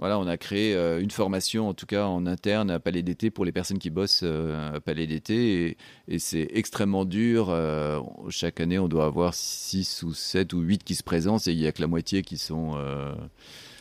voilà, 0.00 0.18
on 0.18 0.26
a 0.26 0.36
créé 0.36 0.74
une 1.00 1.10
formation, 1.10 1.68
en 1.68 1.74
tout 1.74 1.86
cas 1.86 2.06
en 2.06 2.26
interne 2.26 2.70
à 2.70 2.80
Palais 2.80 3.02
d'été 3.02 3.30
pour 3.30 3.44
les 3.44 3.52
personnes 3.52 3.78
qui 3.78 3.90
bossent 3.90 4.24
à 4.24 4.80
Palais 4.80 5.06
d'été, 5.06 5.66
et, 5.66 5.76
et 6.08 6.18
c'est 6.18 6.48
extrêmement 6.52 7.04
dur 7.04 7.54
chaque 8.30 8.60
année, 8.60 8.78
on 8.78 8.88
doit 8.88 9.04
avoir 9.04 9.34
6 9.34 10.02
ou 10.02 10.14
7 10.14 10.52
ou 10.52 10.60
8 10.60 10.84
qui 10.84 10.94
se 10.94 11.02
présentent 11.02 11.46
et 11.46 11.52
il 11.52 11.58
n'y 11.58 11.66
a 11.66 11.72
que 11.72 11.80
la 11.80 11.86
moitié 11.86 12.22
qui 12.22 12.38
sont. 12.38 12.72
Euh, 12.76 13.14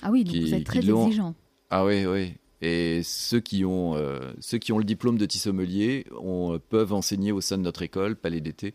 ah 0.01 0.11
oui, 0.11 0.23
donc 0.23 0.35
vous 0.35 0.53
êtes 0.53 0.65
très 0.65 0.79
exigeant. 0.79 1.35
Ah 1.69 1.85
oui, 1.85 2.05
oui. 2.05 2.33
Et 2.61 3.01
ceux 3.03 3.39
qui 3.39 3.63
ont, 3.63 3.95
euh, 3.95 4.19
ceux 4.41 4.57
qui 4.57 4.73
ont 4.73 4.77
le 4.77 4.83
diplôme 4.83 5.17
de 5.17 5.25
tissommelier 5.25 6.05
on, 6.19 6.59
peuvent 6.59 6.91
enseigner 6.91 7.31
au 7.31 7.39
sein 7.39 7.57
de 7.57 7.63
notre 7.63 7.83
école, 7.83 8.17
Palais 8.17 8.41
d'été, 8.41 8.73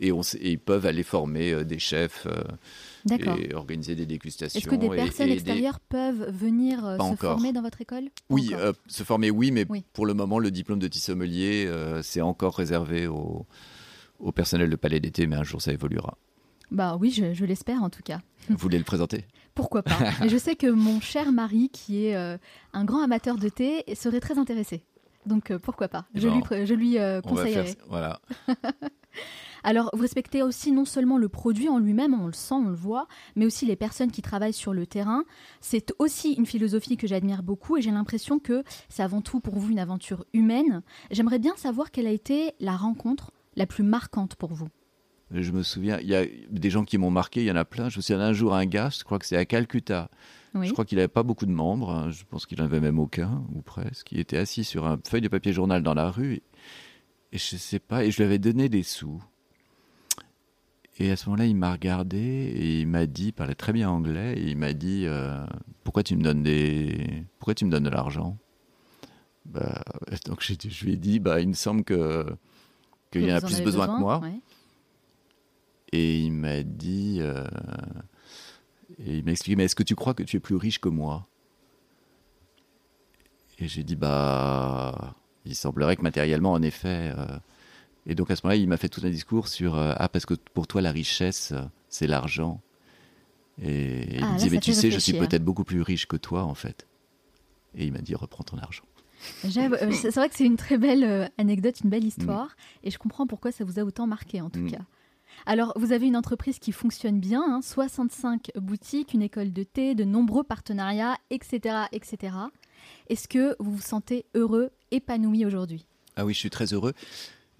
et, 0.00 0.10
on, 0.10 0.22
ils 0.40 0.58
peuvent 0.58 0.86
aller 0.86 1.04
former 1.04 1.52
euh, 1.52 1.64
des 1.64 1.78
chefs 1.78 2.26
et 3.08 3.54
organiser 3.54 3.94
des 3.94 4.06
dégustations. 4.06 4.58
Est-ce 4.58 4.68
que 4.68 4.74
des 4.74 4.90
personnes 4.90 5.30
extérieures 5.30 5.80
peuvent 5.80 6.30
venir 6.30 6.96
se 7.10 7.16
former 7.16 7.52
dans 7.52 7.62
votre 7.62 7.80
école 7.80 8.10
Oui, 8.28 8.52
se 8.86 9.02
former, 9.02 9.30
oui, 9.30 9.50
mais 9.50 9.66
pour 9.92 10.06
le 10.06 10.14
moment, 10.14 10.38
le 10.38 10.50
diplôme 10.50 10.78
de 10.78 10.88
tissommelier, 10.88 11.70
c'est 12.02 12.20
encore 12.20 12.56
réservé 12.56 13.06
aux 13.06 13.46
au 14.20 14.32
personnel 14.32 14.70
de 14.70 14.76
Palais 14.76 15.00
d'été, 15.00 15.26
mais 15.26 15.36
un 15.36 15.42
jour 15.42 15.60
ça 15.60 15.72
évoluera. 15.72 16.16
Bah 16.70 16.96
oui, 17.00 17.10
je, 17.10 17.44
l'espère 17.44 17.82
en 17.82 17.90
tout 17.90 18.02
cas. 18.02 18.20
Vous 18.48 18.56
voulez 18.56 18.78
le 18.78 18.84
présenter 18.84 19.24
Pourquoi 19.54 19.82
pas 19.82 19.98
je 20.28 20.36
sais 20.36 20.54
que 20.54 20.68
mon 20.68 21.00
cher 21.00 21.32
mari, 21.32 21.68
qui 21.70 22.06
est 22.06 22.16
euh, 22.16 22.38
un 22.72 22.84
grand 22.84 23.02
amateur 23.02 23.36
de 23.36 23.48
thé, 23.48 23.84
serait 23.94 24.20
très 24.20 24.38
intéressé. 24.38 24.84
Donc 25.26 25.50
euh, 25.50 25.58
pourquoi 25.58 25.88
pas 25.88 26.06
Je 26.14 26.28
lui, 26.28 26.40
je 26.64 26.74
lui 26.74 26.98
euh, 26.98 27.20
conseillerais. 27.20 27.76
voilà. 27.88 28.20
Alors, 29.62 29.90
vous 29.92 30.02
respectez 30.02 30.42
aussi 30.42 30.72
non 30.72 30.84
seulement 30.84 31.18
le 31.18 31.28
produit 31.28 31.68
en 31.68 31.78
lui-même, 31.78 32.14
on 32.14 32.26
le 32.26 32.32
sent, 32.32 32.54
on 32.54 32.68
le 32.68 32.74
voit, 32.74 33.06
mais 33.36 33.46
aussi 33.46 33.66
les 33.66 33.76
personnes 33.76 34.10
qui 34.10 34.22
travaillent 34.22 34.52
sur 34.52 34.72
le 34.72 34.86
terrain. 34.86 35.24
C'est 35.60 35.92
aussi 35.98 36.32
une 36.32 36.46
philosophie 36.46 36.96
que 36.96 37.06
j'admire 37.06 37.42
beaucoup 37.42 37.76
et 37.76 37.82
j'ai 37.82 37.90
l'impression 37.90 38.38
que 38.38 38.64
c'est 38.88 39.02
avant 39.02 39.20
tout 39.20 39.40
pour 39.40 39.58
vous 39.58 39.70
une 39.70 39.78
aventure 39.78 40.24
humaine. 40.32 40.82
J'aimerais 41.10 41.38
bien 41.38 41.54
savoir 41.56 41.90
quelle 41.90 42.06
a 42.06 42.12
été 42.12 42.52
la 42.60 42.76
rencontre 42.76 43.32
la 43.56 43.66
plus 43.66 43.84
marquante 43.84 44.36
pour 44.36 44.52
vous. 44.52 44.68
Je 45.32 45.52
me 45.52 45.62
souviens, 45.62 45.98
il 46.00 46.08
y 46.08 46.16
a 46.16 46.24
des 46.50 46.70
gens 46.70 46.84
qui 46.84 46.98
m'ont 46.98 47.10
marqué, 47.10 47.40
il 47.42 47.46
y 47.46 47.52
en 47.52 47.56
a 47.56 47.64
plein. 47.64 47.88
Je 47.88 47.98
me 47.98 48.02
souviens 48.02 48.20
un 48.20 48.32
jour 48.32 48.54
un 48.54 48.66
gars, 48.66 48.90
je 48.90 49.04
crois 49.04 49.18
que 49.18 49.26
c'est 49.26 49.36
à 49.36 49.44
Calcutta. 49.44 50.10
Je 50.54 50.72
crois 50.72 50.84
qu'il 50.84 50.96
n'avait 50.96 51.06
pas 51.08 51.22
beaucoup 51.22 51.46
de 51.46 51.52
membres, 51.52 51.90
hein. 51.90 52.10
je 52.10 52.24
pense 52.28 52.44
qu'il 52.44 52.58
n'avait 52.58 52.80
même 52.80 52.98
aucun, 52.98 53.44
ou 53.54 53.62
presque. 53.62 54.10
Il 54.10 54.18
était 54.18 54.36
assis 54.36 54.64
sur 54.64 54.84
un 54.86 54.98
feuille 55.06 55.20
de 55.20 55.28
papier 55.28 55.52
journal 55.52 55.84
dans 55.84 55.94
la 55.94 56.10
rue, 56.10 56.34
et, 56.34 56.42
et 57.32 57.38
je 57.38 57.56
sais 57.56 57.78
pas, 57.78 58.04
et 58.04 58.10
je 58.10 58.16
lui 58.16 58.24
avais 58.24 58.40
donné 58.40 58.68
des 58.68 58.82
sous. 58.82 59.22
Et 60.98 61.10
à 61.10 61.16
ce 61.16 61.26
moment-là, 61.26 61.46
il 61.46 61.56
m'a 61.56 61.72
regardé 61.72 62.18
et 62.18 62.80
il 62.80 62.86
m'a 62.86 63.06
dit, 63.06 63.28
il 63.28 63.32
parlait 63.32 63.54
très 63.54 63.72
bien 63.72 63.88
anglais, 63.88 64.34
et 64.36 64.50
il 64.50 64.56
m'a 64.56 64.72
dit 64.72 65.04
euh, 65.06 65.44
Pourquoi 65.84 66.02
tu 66.02 66.16
me 66.16 66.22
donnes 66.22 66.42
des, 66.42 67.24
pourquoi 67.38 67.54
tu 67.54 67.64
me 67.64 67.70
donnes 67.70 67.84
de 67.84 67.90
l'argent? 67.90 68.36
Bah, 69.46 69.82
Donc 70.26 70.42
je, 70.42 70.54
je, 70.68 70.84
lui 70.84 70.94
ai 70.94 70.96
dit 70.96 71.18
bah, 71.18 71.40
Il 71.40 71.48
me 71.48 71.54
semble 71.54 71.84
que 71.84 72.26
qu'il 73.10 73.22
y 73.22 73.32
en 73.32 73.36
a 73.36 73.40
plus 73.40 73.62
besoin, 73.62 73.86
que 73.86 73.98
moi. 73.98 74.20
Et 75.92 76.20
il 76.20 76.32
m'a 76.32 76.62
dit 76.62 77.18
euh, 77.20 77.44
et 78.98 79.18
il 79.18 79.24
m'a 79.24 79.32
expliqué 79.32 79.56
Mais 79.56 79.64
est-ce 79.64 79.74
que 79.74 79.82
tu 79.82 79.96
crois 79.96 80.14
que 80.14 80.22
tu 80.22 80.36
es 80.36 80.40
plus 80.40 80.56
riche 80.56 80.80
que 80.80 80.88
moi? 80.88 81.26
Et 83.58 83.68
j'ai 83.68 83.84
dit 83.84 83.96
Bah, 83.96 85.14
il 85.44 85.54
semblerait 85.54 85.96
que 85.96 86.02
matériellement, 86.02 86.52
en 86.52 86.62
effet. 86.62 87.12
Euh, 87.16 87.38
et 88.10 88.16
donc 88.16 88.28
à 88.32 88.36
ce 88.36 88.44
moment-là, 88.44 88.60
il 88.60 88.68
m'a 88.68 88.76
fait 88.76 88.88
tout 88.88 89.00
un 89.04 89.08
discours 89.08 89.46
sur 89.46 89.78
euh, 89.78 89.94
ah 89.96 90.08
parce 90.08 90.26
que 90.26 90.34
pour 90.34 90.66
toi 90.66 90.82
la 90.82 90.90
richesse 90.90 91.52
euh, 91.52 91.62
c'est 91.88 92.08
l'argent. 92.08 92.60
Et 93.62 94.16
il 94.16 94.24
ah, 94.24 94.32
me 94.32 94.38
dit 94.38 94.50
mais 94.50 94.58
tu 94.58 94.72
sais 94.72 94.90
je 94.90 94.98
suis 94.98 95.12
peut-être 95.12 95.44
beaucoup 95.44 95.62
plus 95.62 95.80
riche 95.80 96.06
que 96.06 96.16
toi 96.16 96.42
en 96.42 96.54
fait. 96.54 96.88
Et 97.76 97.86
il 97.86 97.92
m'a 97.92 98.00
dit 98.00 98.16
reprends 98.16 98.42
ton 98.42 98.58
argent. 98.58 98.82
Euh, 99.44 99.92
c'est 99.92 100.14
vrai 100.14 100.28
que 100.28 100.34
c'est 100.34 100.44
une 100.44 100.56
très 100.56 100.76
belle 100.76 101.30
anecdote, 101.38 101.80
une 101.84 101.90
belle 101.90 102.04
histoire, 102.04 102.46
mm. 102.46 102.88
et 102.88 102.90
je 102.90 102.98
comprends 102.98 103.28
pourquoi 103.28 103.52
ça 103.52 103.64
vous 103.64 103.78
a 103.78 103.84
autant 103.84 104.08
marqué 104.08 104.40
en 104.40 104.50
tout 104.50 104.60
mm. 104.60 104.72
cas. 104.72 104.82
Alors, 105.46 105.72
vous 105.76 105.92
avez 105.92 106.06
une 106.06 106.16
entreprise 106.16 106.58
qui 106.58 106.72
fonctionne 106.72 107.20
bien, 107.20 107.60
65 107.62 108.50
hein, 108.56 108.60
boutiques, 108.60 109.14
une 109.14 109.22
école 109.22 109.52
de 109.52 109.62
thé, 109.62 109.94
de 109.94 110.04
nombreux 110.04 110.42
partenariats, 110.42 111.16
etc. 111.30 111.84
etc. 111.92 112.34
Est-ce 113.08 113.28
que 113.28 113.54
vous 113.60 113.72
vous 113.72 113.80
sentez 113.80 114.26
heureux, 114.34 114.70
épanoui 114.90 115.46
aujourd'hui? 115.46 115.86
Ah 116.16 116.24
oui, 116.24 116.34
je 116.34 116.38
suis 116.40 116.50
très 116.50 116.72
heureux. 116.72 116.94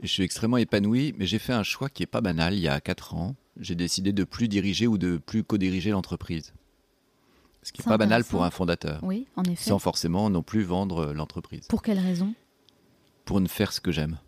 Je 0.03 0.09
suis 0.09 0.23
extrêmement 0.23 0.57
épanoui, 0.57 1.15
mais 1.19 1.27
j'ai 1.27 1.39
fait 1.39 1.53
un 1.53 1.63
choix 1.63 1.89
qui 1.89 2.03
n'est 2.03 2.07
pas 2.07 2.21
banal 2.21 2.55
il 2.55 2.61
y 2.61 2.69
a 2.69 2.81
4 2.81 3.15
ans. 3.15 3.37
J'ai 3.59 3.75
décidé 3.75 4.13
de 4.13 4.25
plus 4.25 4.49
diriger 4.49 4.87
ou 4.87 4.97
de 4.97 5.19
plus 5.19 5.45
co-diriger 5.45 5.91
l'entreprise. 5.91 6.55
Ce 7.63 7.73
qui 7.73 7.83
n'est 7.83 7.91
pas 7.91 7.99
banal 7.99 8.25
pour 8.25 8.43
un 8.45 8.51
fondateur. 8.51 9.01
Oui, 9.03 9.27
en 9.37 9.45
effet. 9.45 9.69
Sans 9.69 9.79
forcément 9.79 10.31
non 10.31 10.43
plus 10.43 10.63
vendre 10.63 11.13
l'entreprise. 11.13 11.67
Pour 11.69 11.83
quelle 11.83 11.99
raison? 11.99 12.33
Pour 13.27 13.41
ne 13.41 13.49
faire 13.49 13.73
ce 13.73 13.81
que 13.81 13.93
j'aime. 13.93 14.19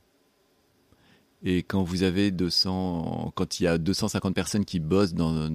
Et 1.43 1.63
quand 1.63 1.83
vous 1.83 2.03
avez 2.03 2.31
200, 2.31 3.33
quand 3.35 3.59
il 3.59 3.65
y 3.65 3.67
a 3.67 3.79
250 3.79 4.35
personnes 4.35 4.65
qui 4.65 4.79
bossent 4.79 5.15
dans, 5.15 5.49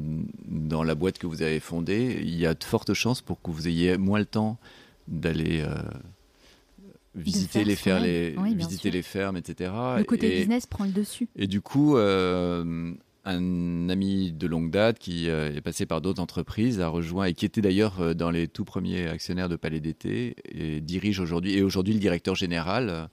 dans 0.45 0.83
la 0.83 0.95
boîte 0.95 1.17
que 1.17 1.27
vous 1.27 1.43
avez 1.43 1.59
fondée, 1.59 2.19
il 2.23 2.35
y 2.35 2.45
a 2.45 2.55
de 2.55 2.63
fortes 2.63 2.93
chances 2.93 3.21
pour 3.21 3.41
que 3.41 3.51
vous 3.51 3.67
ayez 3.67 3.97
moins 3.97 4.19
le 4.19 4.25
temps 4.25 4.57
d'aller 5.07 5.61
euh, 5.61 5.75
visiter 7.17 7.63
les 7.63 7.75
fermes, 7.75 8.03
les, 8.03 8.35
visiter 8.55 8.91
les 8.91 9.01
fermes, 9.01 9.37
etc. 9.37 9.71
Le 9.97 10.03
côté 10.03 10.29
business 10.39 10.65
prend 10.65 10.85
le 10.85 10.91
dessus. 10.91 11.27
Et 11.35 11.47
du 11.47 11.61
coup, 11.61 11.97
euh, 11.97 12.93
un 13.25 13.89
ami 13.89 14.31
de 14.31 14.47
longue 14.47 14.71
date 14.71 14.99
qui 14.99 15.29
euh, 15.29 15.53
est 15.53 15.61
passé 15.61 15.85
par 15.85 16.01
d'autres 16.01 16.21
entreprises 16.21 16.79
a 16.79 16.87
rejoint 16.87 17.25
et 17.25 17.33
qui 17.33 17.45
était 17.45 17.61
d'ailleurs 17.61 17.99
euh, 17.99 18.13
dans 18.13 18.31
les 18.31 18.47
tout 18.47 18.65
premiers 18.65 19.07
actionnaires 19.07 19.49
de 19.49 19.55
Palais 19.55 19.79
d'été 19.79 20.35
et 20.45 20.81
dirige 20.81 21.19
aujourd'hui 21.19 21.53
et 21.55 21.63
aujourd'hui 21.63 21.93
le 21.93 21.99
directeur 21.99 22.35
général. 22.35 23.09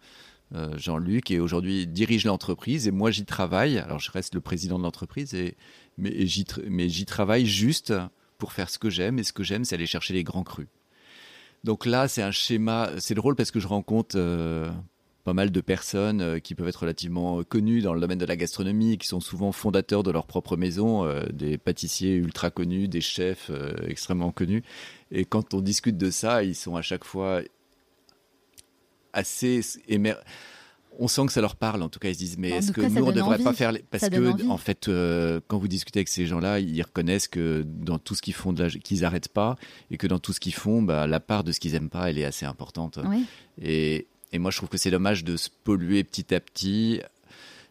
Jean-Luc 0.76 1.32
et 1.32 1.40
aujourd'hui 1.40 1.84
dirige 1.84 2.24
l'entreprise 2.26 2.86
et 2.86 2.92
moi 2.92 3.10
j'y 3.10 3.24
travaille. 3.24 3.76
Alors 3.78 3.98
je 3.98 4.12
reste 4.12 4.36
le 4.36 4.40
président 4.40 4.78
de 4.78 4.84
l'entreprise 4.84 5.34
et 5.34 5.56
mais 5.98 6.26
j'y 6.26 7.06
travaille 7.06 7.44
juste 7.44 7.92
pour 8.38 8.52
faire 8.52 8.70
ce 8.70 8.78
que 8.78 8.88
j'aime 8.88 9.18
et 9.18 9.24
ce 9.24 9.32
que 9.32 9.42
j'aime 9.42 9.64
c'est 9.64 9.74
aller 9.74 9.86
chercher 9.86 10.14
les 10.14 10.22
grands 10.22 10.44
crus. 10.44 10.68
Donc 11.64 11.86
là, 11.86 12.08
c'est 12.08 12.22
un 12.22 12.30
schéma. 12.30 12.90
C'est 12.98 13.14
drôle 13.14 13.34
parce 13.34 13.50
que 13.50 13.58
je 13.58 13.66
rencontre 13.66 14.16
euh, 14.18 14.70
pas 15.24 15.32
mal 15.32 15.50
de 15.50 15.60
personnes 15.62 16.20
euh, 16.20 16.38
qui 16.38 16.54
peuvent 16.54 16.68
être 16.68 16.80
relativement 16.82 17.42
connues 17.42 17.80
dans 17.80 17.94
le 17.94 18.00
domaine 18.00 18.18
de 18.18 18.26
la 18.26 18.36
gastronomie, 18.36 18.98
qui 18.98 19.08
sont 19.08 19.20
souvent 19.20 19.50
fondateurs 19.50 20.02
de 20.02 20.10
leur 20.10 20.26
propre 20.26 20.58
maison, 20.58 21.06
euh, 21.06 21.24
des 21.32 21.56
pâtissiers 21.56 22.16
ultra 22.16 22.50
connus, 22.50 22.86
des 22.86 23.00
chefs 23.00 23.50
extrêmement 23.88 24.30
connus. 24.30 24.62
Et 25.10 25.24
quand 25.24 25.54
on 25.54 25.62
discute 25.62 25.96
de 25.96 26.10
ça, 26.10 26.44
ils 26.44 26.54
sont 26.54 26.76
à 26.76 26.82
chaque 26.82 27.04
fois 27.04 27.40
assez 29.14 29.60
émer 29.88 30.14
on 30.98 31.08
sent 31.08 31.26
que 31.26 31.32
ça 31.32 31.40
leur 31.40 31.56
parle. 31.56 31.82
En 31.82 31.88
tout 31.88 31.98
cas, 31.98 32.08
ils 32.08 32.14
se 32.14 32.18
disent 32.18 32.38
mais 32.38 32.50
est-ce 32.50 32.72
que 32.72 32.80
nous 32.80 33.02
on 33.02 33.08
ne 33.08 33.12
devrait 33.12 33.38
pas 33.38 33.52
faire 33.52 33.72
parce 33.90 34.08
que 34.08 34.48
en 34.48 34.58
fait, 34.58 34.88
euh, 34.88 35.40
quand 35.48 35.58
vous 35.58 35.68
discutez 35.68 36.00
avec 36.00 36.08
ces 36.08 36.26
gens-là, 36.26 36.60
ils 36.60 36.82
reconnaissent 36.82 37.28
que 37.28 37.64
dans 37.66 37.98
tout 37.98 38.14
ce 38.14 38.22
qu'ils 38.22 38.34
font, 38.34 38.54
qu'ils 38.54 39.00
n'arrêtent 39.00 39.28
pas 39.28 39.56
et 39.90 39.96
que 39.96 40.06
dans 40.06 40.18
tout 40.18 40.32
ce 40.32 40.40
qu'ils 40.40 40.54
font, 40.54 40.82
bah, 40.82 41.06
la 41.06 41.20
part 41.20 41.44
de 41.44 41.52
ce 41.52 41.60
qu'ils 41.60 41.74
aiment 41.74 41.90
pas, 41.90 42.10
elle 42.10 42.18
est 42.18 42.24
assez 42.24 42.46
importante. 42.46 42.98
Et, 43.60 44.06
moi, 44.34 44.50
je 44.50 44.56
trouve 44.56 44.68
que 44.68 44.78
c'est 44.78 44.90
dommage 44.90 45.22
de 45.22 45.36
se 45.36 45.48
polluer 45.62 46.02
petit 46.02 46.34
à 46.34 46.40
petit 46.40 47.00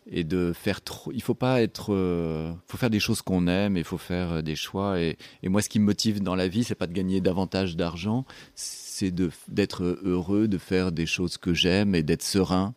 et 0.10 0.24
de 0.24 0.54
faire 0.54 0.82
trop. 0.82 1.12
Il 1.12 1.22
faut 1.22 1.34
pas 1.34 1.62
être. 1.62 1.94
Euh, 1.94 2.54
faut 2.68 2.78
faire 2.78 2.90
des 2.90 3.02
choses 3.02 3.22
qu'on 3.22 3.48
aime 3.48 3.76
et 3.76 3.82
il 3.82 3.86
faut 3.86 3.98
faire 3.98 4.34
euh, 4.34 4.42
des 4.42 4.56
choix. 4.56 5.00
Et, 5.00 5.18
et, 5.44 5.50
moi, 5.50 5.62
ce 5.62 5.68
qui 5.68 5.80
me 5.80 5.86
motive 5.86 6.22
dans 6.22 6.36
la 6.36 6.48
vie, 6.48 6.64
c'est 6.64 6.76
pas 6.76 6.88
de 6.88 6.94
gagner 6.94 7.20
davantage 7.20 7.76
d'argent, 7.76 8.26
c'est 8.56 9.14
d'être 9.50 10.00
heureux, 10.04 10.48
de 10.48 10.58
faire 10.58 10.94
des 10.94 11.06
choses 11.06 11.38
que 11.38 11.54
j'aime 11.54 11.96
et 11.96 12.04
d'être 12.04 12.24
serein 12.24 12.74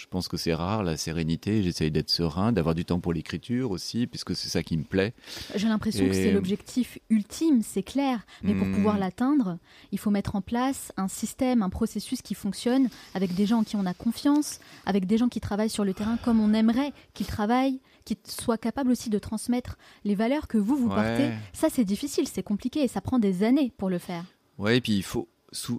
je 0.00 0.06
pense 0.06 0.28
que 0.28 0.38
c'est 0.38 0.54
rare, 0.54 0.82
la 0.82 0.96
sérénité. 0.96 1.62
J'essaye 1.62 1.90
d'être 1.90 2.08
serein, 2.08 2.52
d'avoir 2.52 2.74
du 2.74 2.86
temps 2.86 3.00
pour 3.00 3.12
l'écriture 3.12 3.70
aussi, 3.70 4.06
puisque 4.06 4.34
c'est 4.34 4.48
ça 4.48 4.62
qui 4.62 4.78
me 4.78 4.82
plaît. 4.82 5.12
J'ai 5.54 5.68
l'impression 5.68 6.06
que 6.06 6.14
c'est 6.14 6.32
l'objectif 6.32 6.98
ultime, 7.10 7.60
c'est 7.62 7.82
clair. 7.82 8.24
Mais 8.42 8.54
pour 8.54 8.70
pouvoir 8.70 8.96
hmm. 8.96 9.00
l'atteindre, 9.00 9.58
il 9.92 9.98
faut 9.98 10.10
mettre 10.10 10.36
en 10.36 10.40
place 10.40 10.90
un 10.96 11.08
système, 11.08 11.62
un 11.62 11.68
processus 11.68 12.22
qui 12.22 12.34
fonctionne 12.34 12.88
avec 13.14 13.34
des 13.34 13.44
gens 13.44 13.58
en 13.58 13.64
qui 13.64 13.76
on 13.76 13.84
a 13.84 13.92
confiance, 13.92 14.60
avec 14.86 15.06
des 15.06 15.18
gens 15.18 15.28
qui 15.28 15.40
travaillent 15.40 15.68
sur 15.68 15.84
le 15.84 15.92
terrain 15.92 16.16
comme 16.24 16.40
on 16.40 16.54
aimerait 16.54 16.92
qu'ils 17.12 17.26
travaillent, 17.26 17.80
qui 18.06 18.16
soient 18.24 18.58
capables 18.58 18.90
aussi 18.90 19.10
de 19.10 19.18
transmettre 19.18 19.76
les 20.04 20.14
valeurs 20.14 20.48
que 20.48 20.56
vous, 20.56 20.76
vous 20.76 20.88
portez. 20.88 21.30
Ça, 21.52 21.68
c'est 21.70 21.84
difficile, 21.84 22.26
c'est 22.26 22.42
compliqué 22.42 22.80
et 22.80 22.88
ça 22.88 23.02
prend 23.02 23.18
des 23.18 23.42
années 23.42 23.70
pour 23.76 23.90
le 23.90 23.98
faire. 23.98 24.24
Oui, 24.56 24.76
et 24.76 24.80
puis 24.80 24.96
il 24.96 25.02
faut, 25.02 25.28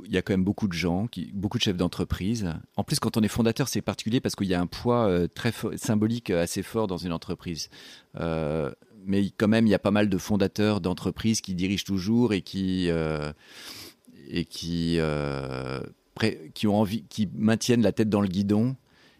il 0.05 0.11
y 0.11 0.17
a 0.17 0.21
quand 0.21 0.33
même 0.33 0.43
beaucoup 0.43 0.67
de 0.67 0.73
gens, 0.73 1.07
qui, 1.07 1.31
beaucoup 1.33 1.57
de 1.57 1.63
chefs 1.63 1.77
d'entreprise. 1.77 2.47
En 2.75 2.83
plus, 2.83 2.99
quand 2.99 3.17
on 3.17 3.21
est 3.21 3.27
fondateur, 3.27 3.67
c'est 3.67 3.81
particulier 3.81 4.19
parce 4.19 4.35
qu'il 4.35 4.47
y 4.47 4.53
a 4.53 4.59
un 4.59 4.67
poids 4.67 5.07
euh, 5.07 5.27
très 5.33 5.53
symbolique 5.75 6.29
euh, 6.29 6.43
assez 6.43 6.63
fort 6.63 6.87
dans 6.87 6.97
une 6.97 7.13
entreprise. 7.13 7.69
Euh, 8.19 8.71
mais 9.05 9.31
quand 9.37 9.47
même, 9.47 9.67
il 9.67 9.69
y 9.69 9.75
a 9.75 9.79
pas 9.79 9.91
mal 9.91 10.09
de 10.09 10.17
fondateurs 10.17 10.81
d'entreprises 10.81 11.41
qui 11.41 11.55
dirigent 11.55 11.85
toujours 11.85 12.33
et 12.33 12.41
qui 12.41 12.89
et 14.29 14.45
qui 14.45 14.99
qui 16.53 16.67
ont 16.67 16.79
envie, 16.79 17.03
qui 17.05 17.27
maintiennent 17.33 17.81
la 17.81 17.91
tête 17.93 18.09
dans 18.09 18.21
le 18.21 18.27
guidon 18.27 18.75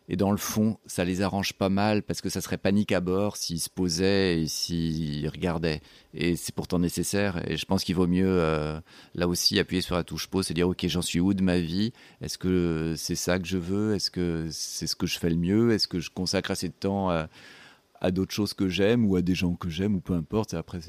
et 0.09 0.17
dans 0.17 0.31
le 0.31 0.37
fond, 0.37 0.77
ça 0.87 1.05
les 1.05 1.21
arrange 1.21 1.53
pas 1.53 1.69
mal 1.69 2.03
parce 2.03 2.21
que 2.21 2.29
ça 2.29 2.41
serait 2.41 2.57
panique 2.57 2.91
à 2.91 2.99
bord 2.99 3.37
s'ils 3.37 3.59
se 3.59 3.69
posaient 3.69 4.41
et 4.41 4.47
s'ils 4.47 5.27
regardaient. 5.29 5.81
Et 6.13 6.35
c'est 6.35 6.53
pourtant 6.53 6.79
nécessaire. 6.79 7.41
Et 7.49 7.55
je 7.55 7.65
pense 7.65 7.83
qu'il 7.83 7.95
vaut 7.95 8.07
mieux, 8.07 8.27
euh, 8.27 8.79
là 9.15 9.27
aussi, 9.27 9.59
appuyer 9.59 9.81
sur 9.81 9.95
la 9.95 10.03
touche 10.03 10.27
pause 10.27 10.49
et 10.51 10.53
dire 10.53 10.67
Ok, 10.67 10.85
j'en 10.87 11.01
suis 11.01 11.19
où 11.19 11.33
de 11.33 11.43
ma 11.43 11.59
vie? 11.59 11.93
Est-ce 12.21 12.37
que 12.37 12.95
c'est 12.97 13.15
ça 13.15 13.39
que 13.39 13.47
je 13.47 13.57
veux? 13.57 13.95
Est-ce 13.95 14.11
que 14.11 14.47
c'est 14.51 14.87
ce 14.87 14.95
que 14.95 15.07
je 15.07 15.19
fais 15.19 15.29
le 15.29 15.35
mieux? 15.35 15.71
Est-ce 15.71 15.87
que 15.87 15.99
je 15.99 16.09
consacre 16.09 16.51
assez 16.51 16.67
de 16.67 16.73
temps 16.73 17.09
à, 17.09 18.11
d'autres 18.11 18.33
choses 18.33 18.55
que 18.55 18.67
j'aime 18.67 19.05
ou 19.05 19.15
à 19.15 19.21
des 19.21 19.35
gens 19.35 19.53
que 19.53 19.69
j'aime 19.69 19.95
ou 19.95 20.01
peu 20.01 20.13
importe? 20.13 20.55
Après, 20.55 20.79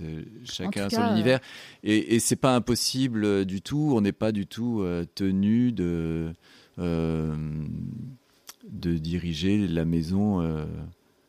chacun 0.45 0.89
son 0.89 1.07
univers. 1.13 1.39
Et, 1.85 2.17
et 2.17 2.19
c'est 2.19 2.35
pas 2.35 2.57
impossible 2.57 3.45
du 3.45 3.61
tout. 3.61 3.93
On 3.95 4.01
n'est 4.01 4.11
pas 4.11 4.33
du 4.33 4.47
tout 4.47 4.81
euh, 4.81 5.05
tenu 5.15 5.71
de. 5.71 6.33
Euh, 6.79 7.37
de 8.69 8.97
diriger 8.97 9.67
la 9.67 9.85
maison 9.85 10.41
euh, 10.41 10.65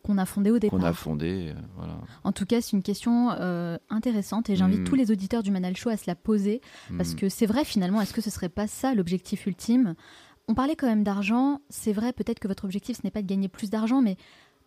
qu'on 0.04 0.18
a 0.18 0.26
fondée 0.26 0.52
au 0.52 0.60
départ. 0.60 0.80
Qu'on 0.80 0.86
a 0.86 0.94
fondée, 0.94 1.54
euh, 1.56 1.62
voilà. 1.78 1.98
En 2.24 2.32
tout 2.32 2.46
cas, 2.46 2.62
c'est 2.62 2.74
une 2.74 2.84
question 2.84 3.32
euh, 3.32 3.78
intéressante 3.90 4.50
et 4.50 4.56
j'invite 4.56 4.82
mm. 4.82 4.86
tous 4.86 4.96
les 4.96 5.12
auditeurs 5.12 5.44
du 5.44 5.52
Manal 5.52 5.76
Show 5.76 5.90
à 5.90 5.98
se 5.98 6.04
la 6.08 6.16
poser 6.16 6.62
parce 6.98 7.14
mm. 7.14 7.16
que 7.16 7.30
c'est 7.30 7.46
vrai 7.46 7.64
finalement, 7.64 8.02
est-ce 8.02 8.14
que 8.14 8.22
ce 8.22 8.30
serait 8.30 8.50
pas 8.50 8.68
ça 8.68 8.94
l'objectif 8.94 9.46
ultime? 9.46 9.96
On 10.48 10.56
parlait 10.56 10.76
quand 10.76 10.88
même 10.88 11.06
d'argent, 11.06 11.62
c'est 11.70 11.94
vrai 11.94 12.12
peut-être 12.12 12.40
que 12.40 12.50
votre 12.50 12.66
objectif 12.66 12.98
ce 12.98 13.02
n'est 13.06 13.12
pas 13.12 13.22
de 13.22 13.28
gagner 13.28 13.48
plus 13.48 13.70
d'argent, 13.70 14.02
mais 14.02 14.18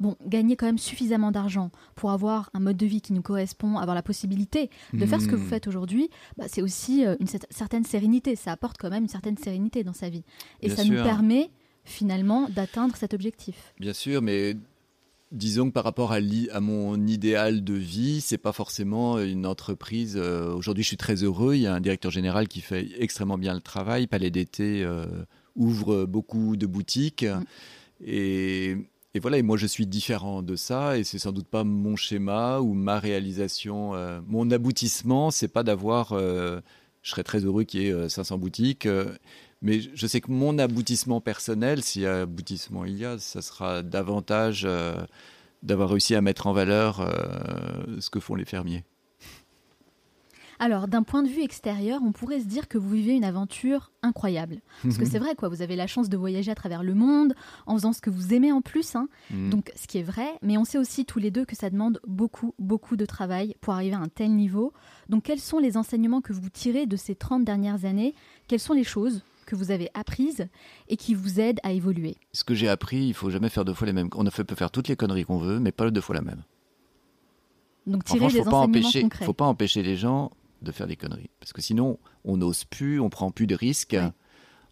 bon, 0.01 0.17
gagner 0.27 0.57
quand 0.57 0.65
même 0.65 0.79
suffisamment 0.79 1.31
d'argent 1.31 1.71
pour 1.97 2.13
avoir 2.13 2.49
un 2.55 2.61
mode 2.61 2.79
de 2.79 2.87
vie 2.87 3.03
qui 3.03 3.13
nous 3.13 3.21
correspond, 3.21 3.77
avoir 3.77 3.95
la 3.95 4.03
possibilité 4.03 4.71
de 4.95 5.05
faire 5.05 5.21
ce 5.21 5.29
que 5.29 5.35
vous 5.35 5.45
mm. 5.45 5.51
faites 5.51 5.67
aujourd'hui, 5.67 6.09
bah, 6.39 6.47
c'est 6.49 6.63
aussi 6.63 7.05
une 7.21 7.27
certaine 7.51 7.85
sérénité. 7.85 8.37
Ça 8.37 8.53
apporte 8.53 8.79
quand 8.79 8.89
même 8.89 9.03
une 9.03 9.11
certaine 9.11 9.37
sérénité 9.37 9.85
dans 9.85 9.93
sa 9.93 10.09
vie. 10.09 10.25
Et 10.63 10.71
ça 10.71 10.83
nous 10.83 10.95
permet 10.95 11.51
finalement 11.87 12.49
d'atteindre 12.51 12.97
cet 12.97 13.15
objectif. 13.15 13.73
Bien 13.81 13.95
sûr, 13.95 14.21
mais 14.21 14.57
disons 15.33 15.69
que 15.69 15.73
par 15.73 15.85
rapport 15.85 16.13
à, 16.13 16.17
à, 16.17 16.61
mon 16.61 17.07
idéal 17.07 17.65
de 17.65 17.75
vie, 17.75 18.21
c'est 18.21 18.39
pas 18.39 18.53
forcément 18.53 19.19
une 19.19 19.47
entreprise. 19.47 20.17
Euh, 20.17 20.53
aujourd'hui, 20.53 20.83
je 20.83 20.89
suis 20.89 20.97
très 20.97 21.23
heureux. 21.23 21.55
Il 21.55 21.63
y 21.63 21.67
a 21.67 21.75
un 21.75 21.81
directeur 21.81 22.11
général 22.11 22.49
qui 22.49 22.61
fait 22.61 22.89
extrêmement 22.99 23.39
bien 23.39 23.55
le 23.55 23.61
travail. 23.61 24.07
Palais 24.07 24.31
d'été 24.31 24.83
euh, 24.85 25.07
ouvre 25.55 26.05
beaucoup 26.05 26.57
de 26.57 26.67
boutiques. 26.67 27.25
Mm. 27.25 27.45
Et, 28.05 28.77
et, 29.15 29.21
voilà, 29.21 29.39
et 29.39 29.43
moi 29.43 29.57
je 29.57 29.67
suis 29.67 29.87
différent 29.87 30.43
de 30.43 30.57
ça. 30.57 30.99
Et 30.99 31.05
c'est 31.05 31.19
sans 31.19 31.33
doute 31.33 31.49
pas 31.49 31.65
mon 31.65 31.97
schéma 31.97 32.61
ou 32.61 32.75
ma 32.75 32.99
réalisation. 32.99 33.95
Euh, 33.95 34.21
mon 34.27 34.51
aboutissement, 34.51 35.31
c'est 35.31 35.49
pas 35.49 35.63
d'avoir. 35.63 36.19
je 36.19 36.61
serais 37.03 37.25
très 37.25 37.45
heureux 37.45 37.65
qu'il 37.65 37.83
y 37.83 37.87
ait 37.89 38.09
500 38.09 38.39
boutiques. 38.39 38.89
Mais 39.63 39.81
je 39.81 40.07
sais 40.07 40.21
que 40.21 40.31
mon 40.31 40.59
aboutissement 40.59 41.21
personnel, 41.21 41.83
si 41.83 42.07
aboutissement 42.07 42.85
il 42.85 42.99
y 42.99 43.05
a, 43.05 43.19
ça 43.19 43.43
sera 43.43 43.83
davantage 43.83 44.67
d'avoir 45.63 45.91
réussi 45.91 46.15
à 46.15 46.21
mettre 46.21 46.47
en 46.47 46.53
valeur 46.53 47.01
euh, 47.01 48.01
ce 48.01 48.11
que 48.11 48.21
font 48.21 48.35
les 48.35 48.45
fermiers. 48.45 48.85
Alors, 50.59 50.89
d'un 50.89 51.03
point 51.03 51.23
de 51.23 51.29
vue 51.29 51.43
extérieur, 51.43 52.01
on 52.03 52.13
pourrait 52.13 52.41
se 52.41 52.47
dire 52.47 52.67
que 52.67 52.79
vous 52.79 52.89
vivez 52.89 53.15
une 53.15 53.25
aventure 53.25 53.93
incroyable. 54.03 54.63
Parce 54.83 54.97
que 54.97 55.05
c'est 55.05 55.19
vrai, 55.19 55.35
quoi. 55.35 55.51
Vous 55.51 55.61
avez 55.61 55.77
la 55.77 55.87
chance 55.87 56.09
de 56.09 56.17
voyager 56.17 56.51
à 56.51 56.55
travers 56.55 56.83
le 56.83 56.95
monde 56.95 57.35
en 57.67 57.75
faisant 57.75 57.93
ce 57.93 58.01
que 58.01 58.09
vous 58.09 58.33
aimez 58.33 58.53
en 58.53 58.63
plus. 58.63 58.97
Hein. 58.97 59.11
Mm. 59.31 59.51
Donc, 59.51 59.71
ce 59.77 59.87
qui 59.87 59.99
est 59.99 60.03
vrai. 60.03 60.27
Mais 60.41 60.57
on 60.57 60.65
sait 60.65 60.79
aussi 60.79 61.05
tous 61.05 61.19
les 61.19 61.31
deux 61.31 61.45
que 61.45 61.55
ça 61.55 61.69
demande 61.69 62.01
beaucoup, 62.07 62.55
beaucoup 62.59 62.97
de 62.97 63.05
travail 63.05 63.55
pour 63.61 63.75
arriver 63.75 63.97
à 63.97 63.99
un 63.99 64.09
tel 64.09 64.35
niveau. 64.35 64.73
Donc, 65.11 65.25
quels 65.25 65.41
sont 65.41 65.59
les 65.59 65.77
enseignements 65.77 66.23
que 66.23 66.33
vous 66.33 66.49
tirez 66.49 66.87
de 66.87 66.97
ces 66.97 67.15
30 67.15 67.45
dernières 67.45 67.85
années? 67.85 68.15
Quelles 68.49 68.59
sont 68.59 68.73
les 68.73 68.85
choses 68.85 69.25
que 69.47 69.57
vous 69.57 69.71
avez 69.71 69.89
apprises 69.95 70.49
et 70.89 70.97
qui 70.97 71.15
vous 71.15 71.41
aident 71.41 71.61
à 71.63 71.73
évoluer 71.73 72.17
Ce 72.33 72.45
que 72.45 72.55
j'ai 72.55 72.69
appris, 72.69 73.07
il 73.07 73.15
faut 73.15 73.31
jamais 73.31 73.49
faire 73.49 73.65
deux 73.65 73.73
fois 73.73 73.87
les 73.87 73.93
mêmes. 73.93 74.11
On 74.15 74.25
peut 74.25 74.55
faire 74.55 74.71
toutes 74.71 74.89
les 74.89 74.97
conneries 74.97 75.25
qu'on 75.25 75.39
veut, 75.39 75.59
mais 75.59 75.73
pas 75.73 75.91
deux 75.91 76.01
fois 76.01 76.15
la 76.15 76.23
même. 76.23 76.43
Donc 77.87 78.05
tirer 78.05 78.27
des 78.27 78.43
faut 78.43 78.51
pas 78.51 78.57
empêcher, 78.57 79.09
faut 79.23 79.33
pas 79.33 79.45
empêcher 79.45 79.83
les 79.83 79.97
gens 79.97 80.33
de 80.63 80.73
faire 80.73 80.87
des 80.87 80.97
conneries, 80.97 81.31
parce 81.39 81.53
que 81.53 81.63
sinon 81.63 81.99
on 82.25 82.37
n'ose 82.37 82.65
plus, 82.65 82.99
on 82.99 83.11
prend 83.11 83.31
plus 83.31 83.47
de 83.47 83.55
risques. 83.55 83.97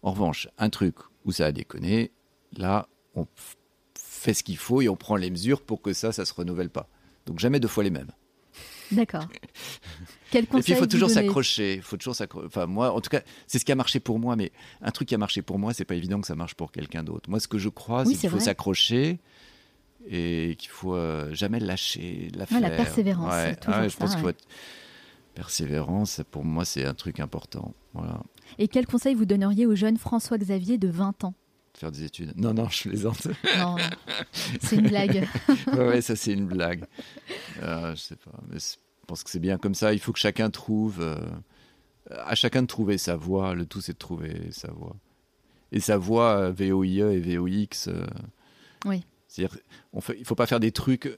En 0.01 0.11
revanche, 0.11 0.49
un 0.57 0.69
truc 0.69 0.95
où 1.23 1.31
ça 1.31 1.45
a 1.45 1.51
déconné, 1.51 2.11
là 2.57 2.89
on 3.15 3.25
fait 3.97 4.33
ce 4.33 4.43
qu'il 4.43 4.57
faut 4.57 4.81
et 4.81 4.89
on 4.89 4.97
prend 4.97 5.15
les 5.15 5.29
mesures 5.29 5.61
pour 5.61 5.81
que 5.81 5.93
ça, 5.93 6.11
ça 6.11 6.25
se 6.25 6.33
renouvelle 6.33 6.69
pas. 6.69 6.89
Donc 7.25 7.39
jamais 7.39 7.59
deux 7.59 7.69
fois 7.69 7.83
les 7.83 7.89
mêmes. 7.89 8.11
D'accord. 8.91 9.27
Quel 10.31 10.43
Et 10.43 10.47
puis 10.47 10.63
il 10.67 10.75
faut 10.75 10.85
toujours 10.85 11.09
s'accrocher. 11.09 11.79
faut 11.81 11.97
toujours 11.97 12.15
s'accrocher. 12.15 12.47
Enfin 12.47 12.65
moi, 12.65 12.91
en 12.91 13.01
tout 13.01 13.09
cas, 13.09 13.21
c'est 13.47 13.59
ce 13.59 13.65
qui 13.65 13.71
a 13.71 13.75
marché 13.75 13.99
pour 13.99 14.19
moi. 14.19 14.35
Mais 14.35 14.51
un 14.81 14.91
truc 14.91 15.07
qui 15.07 15.15
a 15.15 15.17
marché 15.17 15.41
pour 15.41 15.59
moi, 15.59 15.73
c'est 15.73 15.85
pas 15.85 15.95
évident 15.95 16.19
que 16.19 16.27
ça 16.27 16.35
marche 16.35 16.55
pour 16.55 16.71
quelqu'un 16.71 17.03
d'autre. 17.03 17.29
Moi, 17.29 17.39
ce 17.39 17.47
que 17.47 17.57
je 17.57 17.69
crois, 17.69 18.05
c'est 18.05 18.15
qu'il 18.15 18.29
faut 18.29 18.39
s'accrocher 18.39 19.19
et 20.07 20.55
qu'il 20.59 20.69
faut 20.69 20.95
euh, 20.95 21.33
jamais 21.33 21.59
lâcher 21.59 22.29
la 22.35 22.59
la 22.59 22.69
persévérance. 22.69 23.33
Ouais. 23.33 23.57
Ah 23.65 23.87
je 23.87 23.95
pense 23.95 24.11
qu'il 24.11 24.21
faut 24.21 24.29
être 24.29 24.45
persévérance. 25.33 26.21
Pour 26.31 26.43
moi, 26.43 26.65
c'est 26.65 26.85
un 26.85 26.93
truc 26.93 27.19
important. 27.19 27.73
Voilà. 27.93 28.21
Et 28.57 28.67
quel 28.67 28.85
conseil 28.85 29.15
vous 29.15 29.25
donneriez 29.25 29.65
au 29.65 29.75
jeune 29.75 29.97
François 29.97 30.37
Xavier 30.37 30.77
de 30.77 30.87
20 30.87 31.23
ans? 31.25 31.33
Faire 31.77 31.91
des 31.91 32.03
études. 32.03 32.33
Non, 32.35 32.53
non, 32.53 32.69
je 32.69 32.89
plaisante. 32.89 33.27
Non, 33.57 33.75
c'est 34.61 34.77
une 34.77 34.87
blague. 34.87 35.27
ouais, 35.73 36.01
ça 36.01 36.15
c'est 36.15 36.33
une 36.33 36.47
blague. 36.47 36.85
Euh, 37.61 37.95
je 37.95 38.01
sais 38.01 38.15
pas, 38.15 38.39
mais 38.49 38.59
je 38.59 38.75
pense 39.07 39.23
que 39.23 39.29
c'est 39.29 39.39
bien 39.39 39.57
comme 39.57 39.75
ça. 39.75 39.93
Il 39.93 39.99
faut 39.99 40.13
que 40.13 40.19
chacun 40.19 40.49
trouve, 40.49 41.01
euh, 41.01 41.17
à 42.09 42.35
chacun 42.35 42.61
de 42.61 42.67
trouver 42.67 42.97
sa 42.97 43.15
voie. 43.15 43.53
Le 43.53 43.65
tout 43.65 43.81
c'est 43.81 43.93
de 43.93 43.97
trouver 43.97 44.51
sa 44.51 44.71
voie. 44.71 44.95
Et 45.71 45.79
sa 45.79 45.97
voie 45.97 46.37
euh, 46.37 46.51
VOIE 46.51 47.11
et 47.11 47.19
VOX. 47.19 47.89
oui. 48.85 49.03
C'est-à-dire, 49.27 49.57
on 49.91 49.99
fait, 49.99 50.15
il 50.17 50.23
faut 50.23 50.35
pas 50.35 50.45
faire 50.45 50.61
des 50.61 50.71
trucs. 50.71 51.17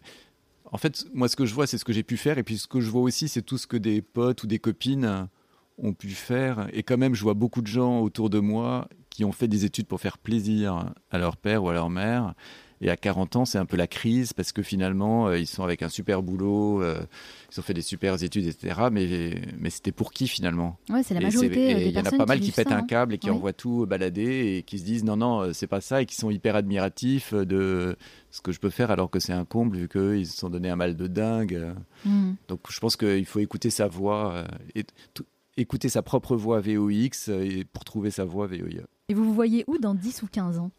En 0.72 0.78
fait, 0.78 1.06
moi, 1.14 1.30
ce 1.30 1.36
que 1.36 1.46
je 1.46 1.54
vois, 1.54 1.68
c'est 1.68 1.78
ce 1.78 1.86
que 1.86 1.94
j'ai 1.94 2.02
pu 2.02 2.18
faire, 2.18 2.40
et 2.40 2.44
puis 2.44 2.58
ce 2.58 2.68
que 2.68 2.82
je 2.82 2.90
vois 2.90 3.02
aussi, 3.02 3.28
c'est 3.28 3.44
tout 3.44 3.60
ce 3.60 3.68
que 3.68 3.78
des 3.78 4.02
potes 4.02 4.44
ou 4.44 4.48
des 4.48 4.58
copines 4.58 5.28
ont 5.78 5.94
pu 5.94 6.10
faire. 6.10 6.68
Et 6.74 6.82
quand 6.82 6.98
même, 6.98 7.14
je 7.14 7.22
vois 7.22 7.36
beaucoup 7.36 7.62
de 7.62 7.68
gens 7.68 8.00
autour 8.00 8.32
de 8.32 8.40
moi 8.40 8.90
qui 9.18 9.26
ont 9.26 9.32
fait 9.32 9.48
des 9.48 9.66
études 9.66 9.88
pour 9.88 10.00
faire 10.00 10.20
plaisir 10.20 10.94
à 11.10 11.18
leur 11.18 11.38
père 11.38 11.64
ou 11.64 11.70
à 11.70 11.74
leur 11.74 11.90
mère. 11.90 12.36
Et 12.82 12.92
à 12.92 12.96
40 12.96 13.36
ans, 13.36 13.46
c'est 13.46 13.58
un 13.58 13.66
peu 13.66 13.76
la 13.76 13.88
crise 13.88 14.32
parce 14.32 14.52
que 14.52 14.62
finalement, 14.62 15.26
euh, 15.26 15.40
ils 15.40 15.48
sont 15.48 15.64
avec 15.64 15.82
un 15.82 15.90
super 15.90 16.22
boulot, 16.22 16.84
euh, 16.84 17.02
ils 17.52 17.60
ont 17.60 17.64
fait 17.64 17.74
des 17.74 17.82
super 17.82 18.22
études, 18.22 18.46
etc. 18.46 18.80
Mais, 18.92 19.42
mais 19.58 19.72
c'était 19.72 19.92
pour 19.92 20.12
qui 20.12 20.28
finalement? 20.28 20.78
Ouais, 20.92 21.02
c'est 21.02 21.16
la 21.16 21.22
majorité. 21.22 21.74
Euh, 21.74 21.80
il 21.80 21.92
y 21.94 21.98
en 21.98 22.06
a 22.06 22.12
pas 22.12 22.28
mal 22.28 22.40
qui, 22.40 22.52
pètent 22.52 22.72
un 22.72 22.78
hein. 22.78 22.86
câble 22.88 23.16
et 23.16 23.18
qui 23.18 23.32
envoient 23.32 23.54
tout 23.54 23.88
balader 23.88 24.58
et 24.58 24.62
qui 24.62 24.78
se 24.78 24.84
disent 24.84 25.04
non, 25.04 25.18
non, 25.18 25.52
c'est 25.52 25.66
pas 25.66 25.82
ça 25.82 26.04
et 26.04 26.06
qui 26.06 26.16
sont 26.16 26.30
hyper 26.30 26.56
admiratifs 26.56 27.34
de 27.34 27.98
ce 28.30 28.42
que 28.42 28.52
je 28.52 28.60
peux 28.60 28.70
faire 28.70 28.92
alors 28.92 29.10
que 29.10 29.18
c'est 29.18 29.34
un 29.34 29.46
comble 29.46 29.78
vu 29.78 29.88
qu'ils 29.88 30.28
se 30.28 30.38
sont 30.38 30.52
donné 30.52 30.70
un 30.70 30.76
mal 30.76 30.96
de 30.96 31.08
dingue. 31.08 31.74
Hmm. 32.06 32.34
Donc 32.50 32.60
je 32.70 32.80
pense 32.80 32.96
qu'il 32.96 33.26
faut 33.26 33.40
écouter 33.40 33.72
sa 33.72 33.88
voix 33.88 34.44
et 34.76 34.86
écouter 35.58 35.90
sa 35.90 36.04
propre 36.04 36.36
voix 36.36 36.62
VOX 36.62 37.32
pour 37.74 37.84
trouver 37.84 38.12
sa 38.12 38.24
voix 38.24 38.46
VOIE. 38.46 38.84
Et 39.10 39.14
vous 39.14 39.24
vous 39.24 39.34
voyez 39.34 39.64
où 39.68 39.78
dans 39.78 39.96
10 39.96 40.24
ou 40.24 40.28
15 40.28 40.60
ans? 40.60 40.72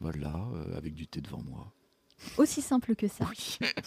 Voilà, 0.00 0.34
euh, 0.54 0.76
avec 0.76 0.94
du 0.94 1.06
thé 1.06 1.20
devant 1.20 1.42
moi. 1.42 1.72
Aussi 2.38 2.62
simple 2.62 2.96
que 2.96 3.08
ça. 3.08 3.26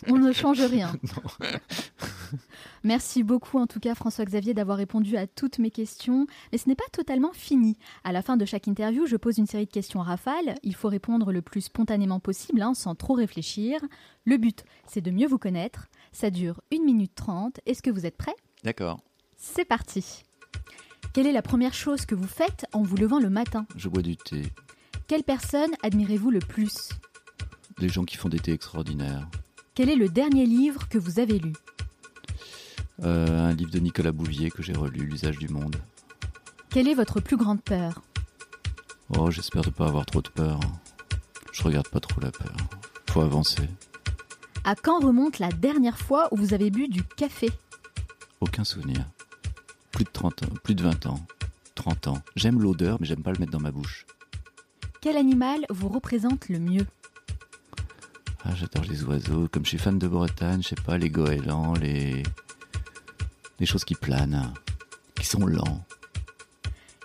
On 0.08 0.18
ne 0.18 0.32
change 0.32 0.62
rien. 0.62 0.94
Merci 2.84 3.24
beaucoup 3.24 3.58
en 3.60 3.68
tout 3.68 3.80
cas 3.80 3.96
François-Xavier 3.96 4.54
d'avoir 4.54 4.78
répondu 4.78 5.18
à 5.18 5.28
toutes 5.28 5.60
mes 5.60 5.72
questions. 5.72 6.28
Mais 6.52 6.58
ce 6.58 6.70
n'est 6.70 6.76
pas 6.76 6.88
totalement 6.92 7.34
fini. 7.34 7.78
À 8.04 8.12
la 8.12 8.22
fin 8.22 8.38
de 8.38 8.46
chaque 8.46 8.68
interview, 8.68 9.06
je 9.06 9.18
pose 9.18 9.38
une 9.38 9.48
série 9.48 9.66
de 9.66 9.72
questions 9.72 10.02
rafales. 10.02 10.56
Il 10.64 10.76
faut 10.76 10.90
répondre 10.90 11.32
le 11.32 11.42
plus 11.42 11.62
spontanément 11.62 12.20
possible, 12.20 12.62
hein, 12.62 12.74
sans 12.74 12.96
trop 12.96 13.14
réfléchir. 13.14 13.82
Le 14.26 14.38
but, 14.38 14.64
c'est 14.88 15.02
de 15.02 15.12
mieux 15.12 15.28
vous 15.28 15.40
connaître. 15.40 15.88
Ça 16.12 16.30
dure 16.30 16.62
1 16.74 16.84
minute 16.84 17.16
30. 17.16 17.60
Est-ce 17.66 17.82
que 17.82 17.92
vous 17.92 18.06
êtes 18.06 18.18
prêt 18.18 18.36
D'accord. 18.64 19.00
C'est 19.38 19.66
parti. 19.66 20.24
Quelle 21.14 21.28
est 21.28 21.32
la 21.32 21.42
première 21.42 21.74
chose 21.74 22.06
que 22.06 22.16
vous 22.16 22.28
faites 22.28 22.66
en 22.72 22.82
vous 22.84 22.96
levant 22.96 23.20
le 23.20 23.30
matin? 23.30 23.66
Je 23.76 23.90
bois 23.90 24.02
du 24.02 24.16
thé. 24.16 24.44
Quelle 25.08 25.24
personne 25.24 25.72
admirez-vous 25.84 26.30
le 26.32 26.40
plus? 26.40 26.90
Des 27.80 27.90
gens 27.90 28.06
qui 28.06 28.16
font 28.18 28.30
des 28.30 28.40
thés 28.40 28.54
extraordinaires. 28.54 29.28
Quel 29.74 29.90
est 29.90 29.96
le 29.96 30.10
dernier 30.10 30.46
livre 30.46 30.88
que 30.88 30.98
vous 30.98 31.20
avez 31.20 31.40
lu? 31.40 31.54
Euh, 33.04 33.50
Un 33.50 33.54
livre 33.54 33.72
de 33.72 33.80
Nicolas 33.80 34.12
Bouvier 34.12 34.52
que 34.52 34.62
j'ai 34.62 34.74
relu, 34.74 35.06
L'usage 35.06 35.38
du 35.38 35.48
monde. 35.48 35.78
Quelle 36.70 36.88
est 36.88 36.94
votre 36.94 37.20
plus 37.22 37.38
grande 37.38 37.62
peur? 37.62 38.02
Oh, 39.18 39.32
j'espère 39.32 39.66
ne 39.66 39.72
pas 39.72 39.88
avoir 39.88 40.06
trop 40.06 40.22
de 40.22 40.30
peur. 40.30 40.60
Je 41.52 41.64
regarde 41.64 41.88
pas 41.88 42.00
trop 42.00 42.22
la 42.22 42.32
peur. 42.32 42.56
Faut 43.10 43.22
avancer. 43.22 43.68
À 44.64 44.76
quand 44.76 45.00
remonte 45.00 45.40
la 45.40 45.50
dernière 45.50 45.98
fois 45.98 46.28
où 46.32 46.38
vous 46.38 46.54
avez 46.54 46.70
bu 46.70 46.88
du 46.88 47.04
café? 47.04 47.50
Aucun 48.42 48.64
souvenir 48.64 49.04
plus 49.92 50.04
de 50.04 50.10
30 50.10 50.44
ans, 50.44 50.54
plus 50.64 50.76
de 50.76 50.84
20 50.84 51.06
ans, 51.08 51.26
30 51.76 52.08
ans. 52.08 52.22
J'aime 52.36 52.62
l'odeur, 52.62 52.98
mais 53.00 53.08
j'aime 53.08 53.24
pas 53.24 53.32
le 53.32 53.40
mettre 53.40 53.52
dans 53.52 53.60
ma 53.60 53.72
bouche. 53.72 54.06
Quel 55.02 55.18
animal 55.18 55.66
vous 55.70 55.88
représente 55.88 56.50
le 56.50 56.60
mieux? 56.60 56.86
Ah, 58.44 58.56
j'adore 58.56 58.84
les 58.90 59.04
oiseaux. 59.04 59.48
Comme 59.50 59.64
je 59.64 59.70
suis 59.70 59.78
fan 59.78 60.00
de 60.00 60.08
Bretagne, 60.08 60.62
je 60.62 60.70
sais 60.70 60.76
pas, 60.76 60.98
les 60.98 61.10
goélands, 61.10 61.74
les. 61.74 62.24
les 63.60 63.66
choses 63.66 63.86
qui 63.86 63.96
planent, 63.96 64.54
qui 65.16 65.26
sont 65.26 65.46
lents. 65.46 65.86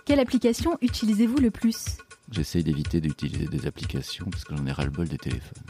Quelle 0.05 0.19
application 0.19 0.77
utilisez-vous 0.81 1.37
le 1.37 1.51
plus? 1.51 1.97
J'essaye 2.31 2.63
d'éviter 2.63 3.01
d'utiliser 3.01 3.47
des 3.47 3.67
applications 3.67 4.27
parce 4.29 4.43
que 4.43 4.55
j'en 4.55 4.65
ai 4.65 4.71
ras-le-bol 4.71 5.07
des 5.07 5.17
téléphones. 5.17 5.63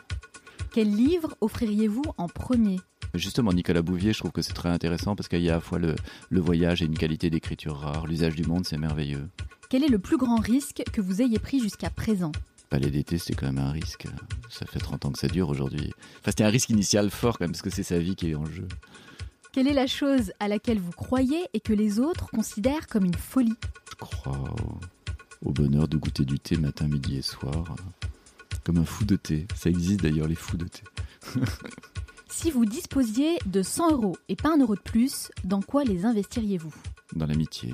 Quel 0.75 0.93
livre 0.93 1.37
offririez-vous 1.39 2.03
en 2.17 2.27
premier? 2.27 2.81
Justement, 3.13 3.53
Nicolas 3.53 3.81
Bouvier, 3.81 4.11
je 4.11 4.19
trouve 4.19 4.33
que 4.33 4.41
c'est 4.41 4.51
très 4.51 4.67
intéressant 4.67 5.15
parce 5.15 5.29
qu'il 5.29 5.39
y 5.39 5.49
a 5.49 5.53
à 5.53 5.55
la 5.55 5.61
fois 5.61 5.79
le, 5.79 5.95
voyage 6.41 6.81
et 6.81 6.85
une 6.85 6.97
qualité 6.97 7.29
d'écriture 7.29 7.77
rare. 7.77 8.07
L'usage 8.07 8.35
du 8.35 8.43
monde, 8.43 8.65
c'est 8.65 8.77
merveilleux. 8.77 9.29
Quel 9.69 9.85
est 9.85 9.87
le 9.87 9.99
plus 9.99 10.17
grand 10.17 10.35
risque 10.35 10.83
que 10.91 10.99
vous 10.99 11.21
ayez 11.21 11.39
pris 11.39 11.61
jusqu'à 11.61 11.89
présent? 11.89 12.33
Palais 12.69 12.89
d'été, 12.89 13.17
c'était 13.17 13.35
quand 13.35 13.45
même 13.45 13.59
un 13.59 13.71
risque. 13.71 14.05
Ça 14.49 14.65
fait 14.65 14.79
30 14.79 15.05
ans 15.05 15.11
que 15.13 15.19
ça 15.19 15.29
dure 15.29 15.47
aujourd'hui. 15.47 15.93
Enfin, 16.19 16.31
c'était 16.31 16.43
un 16.43 16.49
risque 16.49 16.71
initial 16.71 17.09
fort 17.09 17.37
quand 17.37 17.45
même 17.45 17.53
parce 17.53 17.61
que 17.61 17.69
c'est 17.69 17.81
sa 17.81 17.99
vie 17.99 18.17
qui 18.17 18.31
est 18.31 18.35
en 18.35 18.43
jeu. 18.43 18.67
Quelle 19.53 19.69
est 19.69 19.73
la 19.73 19.87
chose 19.87 20.33
à 20.41 20.49
laquelle 20.49 20.79
vous 20.79 20.91
croyez 20.91 21.47
et 21.53 21.61
que 21.61 21.71
les 21.71 22.01
autres 22.01 22.27
considèrent 22.31 22.87
comme 22.87 23.05
une 23.05 23.13
folie? 23.13 23.55
Je 23.91 23.95
crois 23.95 24.43
au, 25.41 25.47
au 25.47 25.53
bonheur 25.53 25.87
de 25.87 25.95
goûter 25.95 26.25
du 26.25 26.37
thé 26.37 26.57
matin, 26.57 26.89
midi 26.89 27.15
et 27.15 27.21
soir. 27.21 27.63
Comme 28.65 28.77
un 28.79 28.85
fou 28.85 29.05
de 29.05 29.15
thé. 29.15 29.47
Ça 29.55 29.69
existe 29.69 30.01
d'ailleurs, 30.01 30.27
les 30.27 30.35
fous 30.35 30.57
de 30.57 30.65
thé. 30.65 30.83
Si 32.27 32.51
vous 32.51 32.65
disposiez 32.65 33.37
de 33.45 33.61
100 33.61 33.91
euros 33.91 34.17
et 34.27 34.35
pas 34.35 34.53
un 34.53 34.57
euro 34.57 34.75
de 34.75 34.81
plus, 34.81 35.31
dans 35.45 35.61
quoi 35.61 35.85
les 35.85 36.03
investiriez-vous? 36.03 36.73
Dans 37.15 37.25
l'amitié. 37.27 37.73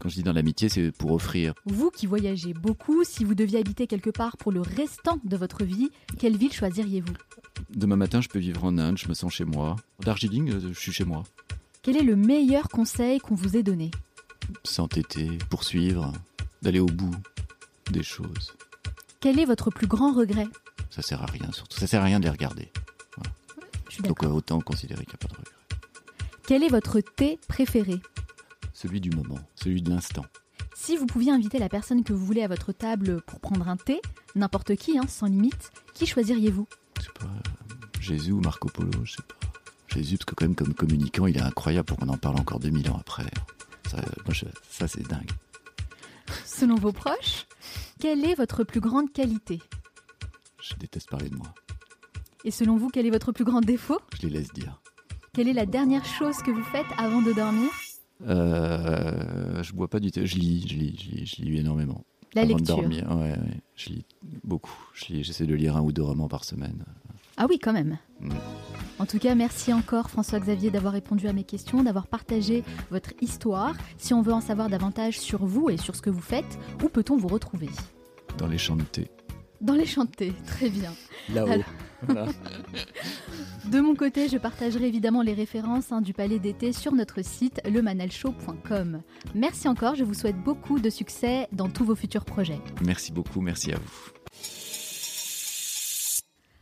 Quand 0.00 0.08
je 0.08 0.16
dis 0.16 0.24
dans 0.24 0.32
l'amitié, 0.32 0.68
c'est 0.68 0.90
pour 0.90 1.12
offrir. 1.12 1.54
Vous 1.64 1.90
qui 1.90 2.06
voyagez 2.06 2.54
beaucoup, 2.54 3.04
si 3.04 3.22
vous 3.24 3.36
deviez 3.36 3.60
habiter 3.60 3.86
quelque 3.86 4.10
part 4.10 4.36
pour 4.36 4.50
le 4.50 4.62
restant 4.62 5.20
de 5.22 5.36
votre 5.36 5.62
vie, 5.62 5.90
quelle 6.18 6.36
ville 6.36 6.52
choisiriez-vous? 6.52 7.14
Demain 7.70 7.94
matin, 7.94 8.20
je 8.20 8.28
peux 8.28 8.40
vivre 8.40 8.64
en 8.64 8.78
Inde, 8.78 8.98
je 8.98 9.06
me 9.06 9.14
sens 9.14 9.32
chez 9.32 9.44
moi. 9.44 9.76
Darjeeling, 10.00 10.50
euh, 10.50 10.60
je 10.72 10.78
suis 10.78 10.92
chez 10.92 11.04
moi. 11.04 11.22
Quel 11.82 11.96
est 11.96 12.02
le 12.02 12.16
meilleur 12.16 12.68
conseil 12.68 13.20
qu'on 13.20 13.36
vous 13.36 13.56
ait 13.56 13.62
donné? 13.62 13.92
S'entêter, 14.64 15.38
poursuivre, 15.50 16.12
d'aller 16.62 16.80
au 16.80 16.86
bout 16.86 17.14
des 17.92 18.02
choses. 18.02 18.54
Quel 19.24 19.38
est 19.40 19.46
votre 19.46 19.70
plus 19.70 19.86
grand 19.86 20.12
regret 20.12 20.46
Ça 20.90 21.00
sert 21.00 21.22
à 21.22 21.24
rien, 21.24 21.50
surtout. 21.50 21.78
Ça 21.80 21.86
sert 21.86 22.02
à 22.02 22.04
rien 22.04 22.18
de 22.20 22.24
les 22.24 22.30
regarder. 22.30 22.70
Je 23.88 23.94
suis 23.94 24.02
Donc 24.02 24.22
euh, 24.22 24.26
autant 24.28 24.60
considérer 24.60 25.06
qu'il 25.06 25.14
n'y 25.14 25.24
a 25.24 25.26
pas 25.26 25.28
de 25.28 25.38
regret. 25.38 25.52
Quel 26.46 26.62
est 26.62 26.68
votre 26.68 27.00
thé 27.00 27.38
préféré 27.48 28.02
Celui 28.74 29.00
du 29.00 29.08
moment, 29.08 29.38
celui 29.54 29.80
de 29.80 29.88
l'instant. 29.88 30.26
Si 30.74 30.98
vous 30.98 31.06
pouviez 31.06 31.32
inviter 31.32 31.58
la 31.58 31.70
personne 31.70 32.04
que 32.04 32.12
vous 32.12 32.22
voulez 32.26 32.42
à 32.42 32.48
votre 32.48 32.72
table 32.72 33.22
pour 33.22 33.40
prendre 33.40 33.66
un 33.66 33.78
thé, 33.78 34.02
n'importe 34.34 34.76
qui, 34.76 34.98
hein, 34.98 35.06
sans 35.08 35.24
limite, 35.24 35.70
qui 35.94 36.04
choisiriez-vous 36.04 36.68
Je 36.98 37.04
sais 37.04 37.12
pas, 37.18 37.24
euh, 37.24 37.74
Jésus 38.02 38.32
ou 38.32 38.40
Marco 38.42 38.68
Polo, 38.68 38.90
je 39.04 39.12
sais 39.12 39.22
pas. 39.22 39.36
Jésus, 39.88 40.18
parce 40.18 40.26
que 40.26 40.34
quand 40.34 40.44
même 40.44 40.54
comme 40.54 40.74
communicant, 40.74 41.26
il 41.26 41.38
est 41.38 41.42
incroyable 41.42 41.86
pour 41.86 41.96
qu'on 41.96 42.10
en 42.10 42.18
parle 42.18 42.38
encore 42.38 42.60
2000 42.60 42.90
ans 42.90 42.98
après. 43.00 43.24
Ça, 43.90 43.96
moi, 44.26 44.34
je- 44.34 44.44
ça 44.68 44.86
c'est 44.86 45.08
dingue. 45.08 45.30
Selon 46.44 46.74
vos 46.74 46.92
proches, 46.92 47.46
quelle 48.04 48.26
est 48.26 48.34
votre 48.34 48.64
plus 48.64 48.80
grande 48.80 49.10
qualité? 49.14 49.62
Je 50.60 50.74
déteste 50.74 51.08
parler 51.08 51.30
de 51.30 51.36
moi. 51.36 51.46
Et 52.44 52.50
selon 52.50 52.76
vous, 52.76 52.90
quel 52.90 53.06
est 53.06 53.10
votre 53.10 53.32
plus 53.32 53.46
grand 53.46 53.62
défaut? 53.62 53.98
Je 54.20 54.26
les 54.26 54.40
laisse 54.40 54.52
dire. 54.52 54.82
Quelle 55.32 55.48
est 55.48 55.54
la 55.54 55.64
dernière 55.64 56.04
chose 56.04 56.36
que 56.42 56.50
vous 56.50 56.62
faites 56.64 56.84
avant 56.98 57.22
de 57.22 57.32
dormir? 57.32 57.70
Euh, 58.26 59.62
je 59.62 59.72
bois 59.72 59.88
pas 59.88 60.00
du 60.00 60.10
thé, 60.10 60.26
je 60.26 60.36
lis, 60.36 60.66
je 60.68 60.74
lis, 60.74 60.98
je 61.02 61.16
lis, 61.16 61.26
je 61.26 61.42
lis 61.42 61.58
énormément. 61.58 62.04
La 62.34 62.42
Avant 62.42 62.56
lecture. 62.58 62.76
de 62.76 62.82
dormir, 62.82 63.08
ouais, 63.08 63.30
ouais, 63.38 63.62
je 63.74 63.88
lis 63.88 64.04
beaucoup. 64.42 64.76
Je 64.92 65.22
J'essaie 65.22 65.46
de 65.46 65.54
lire 65.54 65.78
un 65.78 65.80
ou 65.80 65.90
deux 65.90 66.02
romans 66.02 66.28
par 66.28 66.44
semaine. 66.44 66.84
Ah 67.38 67.46
oui, 67.48 67.58
quand 67.58 67.72
même. 67.72 67.96
Mm. 68.20 68.32
En 68.98 69.06
tout 69.06 69.18
cas, 69.18 69.34
merci 69.34 69.72
encore 69.72 70.10
François-Xavier 70.10 70.70
d'avoir 70.70 70.92
répondu 70.92 71.26
à 71.26 71.32
mes 71.32 71.44
questions, 71.44 71.82
d'avoir 71.82 72.06
partagé 72.06 72.64
votre 72.90 73.14
histoire. 73.22 73.74
Si 73.96 74.12
on 74.12 74.20
veut 74.20 74.34
en 74.34 74.42
savoir 74.42 74.68
davantage 74.68 75.18
sur 75.18 75.46
vous 75.46 75.70
et 75.70 75.78
sur 75.78 75.96
ce 75.96 76.02
que 76.02 76.10
vous 76.10 76.20
faites, 76.20 76.58
où 76.84 76.90
peut-on 76.90 77.16
vous 77.16 77.28
retrouver? 77.28 77.70
Dans 78.38 78.46
les 78.46 78.58
champs 78.58 78.76
de 78.76 78.82
thé. 78.82 79.10
Dans 79.60 79.74
les 79.74 79.86
chantés, 79.86 80.32
très 80.46 80.68
bien. 80.68 80.92
Là-haut. 81.32 81.62
Voilà. 82.06 82.26
De 83.70 83.80
mon 83.80 83.94
côté, 83.94 84.28
je 84.28 84.36
partagerai 84.36 84.86
évidemment 84.88 85.22
les 85.22 85.32
références 85.32 85.90
hein, 85.90 86.02
du 86.02 86.12
Palais 86.12 86.38
d'été 86.38 86.72
sur 86.72 86.92
notre 86.92 87.24
site 87.24 87.62
lemanalshow.com. 87.64 89.00
Merci 89.34 89.68
encore, 89.68 89.94
je 89.94 90.04
vous 90.04 90.12
souhaite 90.12 90.36
beaucoup 90.36 90.78
de 90.80 90.90
succès 90.90 91.48
dans 91.52 91.70
tous 91.70 91.84
vos 91.84 91.94
futurs 91.94 92.26
projets. 92.26 92.60
Merci 92.84 93.10
beaucoup, 93.12 93.40
merci 93.40 93.72
à 93.72 93.76
vous. 93.76 94.10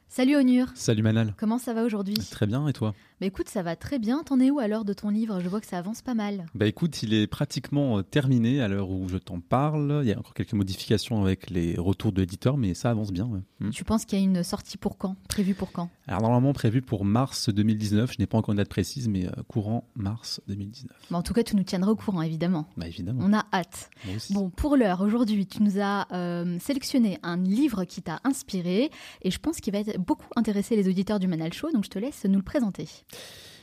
Salut 0.09 0.37
Onur, 0.37 0.67
Salut 0.75 1.03
Manal. 1.03 1.35
comment 1.39 1.59
ça 1.59 1.73
va 1.73 1.85
aujourd'hui? 1.85 2.15
Très 2.31 2.47
bien, 2.47 2.69
et 2.69 2.73
toi? 2.75 2.95
Bah 3.23 3.27
écoute, 3.27 3.49
ça 3.49 3.63
va 3.63 3.77
très 3.77 4.01
bien, 4.01 4.25
t'en 4.25 4.41
es 4.41 4.51
où 4.51 4.59
alors 4.59 4.85
de 4.85 4.93
ton 4.93 5.09
livre? 5.09 5.39
Je 5.39 5.49
vois 5.49 5.61
que 5.61 5.67
ça 5.69 5.79
avance 5.79 6.03
pas 6.03 6.15
mal. 6.15 6.45
Bah 6.57 6.67
écoute, 6.67 7.05
il 7.05 7.15
est 7.15 7.29
pratiquement 7.29 7.99
euh, 7.99 8.03
terminé 8.03 8.61
à 8.61 8.67
l'heure 8.67 8.91
où 8.91 9.09
je 9.09 9.17
t'en 9.17 9.39
parle. 9.39 10.01
Il 10.03 10.09
y 10.09 10.13
a 10.13 10.19
encore 10.19 10.35
quelques 10.35 10.55
modifications 10.55 11.23
avec 11.23 11.49
les 11.49 11.77
retours 11.79 12.11
de 12.11 12.21
l'éditeur, 12.21 12.57
mais 12.57 12.75
ça 12.75 12.91
avance 12.91 13.13
bien. 13.13 13.27
ouais. 13.27 13.39
Mm. 13.61 13.71
Tu 13.71 13.85
penses 13.85 14.07
qu'il 14.07 14.19
y 14.19 14.23
a 14.23 14.25
une 14.25 14.43
sortie 14.43 14.77
pour 14.77 14.99
quand? 14.99 15.15
Prévue 15.29 15.55
pour 15.55 15.71
quand? 15.71 15.89
Alors 16.09 16.23
normalement 16.23 16.53
prévu 16.53 16.83
pour 16.83 17.05
mars 17.05 17.49
2019, 17.49 18.13
je 18.13 18.19
n'ai 18.19 18.27
pas 18.27 18.39
encore 18.39 18.55
une 18.55 18.57
date 18.59 18.69
précise, 18.69 19.07
mais 19.07 19.29
euh, 19.29 19.31
courant 19.47 19.85
mars 19.95 20.41
2019. 20.49 20.91
Bah, 21.13 21.19
En 21.19 21.23
tout 21.23 21.33
cas, 21.33 21.45
tu 21.45 21.55
nous 21.55 21.63
tiendras 21.63 21.93
au 21.93 21.97
courant, 21.97 22.23
évidemment. 22.23 22.67
Bah 22.77 22.89
évidemment, 22.89 23.23
On 23.25 23.33
a 23.33 23.47
hâte. 23.53 23.89
Bon, 24.31 24.51
pour 24.51 24.77
l'heure, 24.77 25.01
aujourd'hui, 25.01 25.47
tu 25.47 25.63
nous 25.63 25.79
as 25.81 26.09
euh, 26.13 26.59
sélectionné 26.59 27.21
un 27.23 27.37
livre 27.37 27.85
qui 27.85 28.03
t'a 28.03 28.19
inspiré 28.25 28.91
et 29.23 29.31
je 29.31 29.39
pense 29.39 29.61
qu'il 29.61 29.73
va 29.73 29.79
être 29.79 29.97
beaucoup 30.01 30.27
intéresser 30.35 30.75
les 30.75 30.89
auditeurs 30.89 31.21
du 31.21 31.29
Manal 31.29 31.53
Show, 31.53 31.71
donc 31.71 31.85
je 31.85 31.91
te 31.91 32.01
laisse 32.01 32.25
nous 32.25 32.39
le 32.39 32.43
présenter. 32.43 32.89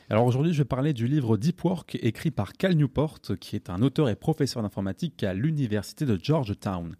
Alors 0.10 0.26
aujourd'hui, 0.26 0.54
je 0.54 0.60
vais 0.60 0.66
parler 0.66 0.94
du 0.94 1.08
livre 1.08 1.38
Deep 1.38 1.64
Work 1.64 1.98
écrit 2.02 2.32
par 2.32 2.54
Cal 2.54 2.74
Newport, 2.74 3.20
qui 3.40 3.56
est 3.56 3.70
un 3.70 3.84
auteur 3.84 4.10
et 4.10 4.16
professeur 4.16 4.64
d'informatique 4.64 5.24
à 5.24 5.36
l'université 5.36 6.06
de 6.06 6.20
Georgetown. 6.22 6.96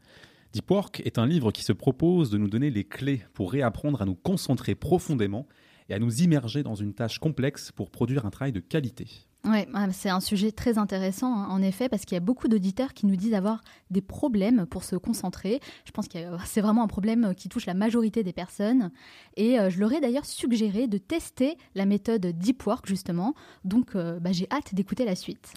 Deep 0.54 0.70
Work 0.70 1.02
est 1.06 1.18
un 1.18 1.26
livre 1.26 1.52
qui 1.52 1.64
se 1.64 1.74
propose 1.74 2.30
de 2.30 2.38
nous 2.38 2.50
donner 2.50 2.70
les 2.70 2.84
clés 2.84 3.24
pour 3.34 3.52
réapprendre 3.52 4.02
à 4.02 4.06
nous 4.06 4.16
concentrer 4.16 4.76
profondément 4.76 5.48
et 5.90 5.96
à 5.96 6.00
nous 6.00 6.22
immerger 6.22 6.62
dans 6.62 6.76
une 6.76 6.94
tâche 6.94 7.18
complexe 7.18 7.72
pour 7.72 7.90
produire 7.90 8.28
un 8.28 8.30
travail 8.30 8.52
de 8.52 8.60
qualité. 8.60 9.08
Ouais, 9.46 9.68
ah, 9.74 9.88
c'est 9.92 10.10
un 10.10 10.20
sujet 10.20 10.52
très 10.52 10.78
intéressant, 10.78 11.34
hein, 11.34 11.48
en 11.50 11.62
effet, 11.62 11.88
parce 11.88 12.04
qu'il 12.04 12.16
y 12.16 12.18
a 12.18 12.22
beaucoup 12.22 12.50
d'auditeurs 12.50 12.94
qui 12.94 13.06
nous 13.06 13.16
disent 13.16 13.34
avoir 13.34 13.62
des 13.90 14.02
problèmes 14.02 14.66
pour 14.66 14.84
se 14.84 14.98
concentrer. 14.98 15.62
Je 15.86 15.92
pense 15.92 16.10
que 16.10 16.18
euh, 16.18 16.38
c'est 16.46 16.62
vraiment 16.62 16.84
un 16.84 16.88
problème 16.88 17.34
qui 17.36 17.48
touche 17.48 17.66
la 17.66 17.74
majorité 17.74 18.22
des 18.24 18.34
personnes. 18.34 18.92
Et 19.38 19.58
euh, 19.58 19.70
je 19.70 19.80
leur 19.80 19.94
ai 19.94 20.02
d'ailleurs 20.02 20.26
suggéré 20.26 20.88
de 20.88 20.98
tester 20.98 21.58
la 21.74 21.86
méthode 21.86 22.26
Deep 22.26 22.66
Work, 22.66 22.86
justement. 22.86 23.34
Donc, 23.64 23.96
euh, 23.96 24.20
bah, 24.20 24.34
j'ai 24.34 24.48
hâte 24.52 24.76
d'écouter 24.76 25.06
la 25.06 25.16
suite. 25.16 25.54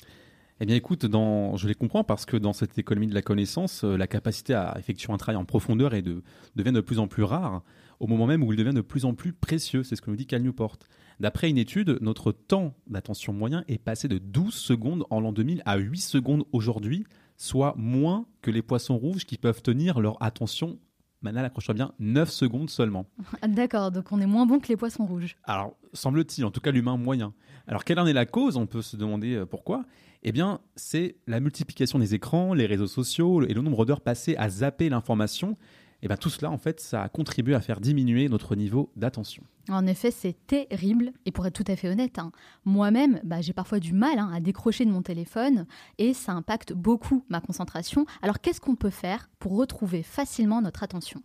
Eh 0.62 0.64
bien 0.64 0.76
écoute, 0.76 1.04
je 1.04 1.66
les 1.66 1.74
comprends 1.74 2.04
parce 2.04 2.24
que 2.24 2.36
dans 2.36 2.52
cette 2.52 2.78
économie 2.78 3.08
de 3.08 3.14
la 3.14 3.22
connaissance, 3.22 3.82
euh, 3.82 3.96
la 3.96 4.06
capacité 4.06 4.54
à 4.54 4.76
effectuer 4.78 5.12
un 5.12 5.16
travail 5.16 5.34
en 5.34 5.44
profondeur 5.44 5.92
est 5.92 6.02
de, 6.02 6.22
devient 6.54 6.70
de 6.70 6.80
plus 6.80 7.00
en 7.00 7.08
plus 7.08 7.24
rare, 7.24 7.62
au 8.02 8.08
moment 8.08 8.26
même 8.26 8.42
où 8.42 8.52
il 8.52 8.56
devient 8.56 8.74
de 8.74 8.80
plus 8.80 9.04
en 9.04 9.14
plus 9.14 9.32
précieux, 9.32 9.84
c'est 9.84 9.94
ce 9.94 10.02
que 10.02 10.10
nous 10.10 10.16
dit 10.16 10.26
Cal 10.26 10.42
Newport. 10.42 10.76
D'après 11.20 11.48
une 11.48 11.56
étude, 11.56 11.98
notre 12.00 12.32
temps 12.32 12.74
d'attention 12.88 13.32
moyen 13.32 13.62
est 13.68 13.78
passé 13.78 14.08
de 14.08 14.18
12 14.18 14.52
secondes 14.52 15.04
en 15.08 15.20
l'an 15.20 15.30
2000 15.30 15.62
à 15.66 15.76
8 15.76 15.98
secondes 16.00 16.44
aujourd'hui, 16.50 17.04
soit 17.36 17.74
moins 17.78 18.26
que 18.42 18.50
les 18.50 18.60
poissons 18.60 18.96
rouges 18.96 19.24
qui 19.24 19.38
peuvent 19.38 19.62
tenir 19.62 20.00
leur 20.00 20.20
attention, 20.20 20.80
Manal 21.20 21.44
accroche-toi 21.44 21.74
bien, 21.74 21.92
9 22.00 22.28
secondes 22.28 22.70
seulement. 22.70 23.06
D'accord, 23.48 23.92
donc 23.92 24.10
on 24.10 24.20
est 24.20 24.26
moins 24.26 24.46
bon 24.46 24.58
que 24.58 24.66
les 24.66 24.76
poissons 24.76 25.06
rouges. 25.06 25.36
Alors, 25.44 25.76
semble-t-il, 25.92 26.44
en 26.44 26.50
tout 26.50 26.60
cas 26.60 26.72
l'humain 26.72 26.96
moyen. 26.96 27.32
Alors, 27.68 27.84
quelle 27.84 28.00
en 28.00 28.06
est 28.06 28.12
la 28.12 28.26
cause? 28.26 28.56
On 28.56 28.66
peut 28.66 28.82
se 28.82 28.96
demander 28.96 29.36
euh, 29.36 29.46
pourquoi. 29.46 29.84
Eh 30.24 30.32
bien, 30.32 30.60
c'est 30.74 31.16
la 31.28 31.38
multiplication 31.38 32.00
des 32.00 32.14
écrans, 32.14 32.54
les 32.54 32.66
réseaux 32.66 32.88
sociaux 32.88 33.42
et 33.42 33.54
le 33.54 33.62
nombre 33.62 33.84
d'heures 33.84 34.00
passées 34.00 34.34
à 34.36 34.48
zapper 34.48 34.88
l'information. 34.88 35.56
Eh 36.02 36.08
bien, 36.08 36.16
tout 36.16 36.30
cela, 36.30 36.50
en 36.50 36.58
fait, 36.58 36.80
ça 36.80 37.02
a 37.02 37.08
contribué 37.08 37.54
à 37.54 37.60
faire 37.60 37.80
diminuer 37.80 38.28
notre 38.28 38.56
niveau 38.56 38.90
d'attention. 38.96 39.44
En 39.68 39.86
effet, 39.86 40.10
c'est 40.10 40.36
terrible. 40.48 41.12
Et 41.26 41.30
pour 41.30 41.46
être 41.46 41.54
tout 41.54 41.70
à 41.70 41.76
fait 41.76 41.88
honnête, 41.88 42.18
hein, 42.18 42.32
moi-même, 42.64 43.20
bah, 43.22 43.40
j'ai 43.40 43.52
parfois 43.52 43.78
du 43.78 43.92
mal 43.92 44.18
hein, 44.18 44.30
à 44.34 44.40
décrocher 44.40 44.84
de 44.84 44.90
mon 44.90 45.02
téléphone 45.02 45.66
et 45.98 46.12
ça 46.12 46.32
impacte 46.32 46.72
beaucoup 46.72 47.24
ma 47.28 47.40
concentration. 47.40 48.04
Alors 48.20 48.40
qu'est-ce 48.40 48.60
qu'on 48.60 48.74
peut 48.74 48.90
faire 48.90 49.30
pour 49.38 49.56
retrouver 49.56 50.02
facilement 50.02 50.60
notre 50.60 50.82
attention? 50.82 51.22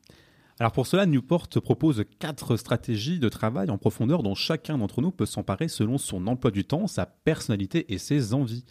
Alors, 0.60 0.72
pour 0.72 0.88
cela, 0.88 1.06
Newport 1.06 1.50
propose 1.50 2.04
quatre 2.20 2.58
stratégies 2.58 3.20
de 3.20 3.30
travail 3.30 3.70
en 3.70 3.78
profondeur 3.78 4.24
dont 4.24 4.34
chacun 4.34 4.80
d'entre 4.80 5.02
nous 5.02 5.12
peut 5.12 5.28
s'emparer 5.28 5.68
selon 5.68 6.00
son 6.00 6.26
emploi 6.26 6.50
du 6.50 6.66
temps, 6.66 6.88
sa 6.88 7.06
personnalité 7.06 7.94
et 7.94 8.00
ses 8.00 8.34
envies. 8.34 8.66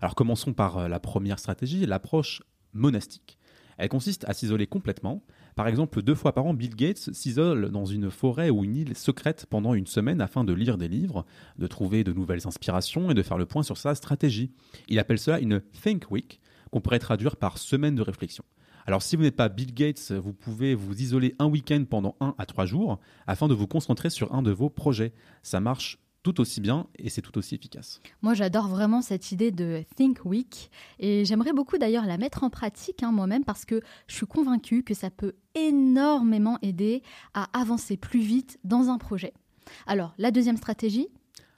Alors, 0.00 0.14
commençons 0.14 0.52
par 0.52 0.78
euh, 0.78 0.88
la 0.88 1.00
première 1.00 1.40
stratégie, 1.40 1.84
l'approche 1.84 2.42
monastique. 2.72 3.38
Elle 3.76 3.88
consiste 3.88 4.24
à 4.28 4.34
s'isoler 4.34 4.68
complètement. 4.68 5.24
Par 5.54 5.68
exemple, 5.68 6.02
deux 6.02 6.14
fois 6.14 6.32
par 6.32 6.46
an, 6.46 6.54
Bill 6.54 6.74
Gates 6.74 7.12
s'isole 7.12 7.70
dans 7.70 7.84
une 7.84 8.10
forêt 8.10 8.48
ou 8.48 8.64
une 8.64 8.76
île 8.76 8.96
secrète 8.96 9.46
pendant 9.50 9.74
une 9.74 9.86
semaine 9.86 10.20
afin 10.20 10.44
de 10.44 10.52
lire 10.52 10.78
des 10.78 10.88
livres, 10.88 11.26
de 11.58 11.66
trouver 11.66 12.04
de 12.04 12.12
nouvelles 12.12 12.46
inspirations 12.46 13.10
et 13.10 13.14
de 13.14 13.22
faire 13.22 13.36
le 13.36 13.44
point 13.44 13.62
sur 13.62 13.76
sa 13.76 13.94
stratégie. 13.94 14.50
Il 14.88 14.98
appelle 14.98 15.18
cela 15.18 15.40
une 15.40 15.60
Think 15.82 16.10
Week, 16.10 16.40
qu'on 16.70 16.80
pourrait 16.80 16.98
traduire 16.98 17.36
par 17.36 17.58
semaine 17.58 17.94
de 17.94 18.02
réflexion. 18.02 18.44
Alors 18.86 19.02
si 19.02 19.14
vous 19.14 19.22
n'êtes 19.22 19.36
pas 19.36 19.48
Bill 19.48 19.74
Gates, 19.74 20.12
vous 20.12 20.32
pouvez 20.32 20.74
vous 20.74 21.00
isoler 21.00 21.34
un 21.38 21.46
week-end 21.46 21.84
pendant 21.88 22.16
un 22.20 22.34
à 22.38 22.46
trois 22.46 22.66
jours 22.66 22.98
afin 23.26 23.46
de 23.46 23.54
vous 23.54 23.66
concentrer 23.66 24.10
sur 24.10 24.34
un 24.34 24.42
de 24.42 24.50
vos 24.50 24.70
projets. 24.70 25.12
Ça 25.42 25.60
marche 25.60 25.98
tout 26.22 26.40
aussi 26.40 26.60
bien 26.60 26.86
et 26.98 27.08
c'est 27.08 27.22
tout 27.22 27.36
aussi 27.38 27.54
efficace. 27.54 28.00
Moi, 28.22 28.34
j'adore 28.34 28.68
vraiment 28.68 29.02
cette 29.02 29.32
idée 29.32 29.50
de 29.50 29.84
Think 29.96 30.24
Week 30.24 30.70
et 30.98 31.24
j'aimerais 31.24 31.52
beaucoup 31.52 31.78
d'ailleurs 31.78 32.06
la 32.06 32.16
mettre 32.16 32.44
en 32.44 32.50
pratique 32.50 33.02
hein, 33.02 33.12
moi-même 33.12 33.44
parce 33.44 33.64
que 33.64 33.80
je 34.06 34.14
suis 34.14 34.26
convaincue 34.26 34.82
que 34.82 34.94
ça 34.94 35.10
peut 35.10 35.34
énormément 35.54 36.58
aider 36.62 37.02
à 37.34 37.48
avancer 37.58 37.96
plus 37.96 38.20
vite 38.20 38.58
dans 38.64 38.88
un 38.88 38.98
projet. 38.98 39.32
Alors, 39.86 40.14
la 40.18 40.30
deuxième 40.30 40.56
stratégie, 40.56 41.08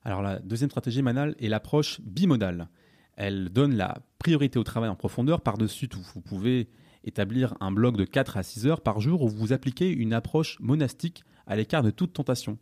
Alors 0.05 0.23
la 0.23 0.39
deuxième 0.39 0.71
stratégie 0.71 1.03
Manal 1.03 1.35
est 1.39 1.49
l'approche 1.49 2.01
bimodale. 2.01 2.69
Elle 3.17 3.51
donne 3.51 3.75
la 3.75 3.99
priorité 4.19 4.59
au 4.59 4.65
travail 4.65 4.91
en 4.91 4.97
profondeur 4.97 5.41
par-dessus 5.41 5.89
tout. 5.89 6.05
Vous 6.15 6.21
pouvez 6.21 6.69
établir 7.05 7.55
un 7.61 7.71
bloc 7.71 7.97
de 7.97 8.05
4 8.05 8.37
à 8.37 8.43
6 8.43 8.67
heures 8.67 8.81
par 8.81 9.01
jour 9.01 9.23
où 9.23 9.29
vous 9.29 9.53
appliquez 9.53 9.91
une 9.91 10.13
approche 10.13 10.59
monastique 10.61 11.25
à 11.47 11.57
l'écart 11.57 11.83
de 11.83 11.91
toute 11.91 12.13
tentation. 12.13 12.59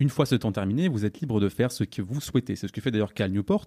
Une 0.00 0.08
fois 0.08 0.26
ce 0.26 0.34
temps 0.34 0.52
terminé, 0.52 0.88
vous 0.88 1.04
êtes 1.04 1.20
libre 1.20 1.40
de 1.40 1.48
faire 1.48 1.70
ce 1.70 1.84
que 1.84 2.02
vous 2.02 2.20
souhaitez. 2.20 2.56
C'est 2.56 2.66
ce 2.66 2.72
que 2.72 2.80
fait 2.80 2.90
d'ailleurs 2.90 3.14
Cal 3.14 3.30
Newport. 3.30 3.66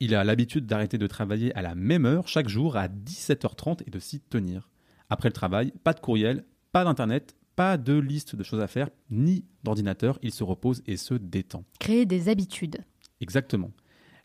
Il 0.00 0.14
a 0.14 0.24
l'habitude 0.24 0.66
d'arrêter 0.66 0.98
de 0.98 1.06
travailler 1.06 1.54
à 1.54 1.62
la 1.62 1.74
même 1.74 2.06
heure 2.06 2.28
chaque 2.28 2.48
jour 2.48 2.76
à 2.76 2.88
17h30 2.88 3.82
et 3.86 3.90
de 3.90 3.98
s'y 3.98 4.20
tenir. 4.20 4.68
Après 5.10 5.28
le 5.28 5.32
travail, 5.32 5.72
pas 5.84 5.92
de 5.92 6.00
courriel, 6.00 6.44
pas 6.72 6.84
d'internet, 6.84 7.36
pas 7.54 7.76
de 7.76 7.94
liste 7.94 8.36
de 8.36 8.42
choses 8.42 8.60
à 8.60 8.66
faire, 8.66 8.90
ni 9.10 9.44
d'ordinateur. 9.62 10.18
Il 10.22 10.32
se 10.32 10.44
repose 10.44 10.82
et 10.86 10.96
se 10.96 11.14
détend. 11.14 11.64
créer 11.78 12.04
des 12.04 12.28
habitudes. 12.28 12.78
Exactement. 13.20 13.70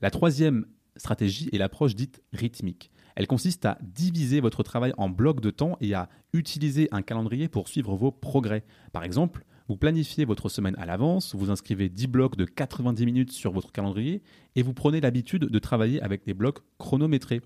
La 0.02 0.10
troisième 0.10 0.66
stratégie 0.98 1.50
est 1.54 1.58
l'approche 1.58 1.96
dite 1.96 2.22
rythmique. 2.34 2.92
Elle 3.16 3.28
consiste 3.28 3.66
à 3.66 3.78
diviser 3.82 4.40
votre 4.40 4.64
travail 4.64 4.94
en 4.98 5.10
blocs 5.10 5.42
de 5.42 5.52
temps 5.52 5.78
et 5.82 5.94
à 5.94 6.10
utiliser 6.34 6.88
un 6.92 7.02
calendrier 7.02 7.48
pour 7.48 7.68
suivre 7.68 7.96
vos 7.96 8.12
progrès. 8.12 8.64
Par 8.94 9.04
exemple, 9.04 9.46
vous 9.72 9.78
planifiez 9.78 10.26
votre 10.26 10.50
semaine 10.50 10.76
à 10.78 10.86
l'avance, 10.86 11.34
vous 11.34 11.50
inscrivez 11.50 11.88
10 11.88 12.08
blocs 12.08 12.36
de 12.36 12.44
90 12.44 13.06
minutes 13.06 13.32
sur 13.32 13.54
votre 13.54 13.72
calendrier 13.72 14.22
et 14.58 14.64
vous 14.64 14.74
prenez 14.74 15.00
l'habitude 15.00 15.46
de 15.46 15.60
travailler 15.60 16.02
avec 16.02 16.26
des 16.26 16.34
blocs 16.34 16.60
chronométrés. 16.78 17.40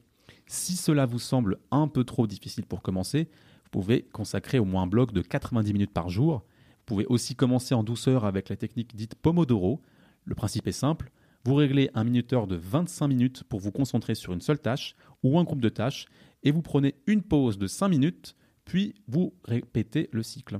Si 0.47 0.75
cela 0.75 1.05
vous 1.05 1.19
semble 1.19 1.59
un 1.69 1.87
peu 1.87 2.03
trop 2.03 2.25
difficile 2.25 2.65
pour 2.65 2.81
commencer, 2.81 3.29
vous 3.65 3.69
pouvez 3.69 4.07
consacrer 4.11 4.57
au 4.57 4.65
moins 4.65 4.81
un 4.81 4.87
bloc 4.87 5.13
de 5.13 5.21
90 5.21 5.71
minutes 5.71 5.93
par 5.93 6.09
jour. 6.09 6.37
Vous 6.39 6.85
pouvez 6.87 7.05
aussi 7.05 7.35
commencer 7.35 7.75
en 7.75 7.83
douceur 7.83 8.25
avec 8.25 8.49
la 8.49 8.55
technique 8.55 8.95
dite 8.95 9.13
Pomodoro. 9.13 9.83
Le 10.23 10.33
principe 10.33 10.65
est 10.65 10.71
simple, 10.71 11.11
vous 11.43 11.53
réglez 11.53 11.91
un 11.93 12.05
minuteur 12.05 12.47
de 12.47 12.55
25 12.55 13.07
minutes 13.07 13.43
pour 13.43 13.59
vous 13.59 13.71
concentrer 13.71 14.15
sur 14.15 14.33
une 14.33 14.41
seule 14.41 14.57
tâche 14.57 14.95
ou 15.21 15.37
un 15.37 15.43
groupe 15.43 15.61
de 15.61 15.69
tâches 15.69 16.07
et 16.41 16.49
vous 16.49 16.63
prenez 16.63 16.95
une 17.05 17.21
pause 17.21 17.59
de 17.59 17.67
5 17.67 17.87
minutes, 17.87 18.35
puis 18.63 18.95
vous 19.07 19.35
répétez 19.43 20.09
le 20.11 20.23
cycle. 20.23 20.59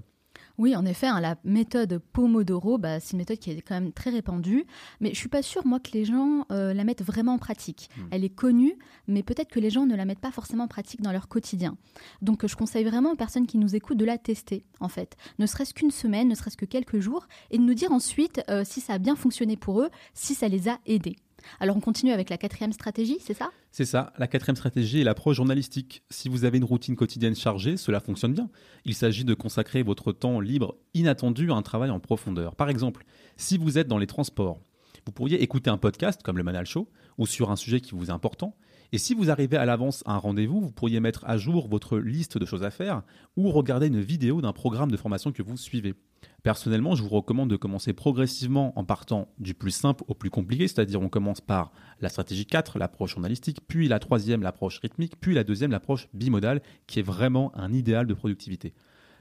Oui, 0.58 0.76
en 0.76 0.86
effet, 0.86 1.08
hein, 1.08 1.20
la 1.20 1.36
méthode 1.43 1.99
Pomodoro, 2.14 2.78
bah, 2.78 2.99
c'est 2.99 3.12
une 3.12 3.20
méthode 3.20 3.39
qui 3.39 3.51
est 3.51 3.62
quand 3.62 3.76
même 3.76 3.91
très 3.91 4.10
répandue, 4.10 4.66
mais 5.01 5.10
je 5.10 5.16
suis 5.16 5.30
pas 5.30 5.41
sûre, 5.41 5.66
moi, 5.66 5.80
que 5.80 5.91
les 5.91 6.06
gens 6.06 6.45
euh, 6.51 6.74
la 6.74 6.84
mettent 6.84 7.03
vraiment 7.03 7.34
en 7.34 7.38
pratique. 7.38 7.89
Hmm. 7.97 8.08
Elle 8.12 8.24
est 8.24 8.30
connue, 8.30 8.78
mais 9.08 9.24
peut-être 9.24 9.49
que 9.49 9.60
les 9.60 9.70
gens 9.70 9.86
ne 9.86 9.95
la 9.95 10.06
mettent 10.06 10.20
pas 10.20 10.32
forcément 10.32 10.66
en 10.66 10.68
pratique 10.68 11.01
dans 11.01 11.12
leur 11.12 11.28
quotidien. 11.28 11.78
Donc, 12.22 12.45
je 12.47 12.56
conseille 12.56 12.86
vraiment 12.86 13.12
aux 13.12 13.18
personnes 13.18 13.47
qui 13.47 13.58
nous 13.58 13.76
écoutent 13.76 13.97
de 13.97 14.06
la 14.06 14.18
tester, 14.18 14.64
en 14.80 14.89
fait. 14.89 15.18
Ne 15.39 15.45
serait-ce 15.45 15.74
qu'une 15.74 15.91
semaine, 15.91 16.30
ne 16.30 16.36
serait-ce 16.36 16.58
que 16.58 16.66
quelques 16.66 16.99
jours, 16.99 17.28
et 17.51 17.58
de 17.58 17.64
nous 17.64 17.74
dire 17.74 17.91
ensuite 17.91 18.41
euh, 18.49 18.64
si 18.66 18.80
ça 18.80 18.93
a 18.93 18.97
bien 18.97 19.16
fonctionné 19.16 19.58
pour 19.58 19.82
eux, 19.82 19.89
si 20.14 20.36
ça 20.36 20.47
les 20.47 20.70
a 20.70 20.80
aidés. 20.86 21.18
Alors, 21.60 21.78
on 21.78 21.80
continue 21.80 22.12
avec 22.12 22.30
la 22.30 22.38
quatrième 22.38 22.74
stratégie, 22.74 23.18
c'est 23.20 23.34
ça? 23.34 23.52
C'est 23.72 23.86
ça, 23.86 24.14
la 24.18 24.28
quatrième 24.28 24.56
stratégie 24.56 25.02
est 25.02 25.04
l'approche 25.04 25.36
journalistique. 25.36 26.04
Si 26.10 26.30
vous 26.30 26.46
avez 26.46 26.58
une 26.58 26.64
routine 26.64 26.96
quotidienne 26.96 27.36
chargée, 27.36 27.78
cela 27.78 28.00
fonctionne 28.00 28.34
bien. 28.34 28.50
Il 28.86 28.93
s'agit 28.93 29.26
de 29.26 29.34
consacrer 29.34 29.84
votre 29.84 30.12
temps 30.12 30.39
libre 30.39 30.76
inattendu 30.93 31.52
à 31.52 31.56
un 31.56 31.62
travail 31.62 31.89
en 31.89 32.00
profondeur. 32.00 32.56
Par 32.56 32.70
exemple, 32.70 33.06
si 33.38 33.58
vous 33.58 33.78
êtes 33.78 33.88
dans 33.88 33.98
les 33.98 34.08
transports, 34.08 34.60
vous 35.06 35.12
pourriez 35.12 35.43
écouter 35.43 35.70
un 35.70 35.78
podcast 35.78 36.22
comme 36.24 36.38
le 36.38 36.43
Manal 36.43 36.66
Show 36.66 36.89
ou 37.18 37.28
sur 37.28 37.52
un 37.52 37.56
sujet 37.56 37.80
qui 37.80 37.91
vous 37.91 38.08
est 38.08 38.12
important. 38.12 38.56
Et 38.91 38.98
si 38.98 39.14
vous 39.14 39.30
arrivez 39.30 39.58
à 39.58 39.66
l'avance 39.66 40.04
à 40.06 40.14
un 40.14 40.18
rendez-vous, 40.18 40.62
vous 40.62 40.72
pourriez 40.72 41.00
mettre 41.00 41.26
à 41.26 41.38
jour 41.38 41.68
votre 41.68 41.98
liste 41.98 42.38
de 42.38 42.46
choses 42.46 42.64
à 42.64 42.72
faire 42.72 43.04
ou 43.36 43.50
regarder 43.52 43.88
une 43.88 44.00
vidéo 44.00 44.41
d'un 44.41 44.54
programme 44.54 44.91
de 44.91 44.98
formation 44.98 45.32
que 45.32 45.43
vous 45.43 45.58
suivez. 45.58 45.96
Personnellement, 46.43 46.95
je 46.95 47.03
vous 47.03 47.09
recommande 47.09 47.49
de 47.49 47.55
commencer 47.55 47.93
progressivement 47.93 48.78
en 48.78 48.84
partant 48.84 49.28
du 49.39 49.53
plus 49.53 49.71
simple 49.71 50.03
au 50.07 50.13
plus 50.13 50.30
compliqué, 50.30 50.67
c'est-à-dire 50.67 51.01
on 51.01 51.09
commence 51.09 51.41
par 51.41 51.71
la 52.01 52.09
stratégie 52.09 52.45
4, 52.45 52.78
l'approche 52.78 53.11
journalistique, 53.11 53.59
puis 53.67 53.88
la 53.88 53.99
troisième, 53.99 54.41
l'approche 54.41 54.80
rythmique, 54.80 55.19
puis 55.19 55.34
la 55.34 55.43
deuxième, 55.43 55.71
l'approche 55.71 56.07
bimodale, 56.13 56.61
qui 56.88 56.99
est 56.99 57.03
vraiment 57.03 57.51
un 57.55 57.73
idéal 57.73 58.07
de 58.07 58.13
productivité. 58.13 58.73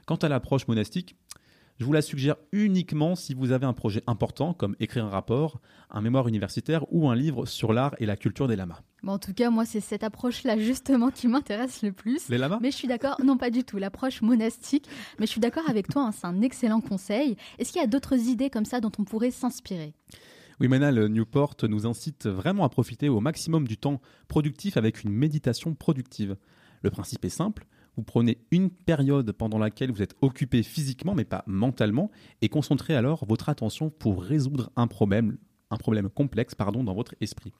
Quant 0.05 0.15
à 0.17 0.29
l'approche 0.29 0.67
monastique, 0.67 1.15
je 1.77 1.85
vous 1.85 1.93
la 1.93 2.01
suggère 2.01 2.35
uniquement 2.51 3.15
si 3.15 3.33
vous 3.33 3.51
avez 3.51 3.65
un 3.65 3.73
projet 3.73 4.01
important 4.07 4.53
comme 4.53 4.75
écrire 4.79 5.05
un 5.05 5.09
rapport, 5.09 5.59
un 5.89 6.01
mémoire 6.01 6.27
universitaire 6.27 6.85
ou 6.93 7.09
un 7.09 7.15
livre 7.15 7.45
sur 7.45 7.73
l'art 7.73 7.95
et 7.99 8.05
la 8.05 8.15
culture 8.15 8.47
des 8.47 8.55
lamas. 8.55 8.81
Bon, 9.03 9.13
en 9.13 9.19
tout 9.19 9.33
cas, 9.33 9.49
moi, 9.49 9.65
c'est 9.65 9.81
cette 9.81 10.03
approche-là 10.03 10.57
justement 10.57 11.11
qui 11.11 11.27
m'intéresse 11.27 11.83
le 11.83 11.91
plus. 11.91 12.29
Les 12.29 12.37
lamas? 12.37 12.59
Mais 12.61 12.71
je 12.71 12.77
suis 12.77 12.87
d'accord, 12.87 13.17
non 13.23 13.37
pas 13.37 13.49
du 13.49 13.63
tout, 13.63 13.77
l'approche 13.77 14.21
monastique, 14.21 14.87
mais 15.19 15.25
je 15.25 15.31
suis 15.31 15.41
d'accord 15.41 15.69
avec 15.69 15.89
toi, 15.89 16.03
hein, 16.07 16.11
c'est 16.11 16.25
un 16.25 16.41
excellent 16.41 16.81
conseil. 16.81 17.35
Est-ce 17.59 17.71
qu'il 17.71 17.81
y 17.81 17.83
a 17.83 17.87
d'autres 17.87 18.17
idées 18.17 18.49
comme 18.49 18.65
ça 18.65 18.79
dont 18.79 18.91
on 18.97 19.03
pourrait 19.03 19.31
s'inspirer? 19.31 19.93
Oui, 20.61 20.69
Manal 20.69 21.07
Newport 21.07 21.55
nous 21.63 21.85
incite 21.85 22.27
vraiment 22.27 22.63
à 22.63 22.69
profiter 22.69 23.09
au 23.09 23.19
maximum 23.19 23.67
du 23.67 23.77
temps 23.77 23.99
productif 24.29 24.77
avec 24.77 25.03
une 25.03 25.11
méditation 25.11 25.75
productive. 25.75 26.37
Le 26.81 26.89
principe 26.89 27.25
est 27.25 27.29
simple, 27.29 27.65
vous 27.97 28.03
prenez 28.03 28.37
une 28.51 28.69
période 28.69 29.31
pendant 29.31 29.57
laquelle 29.57 29.91
vous 29.91 30.01
êtes 30.01 30.15
occupé 30.21 30.63
physiquement 30.63 31.15
mais 31.15 31.25
pas 31.25 31.43
mentalement 31.47 32.11
et 32.41 32.49
concentrez 32.49 32.95
alors 32.95 33.25
votre 33.25 33.49
attention 33.49 33.89
pour 33.89 34.23
résoudre 34.23 34.71
un 34.75 34.87
problème, 34.87 35.37
un 35.71 35.77
problème 35.77 36.09
complexe 36.09 36.55
pardon, 36.55 36.83
dans 36.83 36.93
votre 36.93 37.15
esprit. 37.21 37.53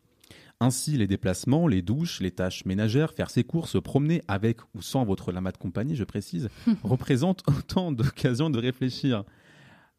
Ainsi, 0.59 0.97
les 0.97 1.07
déplacements, 1.07 1.67
les 1.67 1.81
douches, 1.81 2.21
les 2.21 2.31
tâches 2.31 2.65
ménagères, 2.65 3.13
faire 3.13 3.29
ses 3.29 3.43
courses, 3.43 3.71
se 3.71 3.77
promener 3.77 4.21
avec 4.27 4.61
ou 4.73 4.81
sans 4.81 5.03
votre 5.03 5.31
lama 5.31 5.51
de 5.51 5.57
compagnie, 5.57 5.95
je 5.95 6.03
précise, 6.03 6.49
représentent 6.83 7.43
autant 7.47 7.91
d'occasions 7.91 8.49
de 8.49 8.59
réfléchir. 8.59 9.25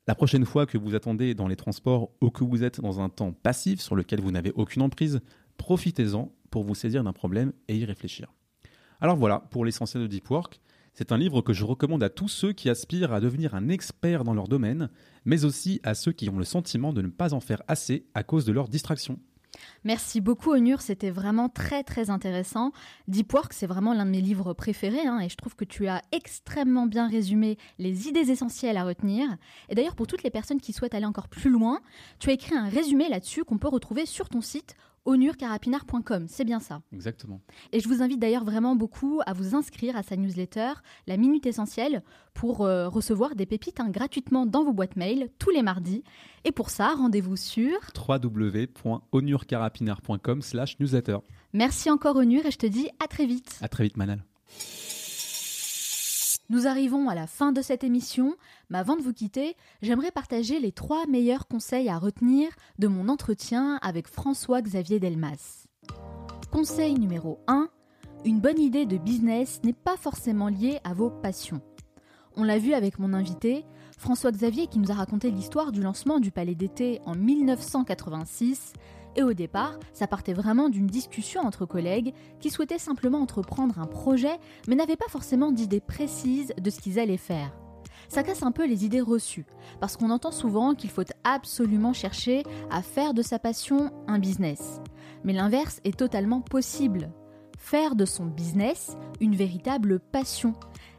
La 0.09 0.15
prochaine 0.15 0.45
fois 0.45 0.67
que 0.67 0.79
vous 0.79 0.95
attendez 0.95 1.35
dans 1.35 1.49
les 1.49 1.57
transports 1.57 2.11
ou 2.21 2.31
que 2.31 2.45
vous 2.45 2.65
êtes 2.65 2.81
dans 2.81 3.01
un 3.01 3.09
temps 3.09 3.33
passif 3.33 3.81
sur 3.81 3.97
lequel 3.97 4.21
vous 4.21 4.31
n'avez 4.31 4.53
aucune 4.53 4.83
emprise, 4.83 5.21
profitez-en 5.59 6.33
pour 6.51 6.65
vous 6.65 6.75
saisir 6.75 7.05
d'un 7.05 7.13
problème 7.13 7.53
et 7.69 7.77
y 7.77 7.85
réfléchir. 7.85 8.33
Alors 9.01 9.17
voilà, 9.17 9.41
pour 9.51 9.65
l'essentiel 9.65 10.03
de 10.03 10.09
Deep 10.09 10.31
Work, 10.31 10.61
c'est 10.95 11.13
un 11.13 11.19
livre 11.19 11.43
que 11.43 11.53
je 11.53 11.65
recommande 11.65 12.03
à 12.03 12.09
tous 12.09 12.29
ceux 12.29 12.55
qui 12.55 12.71
aspirent 12.71 13.13
à 13.13 13.21
devenir 13.21 13.55
un 13.55 13.69
expert 13.69 14.25
dans 14.25 14.33
leur 14.33 14.49
domaine, 14.49 14.89
mais 15.27 15.45
aussi 15.45 15.81
à 15.83 15.95
ceux 15.95 16.13
qui 16.13 16.31
ont 16.31 16.39
le 16.39 16.45
sentiment 16.45 16.95
de 16.95 17.03
ne 17.03 17.09
pas 17.09 17.35
en 17.35 17.41
faire 17.41 17.63
assez 17.69 18.07
à 18.15 18.23
cause 18.23 18.47
de 18.47 18.53
leur 18.53 18.69
distraction. 18.69 19.19
Merci 19.85 20.21
beaucoup 20.21 20.53
Onur, 20.53 20.81
c'était 20.81 21.11
vraiment 21.11 21.51
très 21.51 21.83
très 21.83 22.09
intéressant. 22.09 22.73
Deep 23.09 23.33
Work, 23.33 23.53
c'est 23.53 23.67
vraiment 23.67 23.93
l'un 23.93 24.07
de 24.07 24.11
mes 24.11 24.21
livres 24.21 24.55
préférés 24.55 25.07
hein, 25.07 25.21
et 25.21 25.29
je 25.29 25.37
trouve 25.37 25.57
que 25.57 25.65
tu 25.65 25.87
as 25.87 26.03
extrêmement 26.13 26.87
bien 26.87 27.09
résumé 27.09 27.59
les 27.79 28.09
idées 28.09 28.31
essentielles 28.31 28.77
à 28.77 28.85
retenir. 28.85 29.29
Et 29.69 29.75
d'ailleurs 29.75 29.95
pour 29.95 30.07
toutes 30.07 30.23
les 30.23 30.31
personnes 30.31 30.61
qui 30.61 30.73
souhaitent 30.73 30.95
aller 30.95 31.07
encore 31.07 31.29
plus 31.29 31.51
loin, 31.51 31.81
tu 32.19 32.31
as 32.31 32.35
écrit 32.35 32.55
un 32.55 32.69
résumé 32.69 33.09
là-dessus 33.09 33.45
qu'on 33.45 33.59
peut 33.59 33.69
retrouver 33.69 34.07
sur 34.07 34.29
ton 34.29 34.41
site 34.41 34.77
onurcarapinard.com, 35.07 36.27
c'est 36.29 36.45
bien 36.45 36.61
ça. 36.61 36.83
Exactement. 36.93 37.41
Et 37.73 37.81
je 37.81 37.89
vous 37.89 38.03
invite 38.03 38.19
d'ailleurs 38.19 38.45
vraiment 38.45 38.77
beaucoup 38.77 39.23
à 39.25 39.33
vous 39.33 39.55
inscrire 39.55 39.97
à 39.97 40.03
sa 40.03 40.17
newsletter, 40.17 40.73
la 41.07 41.17
Minute 41.17 41.47
Essentielle, 41.47 42.03
pour 42.35 42.67
euh, 42.67 42.89
recevoir 42.89 43.35
des 43.35 43.47
pépites 43.47 43.81
hein, 43.81 43.89
gratuitement 43.89 44.45
dans 44.47 44.65
vos 44.65 44.73
boîtes 44.73 44.97
mail 44.97 45.31
tous 45.39 45.51
les 45.51 45.63
mardis. 45.63 46.03
Et 46.45 46.51
pour 46.53 46.71
ça, 46.71 46.95
rendez-vous 46.95 47.37
sur 47.37 47.79
www.onurcarapinard.com 47.97 50.43
slash 50.43 50.79
newsletter. 50.79 51.19
Merci 51.53 51.91
encore 51.91 52.17
Onur 52.17 52.45
et 52.45 52.51
je 52.51 52.59
te 52.59 52.67
dis 52.67 52.89
à 53.03 53.09
très 53.09 53.27
vite. 53.27 53.59
À 53.63 53.69
très 53.69 53.85
vite 53.85 53.97
Manal. 53.97 54.25
Nous 56.49 56.69
arrivons 56.69 57.09
à 57.09 57.17
la 57.17 57.27
fin 57.27 57.51
de 57.51 57.61
cette 57.61 57.83
émission, 57.83 58.37
mais 58.71 58.79
avant 58.79 58.95
de 58.95 59.03
vous 59.03 59.13
quitter, 59.13 59.57
j'aimerais 59.83 60.13
partager 60.13 60.61
les 60.61 60.71
trois 60.71 61.05
meilleurs 61.07 61.49
conseils 61.49 61.89
à 61.89 61.99
retenir 61.99 62.51
de 62.79 62.87
mon 62.87 63.09
entretien 63.09 63.81
avec 63.83 64.07
François-Xavier 64.07 65.01
Delmas. 65.01 65.67
Conseil 66.53 66.95
numéro 66.95 67.41
1. 67.49 67.69
Une 68.25 68.41
bonne 68.41 68.61
idée 68.61 68.87
de 68.87 68.97
business 68.97 69.61
n'est 69.65 69.73
pas 69.73 69.97
forcément 69.97 70.49
liée 70.49 70.79
à 70.85 70.95
vos 70.95 71.11
passions. 71.11 71.61
On 72.37 72.45
l'a 72.45 72.59
vu 72.59 72.75
avec 72.75 73.01
mon 73.01 73.13
invité, 73.13 73.65
François-Xavier, 73.99 74.69
qui 74.69 74.79
nous 74.79 74.93
a 74.93 74.95
raconté 74.95 75.33
l'histoire 75.33 75.73
du 75.73 75.83
lancement 75.83 76.21
du 76.21 76.31
Palais 76.31 76.55
d'été 76.55 77.01
en 77.07 77.17
1986. 77.17 78.73
Et 79.17 79.23
au 79.23 79.33
départ, 79.33 79.79
ça 79.95 80.07
partait 80.07 80.35
vraiment 80.35 80.69
d'une 80.69 80.87
discussion 80.87 81.41
entre 81.41 81.65
collègues 81.65 82.13
qui 82.39 82.51
souhaitaient 82.51 82.79
simplement 82.79 83.19
entreprendre 83.19 83.79
un 83.79 83.87
projet, 83.87 84.39
mais 84.69 84.75
n'avaient 84.75 84.97
pas 84.97 85.09
forcément 85.09 85.53
d'idées 85.53 85.81
précises 85.81 86.53
de 86.61 86.71
ce 86.71 86.81
qu'ils 86.81 86.99
allaient 86.99 87.17
faire. 87.17 87.57
Ça 88.09 88.23
casse 88.23 88.43
un 88.43 88.53
peu 88.53 88.67
les 88.67 88.85
idées 88.85 89.01
reçues, 89.01 89.47
parce 89.81 89.97
qu'on 89.97 90.11
entend 90.11 90.31
souvent 90.31 90.75
qu'il 90.75 90.91
faut 90.91 91.03
absolument 91.25 91.95
chercher 91.95 92.43
à 92.71 92.83
faire 92.83 93.15
de 93.15 93.23
sa 93.23 93.39
passion 93.39 93.91
un 94.07 94.19
business. 94.19 94.81
Mais 95.25 95.33
l'inverse 95.33 95.81
est 95.85 95.97
totalement 95.97 96.43
possible. 96.43 97.11
Faire 97.59 97.97
de 97.97 98.05
son 98.05 98.27
business 98.27 98.97
une 99.21 99.35
véritable 99.35 99.99
passion. 99.99 100.53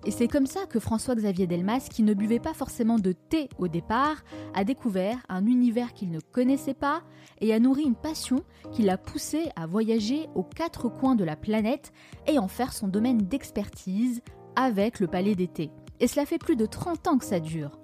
Et 0.07 0.11
c'est 0.11 0.29
comme 0.29 0.47
ça 0.47 0.65
que 0.65 0.79
François-Xavier 0.79 1.47
Delmas, 1.47 1.89
qui 1.91 2.01
ne 2.01 2.13
buvait 2.13 2.39
pas 2.39 2.53
forcément 2.53 2.97
de 2.97 3.11
thé 3.11 3.49
au 3.57 3.67
départ, 3.67 4.23
a 4.53 4.63
découvert 4.63 5.17
un 5.27 5.45
univers 5.45 5.93
qu'il 5.93 6.11
ne 6.11 6.21
connaissait 6.21 6.73
pas 6.73 7.01
et 7.41 7.53
a 7.53 7.59
nourri 7.59 7.83
une 7.83 7.93
passion 7.93 8.45
qui 8.71 8.83
l'a 8.83 8.97
poussé 8.97 9.49
à 9.57 9.67
voyager 9.67 10.29
aux 10.33 10.43
quatre 10.43 10.87
coins 10.87 11.15
de 11.15 11.25
la 11.25 11.35
planète 11.35 11.91
et 12.25 12.39
en 12.39 12.47
faire 12.47 12.71
son 12.71 12.87
domaine 12.87 13.17
d'expertise 13.17 14.21
avec 14.55 15.01
le 15.01 15.07
palais 15.07 15.35
d'été. 15.35 15.71
Et 15.99 16.07
cela 16.07 16.25
fait 16.25 16.37
plus 16.37 16.55
de 16.55 16.65
30 16.65 17.05
ans 17.09 17.17
que 17.17 17.25
ça 17.25 17.41
dure. 17.41 17.77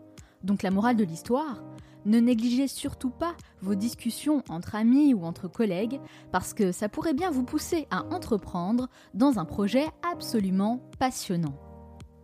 Donc 0.46 0.64
la 0.64 0.72
morale 0.72 0.96
de 0.96 1.04
l'histoire 1.04 1.62
ne 2.06 2.20
négligez 2.20 2.70
surtout 2.70 3.10
pas 3.10 3.36
vos 3.62 3.76
discussions 3.76 4.44
entre 4.48 4.76
amis 4.76 5.14
ou 5.14 5.26
entre 5.26 5.50
collègues 5.50 6.00
parce 6.32 6.54
que 6.54 6.72
ça 6.72 6.88
pourrait 6.88 7.14
bien 7.14 7.32
vous 7.32 7.44
pousser 7.44 7.86
à 7.92 8.06
entreprendre 8.14 8.88
dans 9.14 9.40
un 9.40 9.46
projet 9.46 9.88
absolument 10.10 10.90
passionnant. 11.00 11.73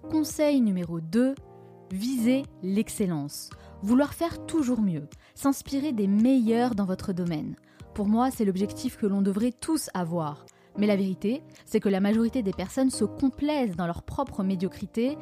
Conseil 0.07 0.61
numéro 0.61 1.01
2, 1.01 1.35
visez 1.91 2.43
l'excellence. 2.63 3.51
Vouloir 3.83 4.13
faire 4.13 4.45
toujours 4.47 4.81
mieux, 4.81 5.07
s'inspirer 5.35 5.91
des 5.91 6.07
meilleurs 6.07 6.73
dans 6.73 6.85
votre 6.85 7.13
domaine. 7.13 7.55
Pour 7.93 8.07
moi, 8.07 8.31
c'est 8.31 8.45
l'objectif 8.45 8.97
que 8.97 9.05
l'on 9.05 9.21
devrait 9.21 9.51
tous 9.51 9.89
avoir. 9.93 10.45
Mais 10.77 10.87
la 10.87 10.95
vérité, 10.95 11.43
c'est 11.65 11.79
que 11.79 11.89
la 11.89 11.99
majorité 11.99 12.41
des 12.41 12.53
personnes 12.53 12.89
se 12.89 13.05
complaisent 13.05 13.75
dans 13.75 13.85
leur 13.85 14.01
propre 14.01 14.43
médiocrité, 14.43 15.17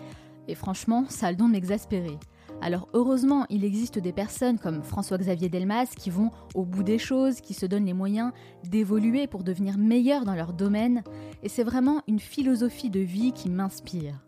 et 0.47 0.55
franchement, 0.55 1.05
ça 1.09 1.27
a 1.27 1.31
le 1.31 1.37
don 1.37 1.47
de 1.47 1.53
m'exaspérer. 1.53 2.17
Alors 2.61 2.87
heureusement, 2.93 3.45
il 3.49 3.65
existe 3.65 3.99
des 3.99 4.13
personnes 4.13 4.57
comme 4.57 4.83
François-Xavier 4.83 5.49
Delmas 5.49 5.87
qui 5.95 6.09
vont 6.09 6.31
au 6.55 6.63
bout 6.63 6.83
des 6.83 6.97
choses, 6.97 7.41
qui 7.41 7.53
se 7.53 7.65
donnent 7.65 7.85
les 7.85 7.93
moyens 7.93 8.31
d'évoluer 8.63 9.27
pour 9.27 9.43
devenir 9.43 9.77
meilleurs 9.77 10.23
dans 10.23 10.35
leur 10.35 10.53
domaine, 10.53 11.03
et 11.43 11.49
c'est 11.49 11.63
vraiment 11.63 12.01
une 12.07 12.19
philosophie 12.19 12.89
de 12.89 13.01
vie 13.01 13.33
qui 13.33 13.49
m'inspire. 13.49 14.26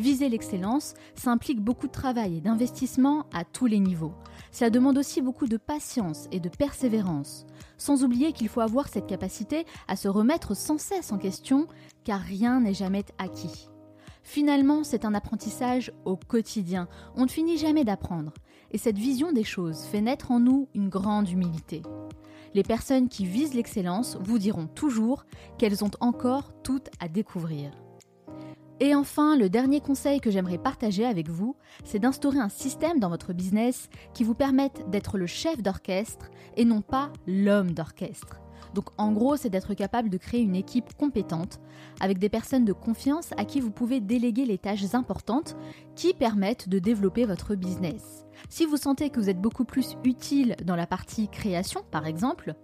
Viser 0.00 0.30
l'excellence, 0.30 0.94
ça 1.14 1.30
implique 1.30 1.60
beaucoup 1.60 1.86
de 1.86 1.92
travail 1.92 2.38
et 2.38 2.40
d'investissement 2.40 3.26
à 3.34 3.44
tous 3.44 3.66
les 3.66 3.78
niveaux. 3.78 4.14
Ça 4.50 4.70
demande 4.70 4.96
aussi 4.96 5.20
beaucoup 5.20 5.46
de 5.46 5.58
patience 5.58 6.26
et 6.32 6.40
de 6.40 6.48
persévérance. 6.48 7.44
Sans 7.76 8.02
oublier 8.02 8.32
qu'il 8.32 8.48
faut 8.48 8.62
avoir 8.62 8.88
cette 8.88 9.06
capacité 9.06 9.66
à 9.88 9.96
se 9.96 10.08
remettre 10.08 10.56
sans 10.56 10.78
cesse 10.78 11.12
en 11.12 11.18
question, 11.18 11.66
car 12.02 12.18
rien 12.18 12.60
n'est 12.60 12.72
jamais 12.72 13.04
acquis. 13.18 13.68
Finalement, 14.22 14.84
c'est 14.84 15.04
un 15.04 15.12
apprentissage 15.12 15.92
au 16.06 16.16
quotidien. 16.16 16.88
On 17.14 17.24
ne 17.24 17.30
finit 17.30 17.58
jamais 17.58 17.84
d'apprendre. 17.84 18.32
Et 18.70 18.78
cette 18.78 18.96
vision 18.96 19.32
des 19.32 19.44
choses 19.44 19.82
fait 19.82 20.00
naître 20.00 20.30
en 20.30 20.40
nous 20.40 20.68
une 20.72 20.88
grande 20.88 21.28
humilité. 21.28 21.82
Les 22.54 22.62
personnes 22.62 23.10
qui 23.10 23.26
visent 23.26 23.52
l'excellence 23.52 24.16
vous 24.22 24.38
diront 24.38 24.66
toujours 24.66 25.26
qu'elles 25.58 25.84
ont 25.84 25.90
encore 26.00 26.54
tout 26.62 26.80
à 27.00 27.08
découvrir. 27.08 27.70
Et 28.82 28.94
enfin, 28.94 29.36
le 29.36 29.50
dernier 29.50 29.82
conseil 29.82 30.20
que 30.20 30.30
j'aimerais 30.30 30.56
partager 30.56 31.04
avec 31.04 31.28
vous, 31.28 31.54
c'est 31.84 31.98
d'instaurer 31.98 32.38
un 32.38 32.48
système 32.48 32.98
dans 32.98 33.10
votre 33.10 33.34
business 33.34 33.90
qui 34.14 34.24
vous 34.24 34.34
permette 34.34 34.88
d'être 34.88 35.18
le 35.18 35.26
chef 35.26 35.62
d'orchestre 35.62 36.30
et 36.56 36.64
non 36.64 36.80
pas 36.80 37.12
l'homme 37.26 37.72
d'orchestre. 37.72 38.40
Donc 38.72 38.86
en 38.96 39.12
gros, 39.12 39.36
c'est 39.36 39.50
d'être 39.50 39.74
capable 39.74 40.08
de 40.08 40.16
créer 40.16 40.40
une 40.40 40.56
équipe 40.56 40.94
compétente 40.96 41.60
avec 42.00 42.18
des 42.18 42.30
personnes 42.30 42.64
de 42.64 42.72
confiance 42.72 43.32
à 43.36 43.44
qui 43.44 43.60
vous 43.60 43.70
pouvez 43.70 44.00
déléguer 44.00 44.46
les 44.46 44.58
tâches 44.58 44.94
importantes 44.94 45.56
qui 45.94 46.14
permettent 46.14 46.70
de 46.70 46.78
développer 46.78 47.26
votre 47.26 47.54
business. 47.54 48.24
Si 48.48 48.64
vous 48.64 48.78
sentez 48.78 49.10
que 49.10 49.20
vous 49.20 49.28
êtes 49.28 49.40
beaucoup 49.40 49.64
plus 49.64 49.98
utile 50.04 50.56
dans 50.64 50.76
la 50.76 50.86
partie 50.86 51.28
création, 51.28 51.82
par 51.90 52.06
exemple, 52.06 52.54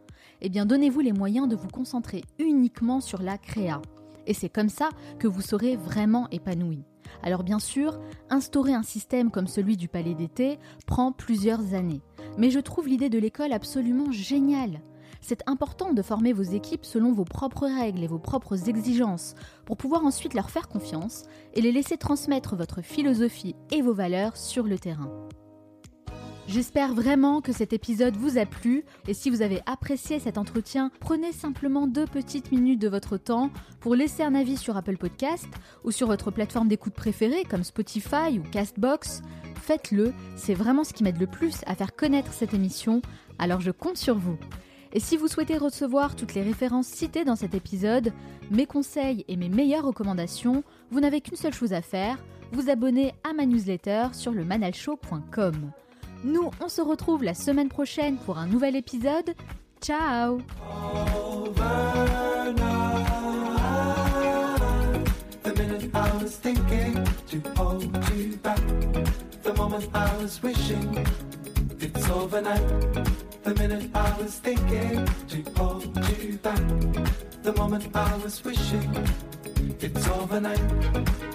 eh 0.41 0.49
bien 0.49 0.65
donnez-vous 0.65 1.01
les 1.01 1.13
moyens 1.13 1.47
de 1.47 1.57
vous 1.57 1.69
concentrer 1.69 2.25
uniquement 2.39 3.03
sur 3.03 3.21
la 3.21 3.37
créa. 3.37 3.83
Et 4.27 4.35
c'est 4.35 4.49
comme 4.49 4.69
ça 4.69 4.91
que 5.19 5.29
vous 5.29 5.43
serez 5.43 5.77
vraiment 5.77 6.29
épanoui. 6.31 6.85
Alors 7.23 7.45
bien 7.45 7.59
sûr, 7.59 8.01
instaurer 8.31 8.75
un 8.75 8.83
système 8.83 9.31
comme 9.31 9.47
celui 9.47 9.77
du 9.77 9.89
palais 9.89 10.15
d'été 10.15 10.59
prend 10.87 11.13
plusieurs 11.13 11.75
années. 11.75 12.03
Mais 12.39 12.51
je 12.51 12.61
trouve 12.61 12.89
l'idée 12.89 13.09
de 13.09 13.19
l'école 13.19 13.53
absolument 13.53 14.11
géniale. 14.11 14.81
C'est 15.21 15.43
important 15.49 15.93
de 15.93 16.03
former 16.03 16.33
vos 16.33 16.43
équipes 16.43 16.85
selon 16.85 17.13
vos 17.13 17.25
propres 17.25 17.67
règles 17.67 18.05
et 18.05 18.07
vos 18.07 18.19
propres 18.19 18.69
exigences 18.69 19.35
pour 19.65 19.77
pouvoir 19.77 20.05
ensuite 20.05 20.35
leur 20.35 20.51
faire 20.51 20.69
confiance 20.69 21.25
et 21.55 21.61
les 21.61 21.73
laisser 21.73 21.97
transmettre 21.97 22.55
votre 22.55 22.83
philosophie 22.83 23.57
et 23.73 23.83
vos 23.83 23.95
valeurs 23.95 24.37
sur 24.37 24.65
le 24.65 24.79
terrain. 24.79 25.11
J'espère 26.49 26.95
vraiment 26.95 27.41
que 27.41 27.53
cet 27.53 27.73
épisode 27.73 28.17
vous 28.17 28.39
a 28.39 28.47
plu 28.47 28.85
et 29.09 29.15
si 29.15 29.31
vous 29.31 29.43
avez 29.43 29.61
apprécié 29.67 30.21
cet 30.21 30.39
entretien, 30.39 30.93
prenez 31.01 31.33
simplement 31.33 31.89
deux 31.89 32.07
petites 32.07 32.53
minutes 32.53 32.81
de 32.81 32.89
votre 32.89 33.17
temps 33.17 33.51
pour 33.81 33.97
laisser 33.97 34.23
un 34.23 34.35
avis 34.35 34.57
sur 34.57 34.77
Apple 34.77 34.97
Podcast 34.97 35.49
ou 35.83 35.91
sur 35.91 36.07
votre 36.07 36.31
plateforme 36.31 36.69
d'écoute 36.69 36.95
préférée 36.95 37.43
comme 37.45 37.65
Spotify 37.65 38.39
ou 38.39 38.43
Castbox. 38.53 39.23
Faites-le, 39.61 40.15
c'est 40.37 40.55
vraiment 40.55 40.85
ce 40.85 40.93
qui 40.93 41.03
m'aide 41.03 41.19
le 41.19 41.27
plus 41.27 41.63
à 41.67 41.75
faire 41.75 41.97
connaître 41.97 42.33
cette 42.33 42.55
émission, 42.55 43.03
alors 43.41 43.61
je 43.61 43.73
compte 43.73 43.97
sur 43.97 44.17
vous. 44.17 44.39
Et 44.93 45.01
si 45.01 45.17
vous 45.17 45.27
souhaitez 45.27 45.59
recevoir 45.59 46.15
toutes 46.15 46.35
les 46.35 46.43
références 46.43 46.87
citées 46.87 47.25
dans 47.25 47.37
cet 47.37 47.55
épisode, 47.55 48.13
mes 48.53 48.67
conseils 48.67 49.25
et 49.27 49.37
mes 49.37 49.49
meilleures 49.49 49.85
recommandations, 49.85 50.63
vous 50.93 51.01
n'avez 51.01 51.21
qu'une 51.21 51.37
seule 51.37 51.53
chose 51.53 51.73
à 51.73 51.83
faire, 51.83 52.25
vous 52.53 52.71
abonner 52.71 53.15
à 53.29 53.33
ma 53.33 53.47
newsletter 53.47 54.11
sur 54.13 54.31
le 54.31 54.45
manalshow.com. 54.45 55.73
Nous, 56.25 56.51
on 56.61 56.69
se 56.69 56.81
retrouve 56.81 57.25
la 57.25 57.35
semaine 57.35 57.69
prochaine 57.69 58.17
pour 58.17 58.39
un 58.39 58.47
nouvel 58.47 58.77
épisode. 58.77 59.35
Ciao 59.81 60.41
it's 71.81 72.11
overnight. 72.11 72.63
The 73.45 73.55
minute 73.55 73.91
I 73.95 74.19
was 74.19 74.39
thinking 74.39 75.07
to 75.29 75.43
hold 75.57 75.85
you 76.19 76.39
back. 76.39 76.61
The 77.43 77.53
moment 77.57 77.89
I 77.95 78.17
was 78.19 78.43
wishing 78.45 78.91
it's 79.81 80.09
overnight. 80.09 80.61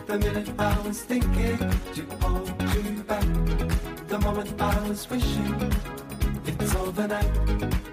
The 0.07 0.17
minute 0.19 0.49
I 0.59 0.87
was 0.87 1.03
thinking 1.03 1.57
to 1.95 2.03
hold 2.21 2.61
you 2.73 3.03
back. 3.03 3.50
The 4.11 4.19
moment 4.19 4.61
I 4.61 4.89
was 4.89 5.09
wishing 5.09 5.71
it's 6.45 6.75
overnight. 6.75 7.90